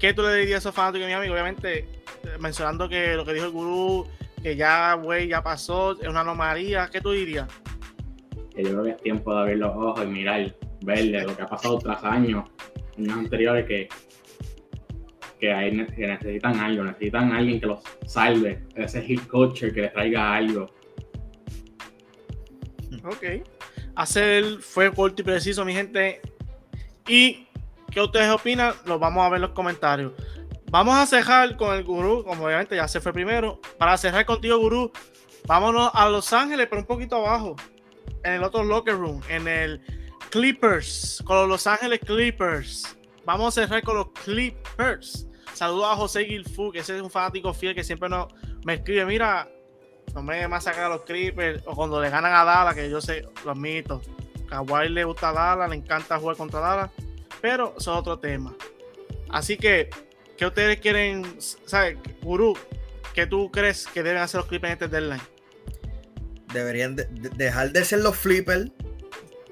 ¿Qué 0.00 0.14
tú 0.14 0.22
le 0.22 0.34
dirías 0.36 0.54
a 0.54 0.58
esos 0.60 0.74
fanáticos 0.74 1.06
de 1.06 1.12
Miami? 1.12 1.28
Obviamente, 1.28 1.80
eh, 1.80 2.38
mencionando 2.40 2.88
que 2.88 3.14
lo 3.14 3.26
que 3.26 3.34
dijo 3.34 3.44
el 3.44 3.52
gurú, 3.52 4.08
que 4.42 4.56
ya, 4.56 4.94
güey, 4.94 5.28
ya 5.28 5.42
pasó, 5.42 6.00
es 6.00 6.08
una 6.08 6.20
anomalía. 6.20 6.88
¿Qué 6.90 7.02
tú 7.02 7.10
dirías? 7.10 7.46
Que 8.54 8.62
yo 8.62 8.70
creo 8.70 8.84
que 8.84 8.90
es 8.90 9.02
tiempo 9.02 9.34
de 9.34 9.40
abrir 9.40 9.58
los 9.58 9.74
ojos 9.74 10.04
y 10.04 10.06
mirar, 10.06 10.54
verle 10.82 11.22
lo 11.22 11.36
que 11.36 11.42
ha 11.42 11.46
pasado 11.46 11.78
tras 11.78 12.02
años, 12.04 12.44
años 12.98 13.18
anteriores 13.18 13.66
que, 13.66 13.88
que, 15.40 15.52
hay, 15.52 15.70
que 15.86 16.06
necesitan 16.06 16.58
algo, 16.60 16.84
necesitan 16.84 17.32
alguien 17.32 17.60
que 17.60 17.66
los 17.66 17.80
salve, 18.06 18.62
ese 18.76 19.02
hit 19.02 19.26
coacher 19.26 19.72
que 19.74 19.82
les 19.82 19.92
traiga 19.92 20.34
algo. 20.34 20.70
Ok. 23.04 23.44
Hacer 23.96 24.58
fue 24.60 24.92
corto 24.92 25.22
y 25.22 25.24
preciso, 25.24 25.64
mi 25.64 25.72
gente. 25.72 26.20
¿Y 27.06 27.46
qué 27.90 28.00
ustedes 28.00 28.30
opinan? 28.30 28.74
Lo 28.86 28.98
vamos 28.98 29.24
a 29.24 29.28
ver 29.28 29.36
en 29.36 29.42
los 29.42 29.50
comentarios. 29.50 30.12
Vamos 30.70 30.96
a 30.96 31.06
cerrar 31.06 31.56
con 31.56 31.74
el 31.76 31.84
gurú, 31.84 32.24
como 32.24 32.46
obviamente 32.46 32.74
ya 32.74 32.88
se 32.88 33.00
fue 33.00 33.12
primero. 33.12 33.60
Para 33.78 33.96
cerrar 33.96 34.26
contigo, 34.26 34.58
gurú, 34.58 34.90
vámonos 35.46 35.90
a 35.94 36.08
Los 36.08 36.32
Ángeles, 36.32 36.66
pero 36.68 36.80
un 36.80 36.86
poquito 36.86 37.16
abajo. 37.16 37.54
En 38.24 38.32
el 38.32 38.42
otro 38.42 38.64
locker 38.64 38.94
room, 38.94 39.20
en 39.28 39.46
el 39.46 39.80
Clippers, 40.30 41.22
con 41.24 41.36
los 41.36 41.48
Los 41.48 41.66
Ángeles 41.66 42.00
Clippers. 42.00 42.96
Vamos 43.24 43.56
a 43.56 43.62
cerrar 43.62 43.82
con 43.82 43.96
los 43.96 44.08
Clippers. 44.24 45.26
Saludos 45.52 45.86
a 45.90 45.96
José 45.96 46.24
Gilfu, 46.24 46.72
que 46.72 46.80
ese 46.80 46.96
es 46.96 47.02
un 47.02 47.10
fanático 47.10 47.54
fiel 47.54 47.74
que 47.74 47.84
siempre 47.84 48.08
nos, 48.08 48.32
me 48.64 48.74
escribe, 48.74 49.04
mira, 49.04 49.48
no 50.14 50.22
me 50.22 50.46
más 50.48 50.64
sacar 50.64 50.84
a 50.84 50.88
los 50.88 51.02
Clippers 51.02 51.62
o 51.66 51.74
cuando 51.74 52.00
le 52.00 52.10
ganan 52.10 52.32
a 52.32 52.44
Dallas, 52.44 52.74
que 52.74 52.90
yo 52.90 53.00
sé, 53.00 53.28
lo 53.44 53.52
admito. 53.52 54.02
Kawhi 54.48 54.88
le 54.88 55.04
gusta 55.04 55.32
Dallas, 55.32 55.70
le 55.70 55.76
encanta 55.76 56.18
jugar 56.18 56.36
contra 56.36 56.60
Dallas, 56.60 56.90
pero 57.40 57.74
eso 57.78 57.92
es 57.92 57.98
otro 57.98 58.18
tema. 58.18 58.54
Así 59.30 59.56
que, 59.56 59.90
¿qué 60.36 60.46
ustedes 60.46 60.80
quieren? 60.80 61.24
¿Sabes, 61.40 61.98
Gurú? 62.22 62.56
¿Qué 63.14 63.26
tú 63.26 63.50
crees 63.50 63.86
que 63.86 64.02
deben 64.02 64.22
hacer 64.22 64.38
los 64.40 64.48
Clippers 64.48 64.72
en 64.72 64.82
este 64.82 64.88
deadline? 64.88 65.33
Deberían 66.54 66.96
de- 66.96 67.04
de- 67.04 67.28
dejar 67.30 67.70
de 67.72 67.84
ser 67.84 68.00
los 68.00 68.16
flippers. 68.16 68.70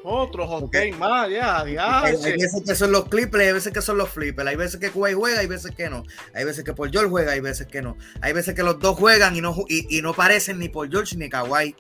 Otros 0.05 0.49
Ok. 0.51 0.77
más, 0.99 1.31
ya, 1.31 1.65
ya. 1.69 2.03
Hay, 2.03 2.13
veces 2.17 2.63
que 2.67 2.75
son 2.75 2.91
los 2.91 3.09
Clippers, 3.09 3.45
hay 3.47 3.53
veces 3.53 3.73
que 3.73 3.83
son 3.83 3.99
los 3.99 4.09
flippers. 4.09 4.49
Hay 4.49 4.57
veces 4.57 4.81
que 4.81 4.91
Kuwait 4.91 5.15
juega, 5.15 5.39
hay 5.41 5.47
veces 5.47 5.73
que 5.77 5.89
no. 5.91 6.03
Hay 6.35 6.45
veces 6.45 6.65
que 6.65 6.73
Paul 6.73 6.91
George 6.91 7.09
juega, 7.09 7.33
hay 7.33 7.41
veces 7.41 7.69
que 7.69 7.83
no. 7.83 7.97
Hay 8.21 8.33
veces 8.33 8.55
que 8.57 8.65
los 8.65 8.81
dos 8.81 8.97
juegan 8.97 9.37
y 9.37 9.41
no, 9.41 9.55
y, 9.69 9.97
y 9.97 10.03
no 10.03 10.13
parecen 10.13 10.59
ni 10.59 10.69
Paul 10.69 10.91
George 10.91 11.17
ni 11.17 11.29
Kawhi. 11.29 11.77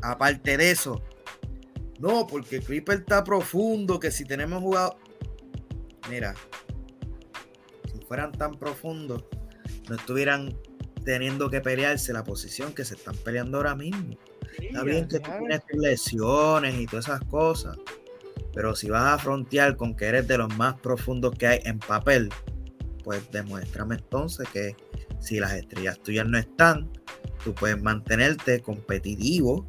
Aparte 0.00 0.56
de 0.56 0.70
eso, 0.70 1.02
no, 1.98 2.26
porque 2.26 2.56
el 2.56 2.62
Clipper 2.64 3.00
está 3.00 3.22
profundo, 3.22 4.00
que 4.00 4.10
si 4.10 4.24
tenemos 4.24 4.60
jugado. 4.62 4.96
Mira, 6.08 6.34
si 7.92 8.00
fueran 8.06 8.32
tan 8.32 8.58
profundos, 8.58 9.24
no 9.90 9.94
estuvieran 9.94 10.56
teniendo 11.04 11.50
que 11.50 11.60
pelearse 11.60 12.12
la 12.12 12.24
posición 12.24 12.74
que 12.74 12.84
se 12.84 12.94
están 12.94 13.16
peleando 13.16 13.58
ahora 13.58 13.74
mismo. 13.74 14.16
Está 14.60 14.82
bien 14.82 15.08
que 15.08 15.20
tú 15.20 15.30
tienes 15.38 15.62
tus 15.66 15.80
lesiones 15.80 16.78
y 16.78 16.86
todas 16.86 17.06
esas 17.06 17.24
cosas, 17.24 17.76
pero 18.54 18.74
si 18.74 18.88
vas 18.90 19.14
a 19.14 19.18
frontear 19.18 19.76
con 19.76 19.96
que 19.96 20.06
eres 20.06 20.28
de 20.28 20.38
los 20.38 20.54
más 20.56 20.74
profundos 20.80 21.34
que 21.36 21.46
hay 21.46 21.60
en 21.64 21.78
papel, 21.78 22.28
pues 23.02 23.30
demuéstrame 23.30 23.96
entonces 23.96 24.48
que 24.50 24.76
si 25.20 25.40
las 25.40 25.52
estrellas 25.52 26.00
tuyas 26.02 26.26
no 26.26 26.38
están, 26.38 26.90
tú 27.44 27.54
puedes 27.54 27.80
mantenerte 27.80 28.60
competitivo 28.60 29.66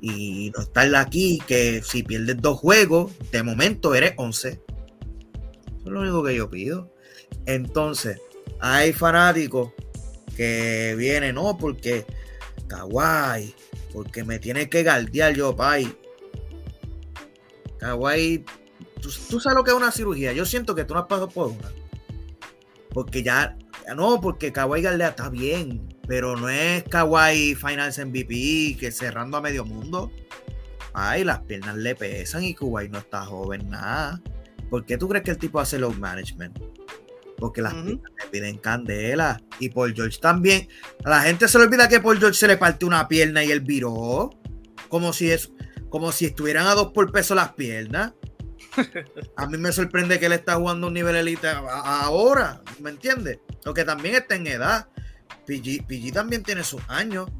y 0.00 0.52
no 0.54 0.62
estar 0.62 0.94
aquí 0.96 1.40
que 1.46 1.82
si 1.82 2.02
pierdes 2.02 2.40
dos 2.40 2.58
juegos, 2.58 3.12
de 3.32 3.42
momento 3.42 3.94
eres 3.94 4.12
11. 4.16 4.48
Eso 4.48 4.62
es 5.84 5.86
lo 5.86 6.00
único 6.00 6.22
que 6.22 6.36
yo 6.36 6.48
pido. 6.48 6.92
Entonces, 7.46 8.20
hay 8.60 8.92
fanáticos 8.92 9.72
que 10.38 10.94
vienen, 10.96 11.34
no, 11.34 11.58
porque 11.58 12.06
Kawhi, 12.68 13.56
porque 13.92 14.22
me 14.22 14.38
tiene 14.38 14.70
que 14.70 14.84
galdear 14.84 15.34
yo, 15.34 15.56
pay. 15.56 15.92
Kawhi, 17.80 18.44
¿tú, 19.02 19.10
tú 19.28 19.40
sabes 19.40 19.56
lo 19.56 19.64
que 19.64 19.72
es 19.72 19.76
una 19.76 19.90
cirugía. 19.90 20.32
Yo 20.32 20.46
siento 20.46 20.76
que 20.76 20.84
tú 20.84 20.94
no 20.94 21.00
has 21.00 21.06
pasado 21.06 21.28
por 21.28 21.48
una. 21.48 21.72
Porque 22.90 23.24
ya, 23.24 23.58
no, 23.96 24.20
porque 24.20 24.52
Kawhi 24.52 24.80
galdea 24.80 25.08
está 25.08 25.28
bien, 25.28 25.92
pero 26.06 26.36
no 26.36 26.48
es 26.48 26.84
Kawhi 26.84 27.56
Finals 27.56 27.98
MVP 27.98 28.76
que 28.78 28.92
cerrando 28.92 29.38
a 29.38 29.40
medio 29.40 29.64
mundo. 29.64 30.12
Ay, 30.94 31.24
las 31.24 31.40
piernas 31.40 31.76
le 31.76 31.96
pesan 31.96 32.44
y 32.44 32.54
Kawhi 32.54 32.88
no 32.90 32.98
está 32.98 33.26
joven 33.26 33.68
nada. 33.70 34.22
¿Por 34.70 34.86
qué 34.86 34.96
tú 34.98 35.08
crees 35.08 35.24
que 35.24 35.32
el 35.32 35.38
tipo 35.38 35.58
hace 35.58 35.80
load 35.80 35.94
management? 35.94 36.77
Porque 37.38 37.62
las 37.62 37.72
piernas 37.72 38.12
le 38.18 38.30
piden 38.30 38.58
candela. 38.58 39.40
Y 39.60 39.70
Paul 39.70 39.94
George 39.94 40.18
también. 40.18 40.68
A 41.04 41.10
la 41.10 41.20
gente 41.22 41.48
se 41.48 41.58
le 41.58 41.64
olvida 41.64 41.88
que 41.88 42.00
Paul 42.00 42.18
George 42.18 42.38
se 42.38 42.48
le 42.48 42.56
partió 42.56 42.88
una 42.88 43.06
pierna 43.08 43.44
y 43.44 43.52
él 43.52 43.60
viró. 43.60 44.30
Como 44.88 45.12
si 45.12 45.30
es, 45.30 45.52
como 45.88 46.12
si 46.12 46.26
estuvieran 46.26 46.66
a 46.66 46.74
dos 46.74 46.92
por 46.92 47.12
peso 47.12 47.34
las 47.34 47.52
piernas. 47.52 48.12
A 49.36 49.46
mí 49.46 49.56
me 49.56 49.72
sorprende 49.72 50.18
que 50.18 50.26
él 50.26 50.32
está 50.32 50.56
jugando 50.56 50.86
a 50.86 50.88
un 50.88 50.94
nivel 50.94 51.16
elite 51.16 51.48
ahora. 51.48 52.62
¿Me 52.80 52.90
entiendes? 52.90 53.38
Lo 53.64 53.74
que 53.74 53.84
también 53.84 54.14
está 54.16 54.34
en 54.34 54.46
edad. 54.46 54.88
PG, 55.46 55.86
PG 55.86 56.12
también 56.12 56.42
tiene 56.42 56.62
sus 56.64 56.82
años. 56.88 57.30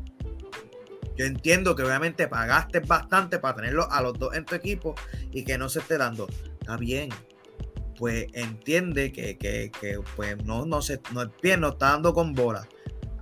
Yo 1.16 1.26
entiendo 1.26 1.74
que 1.74 1.82
obviamente 1.82 2.28
pagaste 2.28 2.80
bastante 2.80 3.38
para 3.40 3.56
tenerlos 3.56 3.86
a 3.90 4.00
los 4.02 4.18
dos 4.18 4.34
en 4.34 4.44
tu 4.44 4.54
equipo 4.54 4.94
y 5.32 5.44
que 5.44 5.58
no 5.58 5.68
se 5.68 5.80
esté 5.80 5.98
dando. 5.98 6.28
Está 6.60 6.76
bien. 6.76 7.10
Pues 7.98 8.26
entiende 8.32 9.12
que, 9.12 9.36
que- 9.36 9.70
que, 9.80 9.98
pues 10.16 10.36
no, 10.44 10.64
no 10.66 10.80
se, 10.82 11.00
no, 11.12 11.22
el 11.22 11.30
pie 11.30 11.56
no 11.56 11.70
está 11.70 11.90
dando 11.90 12.14
con 12.14 12.32
bola. 12.34 12.68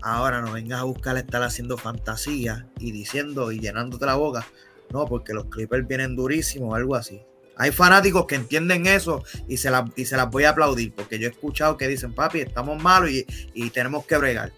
Ahora 0.03 0.41
no 0.43 0.53
vengas 0.53 0.81
a 0.81 0.85
buscar 0.85 1.17
estar 1.17 1.43
haciendo 1.43 1.77
fantasía 1.79 2.67
y 2.79 2.93
diciendo 2.93 3.51
y 3.53 3.59
llenándote 3.61 4.07
la 4.07 4.15
boca. 4.17 4.47
No, 4.93 5.07
porque 5.07 5.33
los 5.33 5.47
Clippers 5.47 5.89
vienen 5.89 6.15
durísimos 6.15 6.71
o 6.71 6.75
algo 6.75 6.95
así. 6.95 7.21
Hay 7.57 7.73
fanáticos 7.73 8.27
que 8.27 8.35
entienden 8.35 8.87
eso 8.87 9.25
y 9.49 9.57
se, 9.57 9.71
las, 9.71 9.85
y 9.97 10.05
se 10.05 10.17
las 10.17 10.29
voy 10.31 10.45
a 10.45 10.51
aplaudir 10.51 10.93
porque 10.93 11.19
yo 11.19 11.27
he 11.27 11.31
escuchado 11.31 11.77
que 11.79 11.89
dicen, 11.89 12.13
papi, 12.13 12.41
estamos 12.41 12.81
malos 12.81 13.11
y, 13.11 13.27
y 13.55 13.71
tenemos 13.71 14.05
que 14.05 14.17
bregar. 14.19 14.53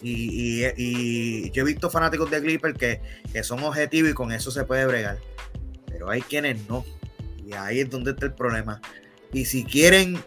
Y, 0.00 0.62
y- 0.66 0.72
y 0.76 1.50
yo 1.50 1.62
he 1.62 1.66
visto 1.66 1.88
fanáticos 1.90 2.30
de 2.30 2.40
Clippers 2.42 2.78
que, 2.78 3.00
que 3.32 3.42
son 3.42 3.62
objetivos 3.64 4.10
y 4.10 4.14
con 4.14 4.30
eso 4.30 4.50
se 4.50 4.64
puede 4.64 4.86
bregar. 4.86 5.18
Pero 5.86 6.10
hay 6.10 6.20
quienes 6.20 6.68
no. 6.68 6.84
Y 7.44 7.54
ahí 7.54 7.80
es 7.80 7.88
donde 7.90 8.10
está 8.10 8.26
el 8.26 8.34
problema. 8.34 8.80
Y 9.32 9.44
si 9.44 9.64
quieren, 9.64 10.18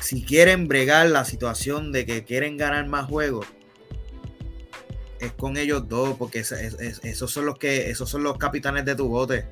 si 0.00 0.22
quieren 0.22 0.68
bregar 0.68 1.08
la 1.08 1.24
situación 1.24 1.92
de 1.92 2.04
que 2.06 2.24
quieren 2.24 2.56
ganar 2.56 2.86
más 2.88 3.06
juegos, 3.06 3.46
es 5.18 5.32
con 5.32 5.56
ellos 5.56 5.88
dos, 5.88 6.16
porque 6.16 6.40
es- 6.40 6.52
es- 6.52 6.74
es- 6.80 7.00
esos 7.04 7.30
son 7.30 7.46
los 7.46 7.58
que, 7.58 7.90
esos 7.90 8.08
son 8.08 8.22
los 8.22 8.38
capitanes 8.38 8.84
de 8.84 8.94
tu 8.94 9.08
bote. 9.08 9.46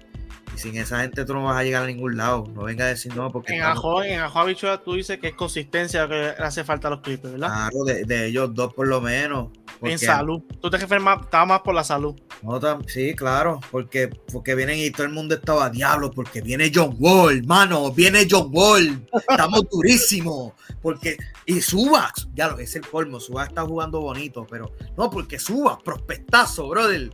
Y 0.55 0.59
sin 0.59 0.77
esa 0.79 1.01
gente 1.03 1.25
tú 1.27 1.35
no 1.35 1.45
vas 1.45 1.57
a 1.59 1.63
llegar 1.63 1.83
a 1.83 1.87
ningún 1.87 2.17
lado. 2.17 2.47
No 2.55 2.63
venga 2.65 2.87
a 2.87 2.89
decir 2.89 3.15
no, 3.15 3.31
porque 3.31 3.55
En 3.55 3.63
Ajo, 3.63 4.03
en 4.03 4.19
Ajo 4.21 4.47
tú 4.83 4.95
dices 4.95 5.19
que 5.19 5.29
es 5.29 5.35
consistencia 5.35 6.03
lo 6.05 6.09
que 6.09 6.43
hace 6.43 6.65
falta 6.65 6.89
a 6.89 6.93
los 6.93 7.01
Clippers, 7.01 7.33
¿verdad? 7.35 7.49
claro, 7.49 7.85
de, 7.85 8.05
de 8.05 8.27
ellos 8.27 8.55
dos 8.55 8.73
por 8.73 8.89
lo 8.89 9.01
menos. 9.01 9.49
En 9.83 9.99
salud. 9.99 10.43
Tú 10.61 10.71
te 10.71 10.79
refieres 10.79 11.05
más, 11.05 11.23
estaba 11.23 11.47
más 11.47 11.61
por 11.61 11.75
la 11.75 11.85
salud. 11.85 12.15
No, 12.43 12.61
sí, 12.87 13.15
claro, 13.15 13.61
porque, 13.71 14.09
porque 14.33 14.55
vienen 14.55 14.79
y 14.79 14.91
todo 14.91 15.05
el 15.05 15.13
mundo 15.13 15.35
estaba 15.35 15.67
a 15.67 15.71
diablo, 15.71 16.11
porque 16.11 16.41
viene 16.41 16.71
John 16.73 16.97
Wall, 16.99 17.45
mano, 17.45 17.93
viene 17.93 18.27
John 18.31 18.51
Wall, 18.53 19.07
estamos 19.13 19.65
durísimos, 19.71 20.53
porque, 20.81 21.17
y 21.47 21.61
Subas, 21.61 22.29
ya 22.35 22.49
lo 22.49 22.59
es 22.59 22.77
el 22.77 22.87
colmo, 22.87 23.19
Subas 23.19 23.49
está 23.49 23.63
jugando 23.63 24.01
bonito, 24.01 24.47
pero 24.49 24.73
no, 24.97 25.11
porque 25.11 25.39
Subas, 25.39 25.79
prospectazo, 25.83 26.69
brother, 26.69 27.11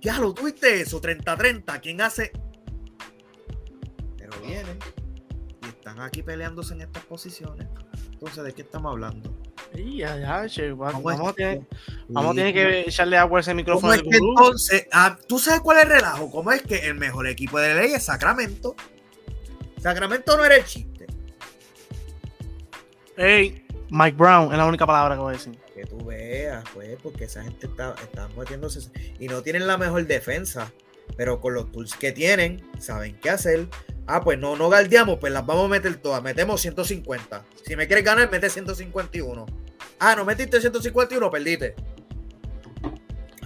ya 0.00 0.18
lo 0.18 0.34
tuviste 0.34 0.80
eso, 0.80 1.00
30-30, 1.00 1.80
¿quién 1.80 2.00
hace? 2.00 2.32
Pero 4.18 4.32
vienen 4.44 4.78
y 5.62 5.68
están 5.68 6.00
aquí 6.00 6.22
peleándose 6.22 6.74
en 6.74 6.82
estas 6.82 7.04
posiciones, 7.04 7.68
entonces, 8.18 8.44
¿de 8.44 8.52
qué 8.54 8.62
estamos 8.62 8.92
hablando? 8.92 9.30
Y 9.74 9.98
ya, 9.98 10.16
ya, 10.18 10.48
che, 10.48 10.72
va- 10.72 10.92
¿Cómo 10.92 11.10
es 11.10 11.18
vamos, 11.18 11.32
a 11.32 11.34
tener, 11.34 11.60
vamos 12.08 12.32
a 12.32 12.34
tener 12.34 12.54
que 12.54 12.80
echarle 12.88 13.18
agua 13.18 13.38
a 13.38 13.40
ese 13.42 13.50
¿Cómo 13.50 13.56
micrófono 13.58 13.92
es 13.92 14.02
que 14.02 14.16
entonces, 14.16 14.86
ah, 14.90 15.18
tú 15.28 15.38
sabes 15.38 15.60
cuál 15.60 15.78
es 15.78 15.84
el 15.84 15.90
relajo? 15.90 16.30
¿Cómo 16.30 16.50
es 16.50 16.62
que 16.62 16.86
el 16.86 16.94
mejor 16.94 17.26
equipo 17.26 17.58
de 17.58 17.74
la 17.74 17.82
ley 17.82 17.92
es 17.92 18.04
Sacramento? 18.04 18.74
Sacramento 19.78 20.34
no 20.36 20.44
era 20.46 20.56
el 20.56 20.64
chiste. 20.64 21.06
Ey, 23.18 23.66
Mike 23.90 24.16
Brown 24.16 24.50
es 24.52 24.58
la 24.58 24.66
única 24.66 24.86
palabra 24.86 25.14
que 25.14 25.20
voy 25.20 25.34
a 25.34 25.36
decir. 25.36 25.58
Que 25.74 25.84
tú 25.84 26.02
veas, 26.04 26.64
pues, 26.72 26.96
porque 27.02 27.24
esa 27.24 27.42
gente 27.42 27.66
está, 27.66 27.94
está 28.02 28.28
metiéndose 28.36 28.90
y 29.18 29.28
no 29.28 29.42
tienen 29.42 29.66
la 29.66 29.76
mejor 29.76 30.06
defensa, 30.06 30.72
pero 31.16 31.40
con 31.40 31.54
los 31.54 31.70
tools 31.72 31.94
que 31.94 32.12
tienen, 32.12 32.62
saben 32.78 33.18
qué 33.20 33.30
hacer. 33.30 33.68
Ah, 34.06 34.22
pues 34.22 34.38
no, 34.38 34.56
no 34.56 34.68
galdeamos, 34.68 35.18
pues 35.18 35.32
las 35.32 35.44
vamos 35.44 35.64
a 35.64 35.68
meter 35.68 35.96
todas. 35.96 36.22
Metemos 36.22 36.60
150. 36.60 37.44
Si 37.64 37.74
me 37.76 37.86
quieres 37.86 38.04
ganar, 38.04 38.30
mete 38.30 38.48
151. 38.50 39.46
Ah, 39.98 40.14
no 40.16 40.24
metiste 40.24 40.60
151, 40.60 41.30
perdiste. 41.30 41.74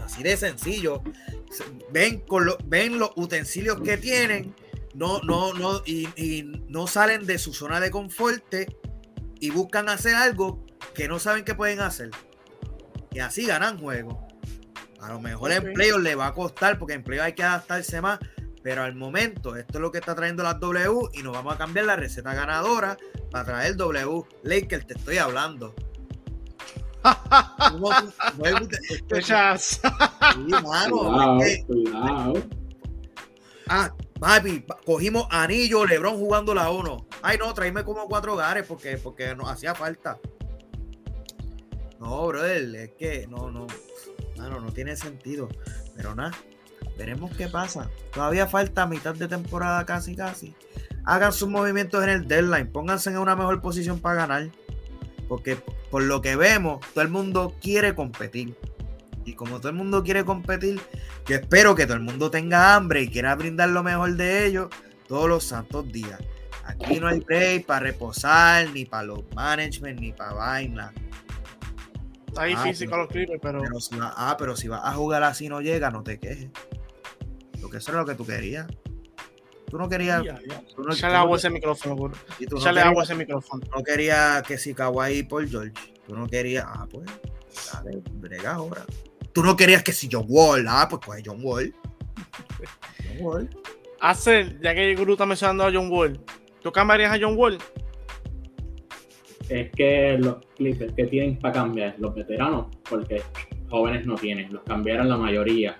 Así 0.04 0.22
de 0.22 0.36
sencillo. 0.36 1.02
Se- 1.50 1.64
Ven, 1.92 2.20
con 2.20 2.44
lo- 2.44 2.58
ven 2.64 2.98
los 2.98 3.10
utensilios 3.16 3.80
que 3.80 3.96
tienen, 3.96 4.54
no, 4.94 5.20
no, 5.22 5.52
no, 5.54 5.82
y, 5.84 6.08
y 6.16 6.44
no 6.68 6.86
salen 6.86 7.26
de 7.26 7.38
su 7.38 7.52
zona 7.54 7.80
de 7.80 7.90
confort 7.90 8.44
y 9.40 9.50
buscan 9.50 9.88
hacer 9.88 10.14
algo 10.14 10.64
que 10.94 11.08
no 11.08 11.18
saben 11.18 11.44
que 11.44 11.54
pueden 11.54 11.80
hacer. 11.80 12.10
Y 13.12 13.18
así 13.20 13.46
ganan 13.46 13.78
juegos. 13.78 14.16
A 15.02 15.08
lo 15.08 15.20
mejor 15.20 15.50
Ok. 15.50 15.56
en 15.56 16.02
le 16.02 16.14
va 16.14 16.28
a 16.28 16.34
costar, 16.34 16.78
porque 16.78 16.94
en 16.94 17.02
playoffs 17.02 17.26
hay 17.26 17.32
que 17.34 17.42
adaptarse 17.42 18.00
más. 18.00 18.18
Pero 18.62 18.82
al 18.82 18.94
momento, 18.94 19.56
esto 19.56 19.78
es 19.78 19.80
lo 19.80 19.90
que 19.90 19.98
está 19.98 20.14
trayendo 20.14 20.42
las 20.42 20.60
W 20.60 21.08
y 21.14 21.22
nos 21.22 21.32
vamos 21.32 21.54
a 21.54 21.58
cambiar 21.58 21.86
la 21.86 21.96
receta 21.96 22.34
ganadora 22.34 22.98
para 23.30 23.44
traer 23.44 23.76
W. 23.76 24.22
Lakers, 24.42 24.86
te 24.86 24.94
estoy 24.94 25.16
hablando. 25.16 25.74
¿Cómo 27.70 27.88
te- 28.68 28.76
sí, 30.34 30.50
mano, 30.62 31.40
es 31.42 31.64
que-. 31.64 32.48
Ah, 33.68 33.90
papi, 34.18 34.60
pa- 34.60 34.78
cogimos 34.84 35.26
anillo, 35.30 35.86
Lebron 35.86 36.18
jugando 36.18 36.52
la 36.54 36.70
1. 36.70 37.06
Ay, 37.22 37.38
no, 37.38 37.54
tráeme 37.54 37.84
como 37.84 38.06
cuatro 38.06 38.34
hogares 38.34 38.66
porque, 38.66 38.98
porque 38.98 39.34
nos 39.34 39.48
hacía 39.48 39.74
falta. 39.74 40.18
No, 41.98 42.26
brother, 42.26 42.74
es 42.76 42.90
que 42.98 43.26
no, 43.26 43.50
no, 43.50 43.66
mano, 44.40 44.60
no 44.60 44.72
tiene 44.72 44.96
sentido. 44.96 45.48
Pero 45.96 46.14
nada, 46.14 46.32
veremos 46.96 47.34
qué 47.36 47.48
pasa. 47.48 47.90
Todavía 48.12 48.46
falta 48.46 48.86
mitad 48.86 49.14
de 49.14 49.28
temporada 49.28 49.84
casi, 49.86 50.16
casi. 50.16 50.54
Hagan 51.04 51.32
sus 51.32 51.48
movimientos 51.48 52.02
en 52.04 52.10
el 52.10 52.28
deadline, 52.28 52.70
pónganse 52.70 53.10
en 53.10 53.18
una 53.18 53.36
mejor 53.36 53.60
posición 53.60 54.00
para 54.00 54.26
ganar. 54.26 54.50
Porque 55.28 55.56
por 55.90 56.02
lo 56.02 56.20
que 56.22 56.36
vemos, 56.36 56.84
todo 56.92 57.02
el 57.02 57.10
mundo 57.10 57.54
quiere 57.60 57.94
competir. 57.94 58.56
Y 59.24 59.34
como 59.34 59.58
todo 59.58 59.68
el 59.68 59.76
mundo 59.76 60.02
quiere 60.02 60.24
competir, 60.24 60.80
yo 61.26 61.36
espero 61.36 61.74
que 61.74 61.84
todo 61.84 61.96
el 61.96 62.02
mundo 62.02 62.30
tenga 62.30 62.74
hambre 62.74 63.02
y 63.02 63.08
quiera 63.08 63.34
brindar 63.34 63.68
lo 63.68 63.82
mejor 63.82 64.16
de 64.16 64.46
ellos 64.46 64.68
todos 65.06 65.28
los 65.28 65.44
santos 65.44 65.90
días. 65.92 66.18
Aquí 66.64 67.00
no 67.00 67.08
hay 67.08 67.20
break 67.20 67.66
para 67.66 67.80
reposar, 67.80 68.70
ni 68.70 68.84
para 68.84 69.04
los 69.04 69.22
management, 69.34 70.00
ni 70.00 70.12
para 70.12 70.32
vaina. 70.32 70.92
Está 72.30 72.44
difícil 72.44 72.88
pero- 72.88 72.90
con 72.90 72.98
los 73.00 73.08
Clippers, 73.08 73.40
pero. 73.42 73.60
Pero 73.60 73.80
si 73.80 73.96
va- 73.96 74.14
ah, 74.16 74.36
pero 74.38 74.56
si 74.56 74.68
vas 74.68 74.80
a 74.84 74.92
jugar 74.92 75.22
así 75.22 75.48
no 75.48 75.60
llega, 75.60 75.90
no 75.90 76.02
te 76.02 76.18
quejes. 76.18 76.50
Porque 77.60 77.76
eso 77.78 77.90
era 77.92 78.00
lo 78.00 78.06
que 78.06 78.14
tú 78.14 78.24
querías. 78.26 78.66
Tú 79.68 79.78
no 79.78 79.88
querías. 79.88 80.22
Ya, 80.24 80.38
ya. 80.48 80.62
tú 80.74 80.82
no- 80.82 80.92
Echarle 80.92 81.14
tú 81.14 81.18
no- 81.18 81.22
agua 81.22 81.36
a 81.36 81.38
ese 81.38 81.50
micrófono, 81.50 81.94
y 82.38 82.46
tú 82.46 82.56
no 82.56 82.64
querías- 82.64 83.02
ese 83.04 83.14
micrófono. 83.14 83.62
no 83.76 83.82
quería 83.84 84.42
que 84.46 84.58
si 84.58 84.74
Kawhi 84.74 85.22
por 85.24 85.46
George. 85.48 85.72
Tú 86.06 86.16
no 86.16 86.26
querías. 86.26 86.64
Ah, 86.66 86.86
pues. 86.90 87.06
Dale, 87.72 88.02
brega 88.14 88.54
ahora. 88.54 88.84
Tú 89.32 89.42
no 89.44 89.56
querías 89.56 89.82
que 89.84 89.92
si 89.92 90.08
John 90.10 90.24
Wall. 90.28 90.66
Ah, 90.68 90.86
pues 90.90 91.02
coge 91.04 91.22
John 91.24 91.38
Wall. 91.42 91.72
John 92.58 93.16
Wall. 93.20 93.50
Hace, 94.00 94.56
ya 94.62 94.74
que 94.74 94.90
el 94.90 94.96
gurú 94.96 95.12
está 95.12 95.26
mencionando 95.26 95.64
a 95.64 95.70
John 95.72 95.90
Wall, 95.90 96.20
¿tú 96.62 96.72
cambiarías 96.72 97.12
a 97.12 97.18
John 97.20 97.36
Wall? 97.36 97.58
Es 99.50 99.70
que 99.72 100.16
los 100.18 100.36
Clippers 100.56 100.92
que 100.92 101.06
tienen 101.06 101.36
para 101.38 101.54
cambiar, 101.54 101.96
los 101.98 102.14
veteranos, 102.14 102.66
porque 102.88 103.20
jóvenes 103.68 104.06
no 104.06 104.14
tienen, 104.14 104.52
los 104.52 104.62
cambiaron 104.62 105.08
la 105.08 105.16
mayoría 105.16 105.76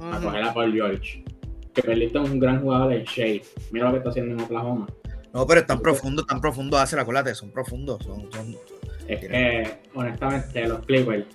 a 0.00 0.20
coger 0.20 0.42
a 0.42 0.52
Paul 0.52 0.72
George. 0.72 1.24
Que 1.72 1.82
perdiste 1.82 2.18
un 2.18 2.38
gran 2.40 2.60
jugador 2.60 2.92
en 2.92 3.04
Shea. 3.04 3.40
Mira 3.70 3.86
lo 3.86 3.92
que 3.92 3.98
está 3.98 4.10
haciendo 4.10 4.34
en 4.34 4.40
Oklahoma. 4.40 4.86
No, 5.32 5.46
pero 5.46 5.60
es 5.60 5.66
tan 5.66 5.80
profundo, 5.80 6.24
tan 6.24 6.40
profundo 6.40 6.76
hace 6.76 6.96
la 6.96 7.02
acuérdate, 7.02 7.34
son 7.34 7.50
profundos, 7.50 8.02
son, 8.04 8.30
son- 8.32 8.56
Es 9.08 9.20
que, 9.20 9.78
honestamente, 9.94 10.66
los 10.66 10.80
Clippers, 10.86 11.26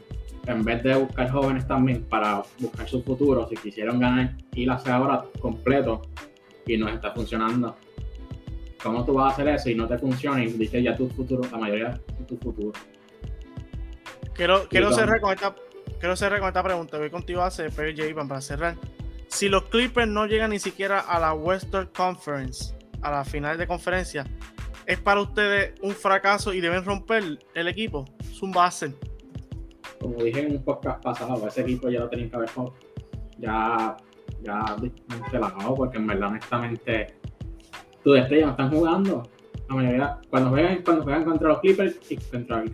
en 0.48 0.64
vez 0.64 0.84
de 0.84 0.96
buscar 0.96 1.30
jóvenes 1.30 1.68
también 1.68 2.04
para 2.04 2.44
buscar 2.60 2.88
su 2.90 3.04
futuro, 3.04 3.48
si 3.50 3.56
quisieron 3.56 4.00
ganar 4.00 4.36
y 4.54 4.66
la 4.66 4.76
ahora 4.76 5.24
completo 5.40 6.02
y 6.66 6.78
no 6.78 6.88
está 6.90 7.12
funcionando. 7.14 7.76
¿Cómo 8.82 9.06
tú 9.06 9.14
vas 9.14 9.32
a 9.32 9.34
hacer 9.34 9.48
eso 9.50 9.70
y 9.70 9.76
no 9.76 9.88
te 9.88 9.98
funciona 9.98 10.44
y 10.44 10.48
dices 10.48 10.84
ya 10.84 10.96
tu 10.96 11.10
futuro, 11.10 11.42
la 11.52 11.58
mayoría 11.58 12.00
de 12.18 12.26
tu 12.26 12.38
futuro? 12.38 12.72
Quiero, 14.34 14.68
quiero, 14.70 14.94
cerrar 14.94 15.20
con 15.20 15.34
esta, 15.34 15.54
quiero 16.00 16.16
cerrar 16.16 16.40
con 16.40 16.48
esta 16.48 16.64
pregunta. 16.64 16.98
Voy 16.98 17.10
contigo 17.10 17.42
a 17.42 17.48
hacer, 17.48 17.72
pero 17.76 17.92
J. 17.96 18.28
para 18.28 18.42
cerrar. 18.42 18.76
Si 19.28 19.50
los 19.50 19.64
Clippers 19.66 20.08
no 20.08 20.26
llegan 20.26 20.52
ni 20.52 20.60
siquiera 20.60 21.02
a 21.02 21.20
la 21.20 21.34
Western 21.34 21.90
Conference, 21.94 22.74
a 23.02 23.12
la 23.12 23.26
final 23.26 23.58
de 23.58 23.68
conferencia, 23.68 24.26
¿es 24.86 24.98
para 25.00 25.22
ustedes 25.22 25.74
un 25.82 25.92
fracaso 25.92 26.54
y 26.54 26.62
deben 26.62 26.86
romper 26.86 27.38
el 27.54 27.68
equipo? 27.68 28.06
Es 28.22 28.42
un 28.42 28.52
base. 28.52 28.94
Como 30.00 30.24
dije 30.24 30.40
en 30.40 30.54
un 30.54 30.64
podcast 30.64 31.04
pasado, 31.04 31.46
ese 31.48 31.62
equipo 31.62 31.90
ya 31.90 32.00
lo 32.00 32.10
tenían 32.10 32.30
que 32.30 32.36
haber 32.38 32.50
ya, 33.38 33.98
ya 34.42 34.76
relajado, 35.32 35.76
porque 35.76 35.98
en 35.98 36.08
verdad, 36.08 36.30
honestamente, 36.30 37.19
tus 38.04 38.18
estrellas 38.18 38.46
no 38.48 38.52
están 38.52 38.70
jugando. 38.72 39.24
La 39.68 39.76
mayoría, 39.76 40.18
cuando 40.30 40.50
juegan, 40.50 40.82
cuando 40.84 41.04
juegan 41.04 41.24
contra 41.26 41.48
los 41.50 41.60
Clippers 41.60 42.00
y 42.12 42.18
contra, 42.18 42.64
los 42.64 42.70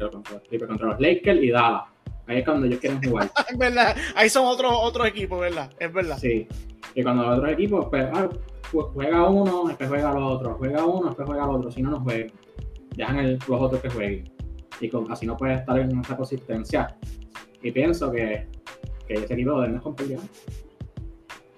Clippers, 0.47 0.67
contra 0.69 0.87
los 0.87 0.99
Lakers 0.99 1.43
y 1.43 1.49
Dallas. 1.51 1.83
Ahí 2.27 2.37
es 2.39 2.45
cuando 2.45 2.65
ellos 2.65 2.79
quieren 2.79 3.03
jugar. 3.03 3.29
Es 3.49 3.57
verdad, 3.57 3.95
ahí 4.15 4.29
son 4.29 4.45
otros 4.45 4.71
otros 4.75 5.05
equipos, 5.07 5.39
¿verdad? 5.39 5.69
Es 5.79 5.91
verdad. 5.93 6.17
Sí. 6.17 6.47
Y 6.95 7.03
cuando 7.03 7.23
los 7.23 7.37
otros 7.37 7.51
equipos, 7.51 7.85
pues, 7.89 8.07
ah, 8.13 8.29
ju- 8.71 8.91
juega 8.93 9.29
uno, 9.29 9.65
después 9.67 9.89
juega 9.89 10.11
el 10.11 10.17
otro, 10.17 10.55
juega 10.57 10.85
uno, 10.85 11.07
después 11.07 11.27
juega 11.27 11.43
el 11.43 11.49
otro. 11.51 11.69
Si 11.71 11.81
no, 11.81 11.91
no 11.91 11.99
juegan. 11.99 12.31
Dejan 12.95 13.17
el- 13.19 13.39
los 13.47 13.61
otros 13.61 13.81
que 13.81 13.89
jueguen. 13.89 14.31
Y 14.79 14.89
con- 14.89 15.11
así 15.11 15.25
no 15.27 15.35
puede 15.37 15.55
estar 15.55 15.77
en 15.77 15.99
esa 15.99 16.15
consistencia. 16.17 16.95
Y 17.61 17.71
pienso 17.71 18.11
que, 18.11 18.47
que 19.07 19.13
ese 19.15 19.33
equipo 19.33 19.51
lo 19.51 19.61
deben 19.61 19.81
romper 19.81 20.07
ya. 20.07 20.17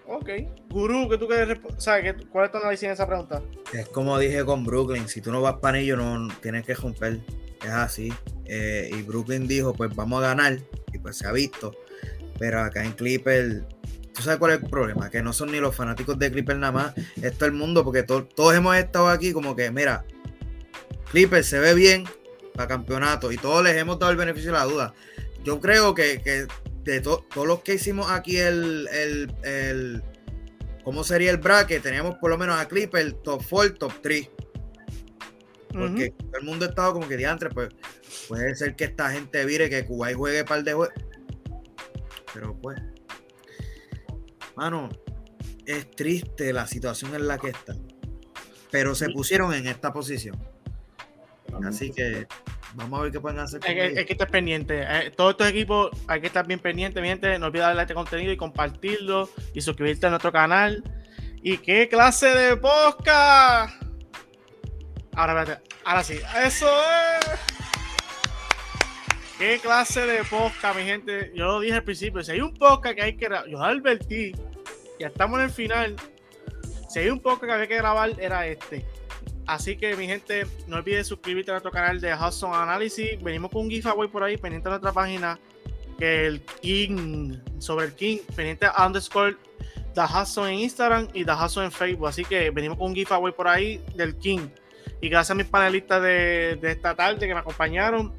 Ok. 0.07 0.29
Gurú, 0.69 1.09
¿qué 1.09 1.17
tú 1.17 1.27
quieres 1.27 1.59
¿Sabes 1.77 2.15
¿Cuál 2.31 2.45
es 2.45 2.51
tu 2.51 2.57
análisis 2.57 2.83
en 2.85 2.91
esa 2.91 3.05
pregunta? 3.05 3.41
Es 3.73 3.87
como 3.89 4.17
dije 4.17 4.43
con 4.45 4.63
Brooklyn, 4.65 5.07
si 5.07 5.21
tú 5.21 5.31
no 5.31 5.41
vas 5.41 5.55
para 5.55 5.79
ello, 5.79 5.97
no 5.97 6.29
tienes 6.41 6.65
que 6.65 6.73
romper. 6.75 7.19
Es 7.61 7.69
así. 7.71 8.13
Eh, 8.45 8.89
y 8.93 9.01
Brooklyn 9.01 9.47
dijo, 9.47 9.73
pues 9.73 9.93
vamos 9.95 10.23
a 10.23 10.27
ganar. 10.27 10.59
Y 10.93 10.97
pues 10.99 11.17
se 11.17 11.27
ha 11.27 11.31
visto. 11.31 11.73
Pero 12.39 12.61
acá 12.61 12.85
en 12.85 12.93
Clipper, 12.93 13.65
¿tú 14.13 14.21
sabes 14.21 14.39
cuál 14.39 14.53
es 14.53 14.63
el 14.63 14.69
problema? 14.69 15.09
Que 15.09 15.21
no 15.21 15.33
son 15.33 15.51
ni 15.51 15.59
los 15.59 15.75
fanáticos 15.75 16.17
de 16.17 16.31
Clipper 16.31 16.57
nada 16.57 16.71
más. 16.71 16.93
Es 17.21 17.33
todo 17.37 17.47
el 17.47 17.53
mundo, 17.53 17.83
porque 17.83 18.03
to- 18.03 18.25
todos 18.25 18.55
hemos 18.55 18.77
estado 18.77 19.09
aquí 19.09 19.33
como 19.33 19.55
que, 19.55 19.71
mira, 19.71 20.05
Clipper 21.11 21.43
se 21.43 21.59
ve 21.59 21.73
bien 21.73 22.05
para 22.53 22.67
campeonato. 22.67 23.31
Y 23.31 23.37
todos 23.37 23.63
les 23.63 23.75
hemos 23.75 23.99
dado 23.99 24.11
el 24.11 24.17
beneficio 24.17 24.51
de 24.53 24.57
la 24.57 24.65
duda. 24.65 24.93
Yo 25.43 25.59
creo 25.59 25.93
que, 25.95 26.21
que 26.21 26.45
de 26.91 27.01
to- 27.01 27.25
todos 27.33 27.45
los 27.47 27.61
que 27.61 27.75
hicimos 27.75 28.09
aquí 28.09 28.38
el, 28.38 28.88
el, 28.91 29.33
el 29.43 30.03
¿Cómo 30.83 31.03
sería 31.03 31.31
el 31.31 31.38
bracket? 31.38 31.83
Teníamos 31.83 32.15
por 32.15 32.29
lo 32.29 32.38
menos 32.38 32.57
a 32.57 32.67
Clipper 32.67 33.11
top 33.13 33.43
4, 33.49 33.73
top 33.75 33.93
3. 34.01 34.29
Porque 35.73 36.11
todo 36.11 36.39
el 36.39 36.45
mundo 36.45 36.65
estaba 36.65 36.93
como 36.93 37.07
que 37.07 37.17
diantre, 37.17 37.49
pues 37.49 37.69
puede 38.29 38.55
ser 38.55 38.75
que 38.75 38.85
esta 38.85 39.11
gente 39.11 39.45
vire 39.45 39.69
que 39.69 39.85
Kuwait 39.85 40.15
juegue 40.15 40.45
par 40.45 40.63
de 40.63 40.73
juegos. 40.73 40.95
Pero 42.33 42.57
pues, 42.61 42.79
mano, 44.55 44.89
es 45.65 45.91
triste 45.91 46.53
la 46.53 46.65
situación 46.67 47.13
en 47.15 47.27
la 47.27 47.38
que 47.38 47.49
están. 47.49 47.85
Pero 48.71 48.95
se 48.95 49.09
pusieron 49.09 49.53
en 49.53 49.67
esta 49.67 49.91
posición. 49.91 50.38
Así 51.65 51.91
que 51.91 52.27
vamos 52.75 52.99
a 52.99 53.03
ver 53.03 53.11
qué 53.11 53.19
pueden 53.19 53.39
hacer. 53.39 53.61
Hay 53.65 53.75
que, 53.75 53.85
ellos. 53.85 53.97
hay 53.97 54.05
que 54.05 54.13
estar 54.13 54.29
pendiente. 54.29 54.83
Eh, 54.87 55.11
todos 55.15 55.31
estos 55.31 55.47
equipos 55.47 55.91
hay 56.07 56.21
que 56.21 56.27
estar 56.27 56.45
bien 56.45 56.59
pendientes, 56.59 57.01
mi 57.01 57.09
gente. 57.09 57.37
No 57.39 57.47
olvides 57.47 57.65
darle 57.67 57.81
este 57.81 57.93
contenido 57.93 58.31
y 58.31 58.37
compartirlo 58.37 59.29
y 59.53 59.61
suscribirte 59.61 60.07
a 60.07 60.09
nuestro 60.09 60.31
canal. 60.31 60.83
¿Y 61.41 61.57
qué 61.57 61.87
clase 61.87 62.27
de 62.27 62.57
podcast? 62.57 63.81
Ahora, 65.15 65.41
espérate. 65.41 65.75
Ahora 65.85 66.03
sí. 66.03 66.19
Eso 66.45 66.67
es. 66.67 67.57
¿Qué 69.37 69.59
clase 69.59 70.05
de 70.05 70.23
podcast, 70.23 70.75
mi 70.75 70.83
gente? 70.83 71.31
Yo 71.35 71.45
lo 71.45 71.59
dije 71.59 71.75
al 71.75 71.83
principio. 71.83 72.23
Si 72.23 72.31
hay 72.31 72.41
un 72.41 72.53
podcast 72.53 72.95
que 72.95 73.03
hay 73.03 73.17
que 73.17 73.25
grabar, 73.25 73.47
yo 73.47 73.63
advertí. 73.63 74.33
Ya 74.99 75.07
estamos 75.07 75.39
en 75.39 75.45
el 75.45 75.51
final. 75.51 75.95
Si 76.89 76.99
hay 76.99 77.09
un 77.09 77.19
podcast 77.19 77.45
que 77.45 77.51
había 77.51 77.67
que 77.67 77.77
grabar, 77.77 78.11
era 78.19 78.47
este. 78.47 78.85
Así 79.47 79.77
que, 79.77 79.95
mi 79.95 80.07
gente, 80.07 80.45
no 80.67 80.75
olvides 80.75 81.07
suscribirte 81.07 81.51
a 81.51 81.53
nuestro 81.53 81.71
canal 81.71 82.01
de 82.01 82.13
Hudson 82.13 82.53
Analysis. 82.53 83.21
Venimos 83.23 83.49
con 83.49 83.63
un 83.63 83.69
giveaway 83.69 84.09
por 84.09 84.21
ahí, 84.21 84.35
pendiente 84.35 84.67
de 84.67 84.71
nuestra 84.71 84.91
página. 84.91 85.39
Que 85.97 86.27
el 86.27 86.41
King, 86.41 87.37
sobre 87.57 87.85
el 87.85 87.95
King, 87.95 88.17
pendiente 88.35 88.67
underscore 88.77 89.37
The 89.95 90.01
Hudson 90.01 90.49
en 90.49 90.59
Instagram 90.59 91.07
y 91.13 91.23
The 91.23 91.31
Hudson 91.31 91.63
en 91.63 91.71
Facebook. 91.71 92.07
Así 92.07 92.25
que 92.25 92.51
venimos 92.51 92.77
con 92.77 92.87
un 92.87 92.95
giveaway 92.95 93.33
por 93.33 93.47
ahí 93.47 93.81
del 93.95 94.17
King. 94.17 94.49
Y 95.01 95.07
gracias 95.09 95.31
a 95.31 95.35
mis 95.35 95.47
panelistas 95.47 96.01
de, 96.01 96.57
de 96.61 96.71
esta 96.71 96.93
tarde 96.93 97.25
que 97.25 97.33
me 97.33 97.39
acompañaron. 97.39 98.13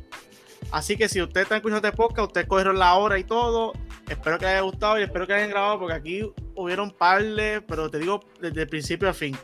Así 0.71 0.97
que 0.97 1.09
si 1.09 1.21
ustedes 1.21 1.45
están 1.45 1.57
escuchando 1.57 1.87
este 1.87 1.97
podcast, 1.97 2.29
ustedes 2.29 2.47
cogieron 2.47 2.79
la 2.79 2.95
hora 2.95 3.19
y 3.19 3.25
todo. 3.25 3.75
Espero 4.09 4.39
que 4.39 4.47
les 4.47 4.55
haya 4.55 4.63
gustado 4.63 4.99
y 4.99 5.03
espero 5.03 5.27
que 5.27 5.35
hayan 5.35 5.51
grabado 5.51 5.79
porque 5.79 5.95
aquí 5.95 6.33
hubieron 6.55 6.91
parles, 6.91 7.63
pero 7.69 7.91
te 7.91 7.99
digo 7.99 8.21
desde 8.41 8.63
el 8.63 8.69
principio 8.69 9.09
a 9.09 9.13
fin. 9.13 9.37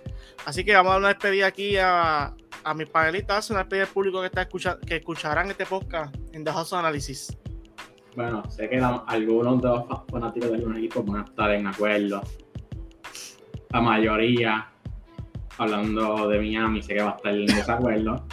Así 0.47 0.65
que 0.65 0.75
vamos 0.75 0.91
a 0.91 0.93
dar 0.95 1.01
una 1.01 1.09
despedida 1.09 1.47
aquí 1.47 1.77
a, 1.77 2.35
a 2.65 2.75
mis 2.75 2.89
panelistas, 2.89 3.51
una 3.51 3.61
despedida 3.61 3.85
al 3.85 3.91
público 3.91 4.21
que, 4.21 4.27
está 4.27 4.43
escucha, 4.43 4.79
que 4.81 4.97
escucharán 4.97 5.51
este 5.51 5.67
podcast 5.67 6.15
en 6.33 6.45
The 6.45 6.53
House 6.53 6.73
Analysis. 6.73 7.37
Bueno, 8.17 8.49
sé 8.49 8.69
que 8.69 8.79
la, 8.79 9.05
algunos 9.07 9.61
de 9.61 9.69
los 9.69 9.87
fanáticos 10.11 10.51
de 10.51 10.57
algún 10.57 10.77
equipo 10.77 11.03
van 11.03 11.23
a 11.23 11.25
estar 11.25 11.51
en 11.51 11.67
acuerdo. 11.67 12.23
La 13.71 13.81
mayoría, 13.81 14.71
hablando 15.59 16.29
de 16.29 16.39
Miami, 16.39 16.81
sé 16.81 16.95
que 16.95 17.03
va 17.03 17.11
a 17.11 17.17
estar 17.17 17.35
en 17.35 17.47
desacuerdo. 17.47 18.25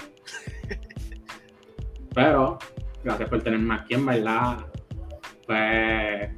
Pero, 2.14 2.60
gracias 3.04 3.28
por 3.28 3.42
tenerme 3.42 3.76
aquí, 3.76 3.96
en 3.96 4.06
verdad. 4.06 4.71
Pues 5.52 6.30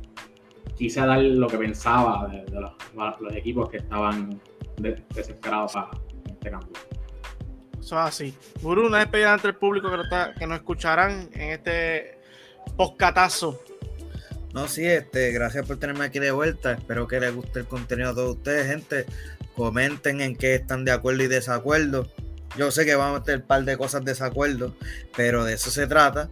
quise 0.76 1.02
dar 1.02 1.20
lo 1.20 1.48
que 1.48 1.60
pensaba 1.60 2.28
de, 2.30 2.46
de 2.46 2.60
los, 2.60 2.72
los, 3.22 3.36
equipos 3.36 3.70
que 3.70 3.78
estaban 3.78 4.42
de, 4.78 5.04
desesperados 5.14 5.74
para 5.74 5.92
este 6.26 6.50
cambio. 6.50 6.74
Eso 7.80 7.96
es 8.00 8.08
así. 8.08 8.34
Guru, 8.60 8.88
una 8.88 8.98
despedida 8.98 9.36
entre 9.36 9.52
el 9.52 9.56
público 9.56 9.92
que, 9.92 10.02
está, 10.02 10.34
que 10.34 10.48
nos 10.48 10.58
escucharán 10.58 11.30
en 11.34 11.52
este 11.52 12.18
postcatazo. 12.76 13.62
No, 14.52 14.68
sí, 14.68 14.84
este, 14.84 15.32
gracias 15.32 15.68
por 15.68 15.78
tenerme 15.78 16.06
aquí 16.06 16.18
de 16.18 16.32
vuelta. 16.32 16.72
Espero 16.72 17.08
que 17.08 17.20
les 17.20 17.36
guste 17.36 17.60
el 17.60 17.68
contenido 17.68 18.10
a 18.10 18.16
todos 18.16 18.38
ustedes, 18.38 18.66
gente. 18.66 19.06
Comenten 19.56 20.22
en 20.22 20.36
qué 20.36 20.56
están 20.56 20.86
de 20.86 20.92
acuerdo 20.92 21.22
y 21.22 21.28
desacuerdo. 21.28 22.08
Yo 22.58 22.72
sé 22.72 22.84
que 22.84 22.96
vamos 22.96 23.22
a 23.22 23.24
tener 23.24 23.42
un 23.42 23.48
par 23.48 23.64
de 23.64 23.78
cosas 23.78 24.04
de 24.04 24.14
desacuerdo, 24.14 24.76
pero 25.16 25.44
de 25.44 25.54
eso 25.54 25.70
se 25.70 25.86
trata. 25.86 26.32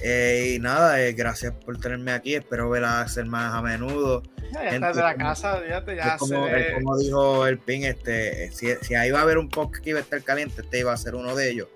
Eh, 0.00 0.54
y 0.54 0.58
nada, 0.58 1.00
eh, 1.00 1.12
gracias 1.12 1.52
por 1.64 1.78
tenerme 1.78 2.12
aquí. 2.12 2.34
Espero 2.34 2.70
verla 2.70 3.02
hacer 3.02 3.26
más 3.26 3.54
a 3.54 3.62
menudo. 3.62 4.22
Ya, 4.52 4.64
ya 4.64 4.70
estás 4.70 4.96
de 4.96 5.02
la 5.02 5.14
casa, 5.16 5.60
ya 5.66 5.78
es 5.78 6.18
como, 6.18 6.46
se... 6.46 6.60
es 6.60 6.74
como 6.74 6.98
dijo 6.98 7.46
el 7.46 7.58
PIN, 7.58 7.84
este, 7.84 8.50
si, 8.52 8.68
si, 8.82 8.94
ahí 8.94 9.10
va 9.10 9.20
a 9.20 9.22
haber 9.22 9.38
un 9.38 9.48
podcast 9.48 9.82
que 9.82 9.90
iba 9.90 9.98
a 9.98 10.02
estar 10.02 10.22
caliente, 10.22 10.60
este 10.60 10.80
iba 10.80 10.92
a 10.92 10.96
ser 10.96 11.14
uno 11.14 11.34
de 11.34 11.50
ellos. 11.50 11.68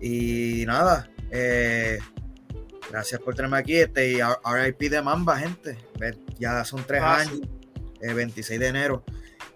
Y 0.00 0.64
nada, 0.66 1.08
eh, 1.30 1.98
gracias 2.90 3.20
por 3.20 3.34
tenerme 3.34 3.56
aquí. 3.56 3.76
Este, 3.76 4.12
y 4.12 4.18
RIP 4.20 4.90
de 4.90 5.00
Mamba, 5.00 5.38
gente. 5.38 5.78
Ya 6.38 6.64
son 6.64 6.84
tres 6.84 7.00
ah, 7.02 7.18
años, 7.18 7.40
sí. 8.00 8.12
26 8.12 8.60
de 8.60 8.66
enero. 8.66 9.04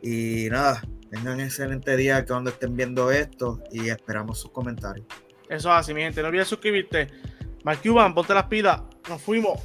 Y 0.01 0.49
nada, 0.51 0.83
tengan 1.11 1.35
un 1.35 1.41
excelente 1.41 1.97
día 1.97 2.25
cuando 2.25 2.51
estén 2.51 2.77
viendo 2.77 3.11
esto 3.11 3.61
y 3.73 3.89
esperamos 3.89 4.41
sus 4.41 4.53
comentarios. 4.53 5.07
Eso 5.49 5.69
es 5.71 5.75
así, 5.81 5.95
mi 5.95 6.03
gente. 6.03 6.23
No 6.23 6.29
olvides 6.29 6.49
suscribirte. 6.49 7.09
Mark 7.67 7.81
Cuban, 7.83 8.15
ponte 8.15 8.33
las 8.33 8.45
pilas. 8.45 8.81
Nos 9.09 9.21
fuimos. 9.21 9.59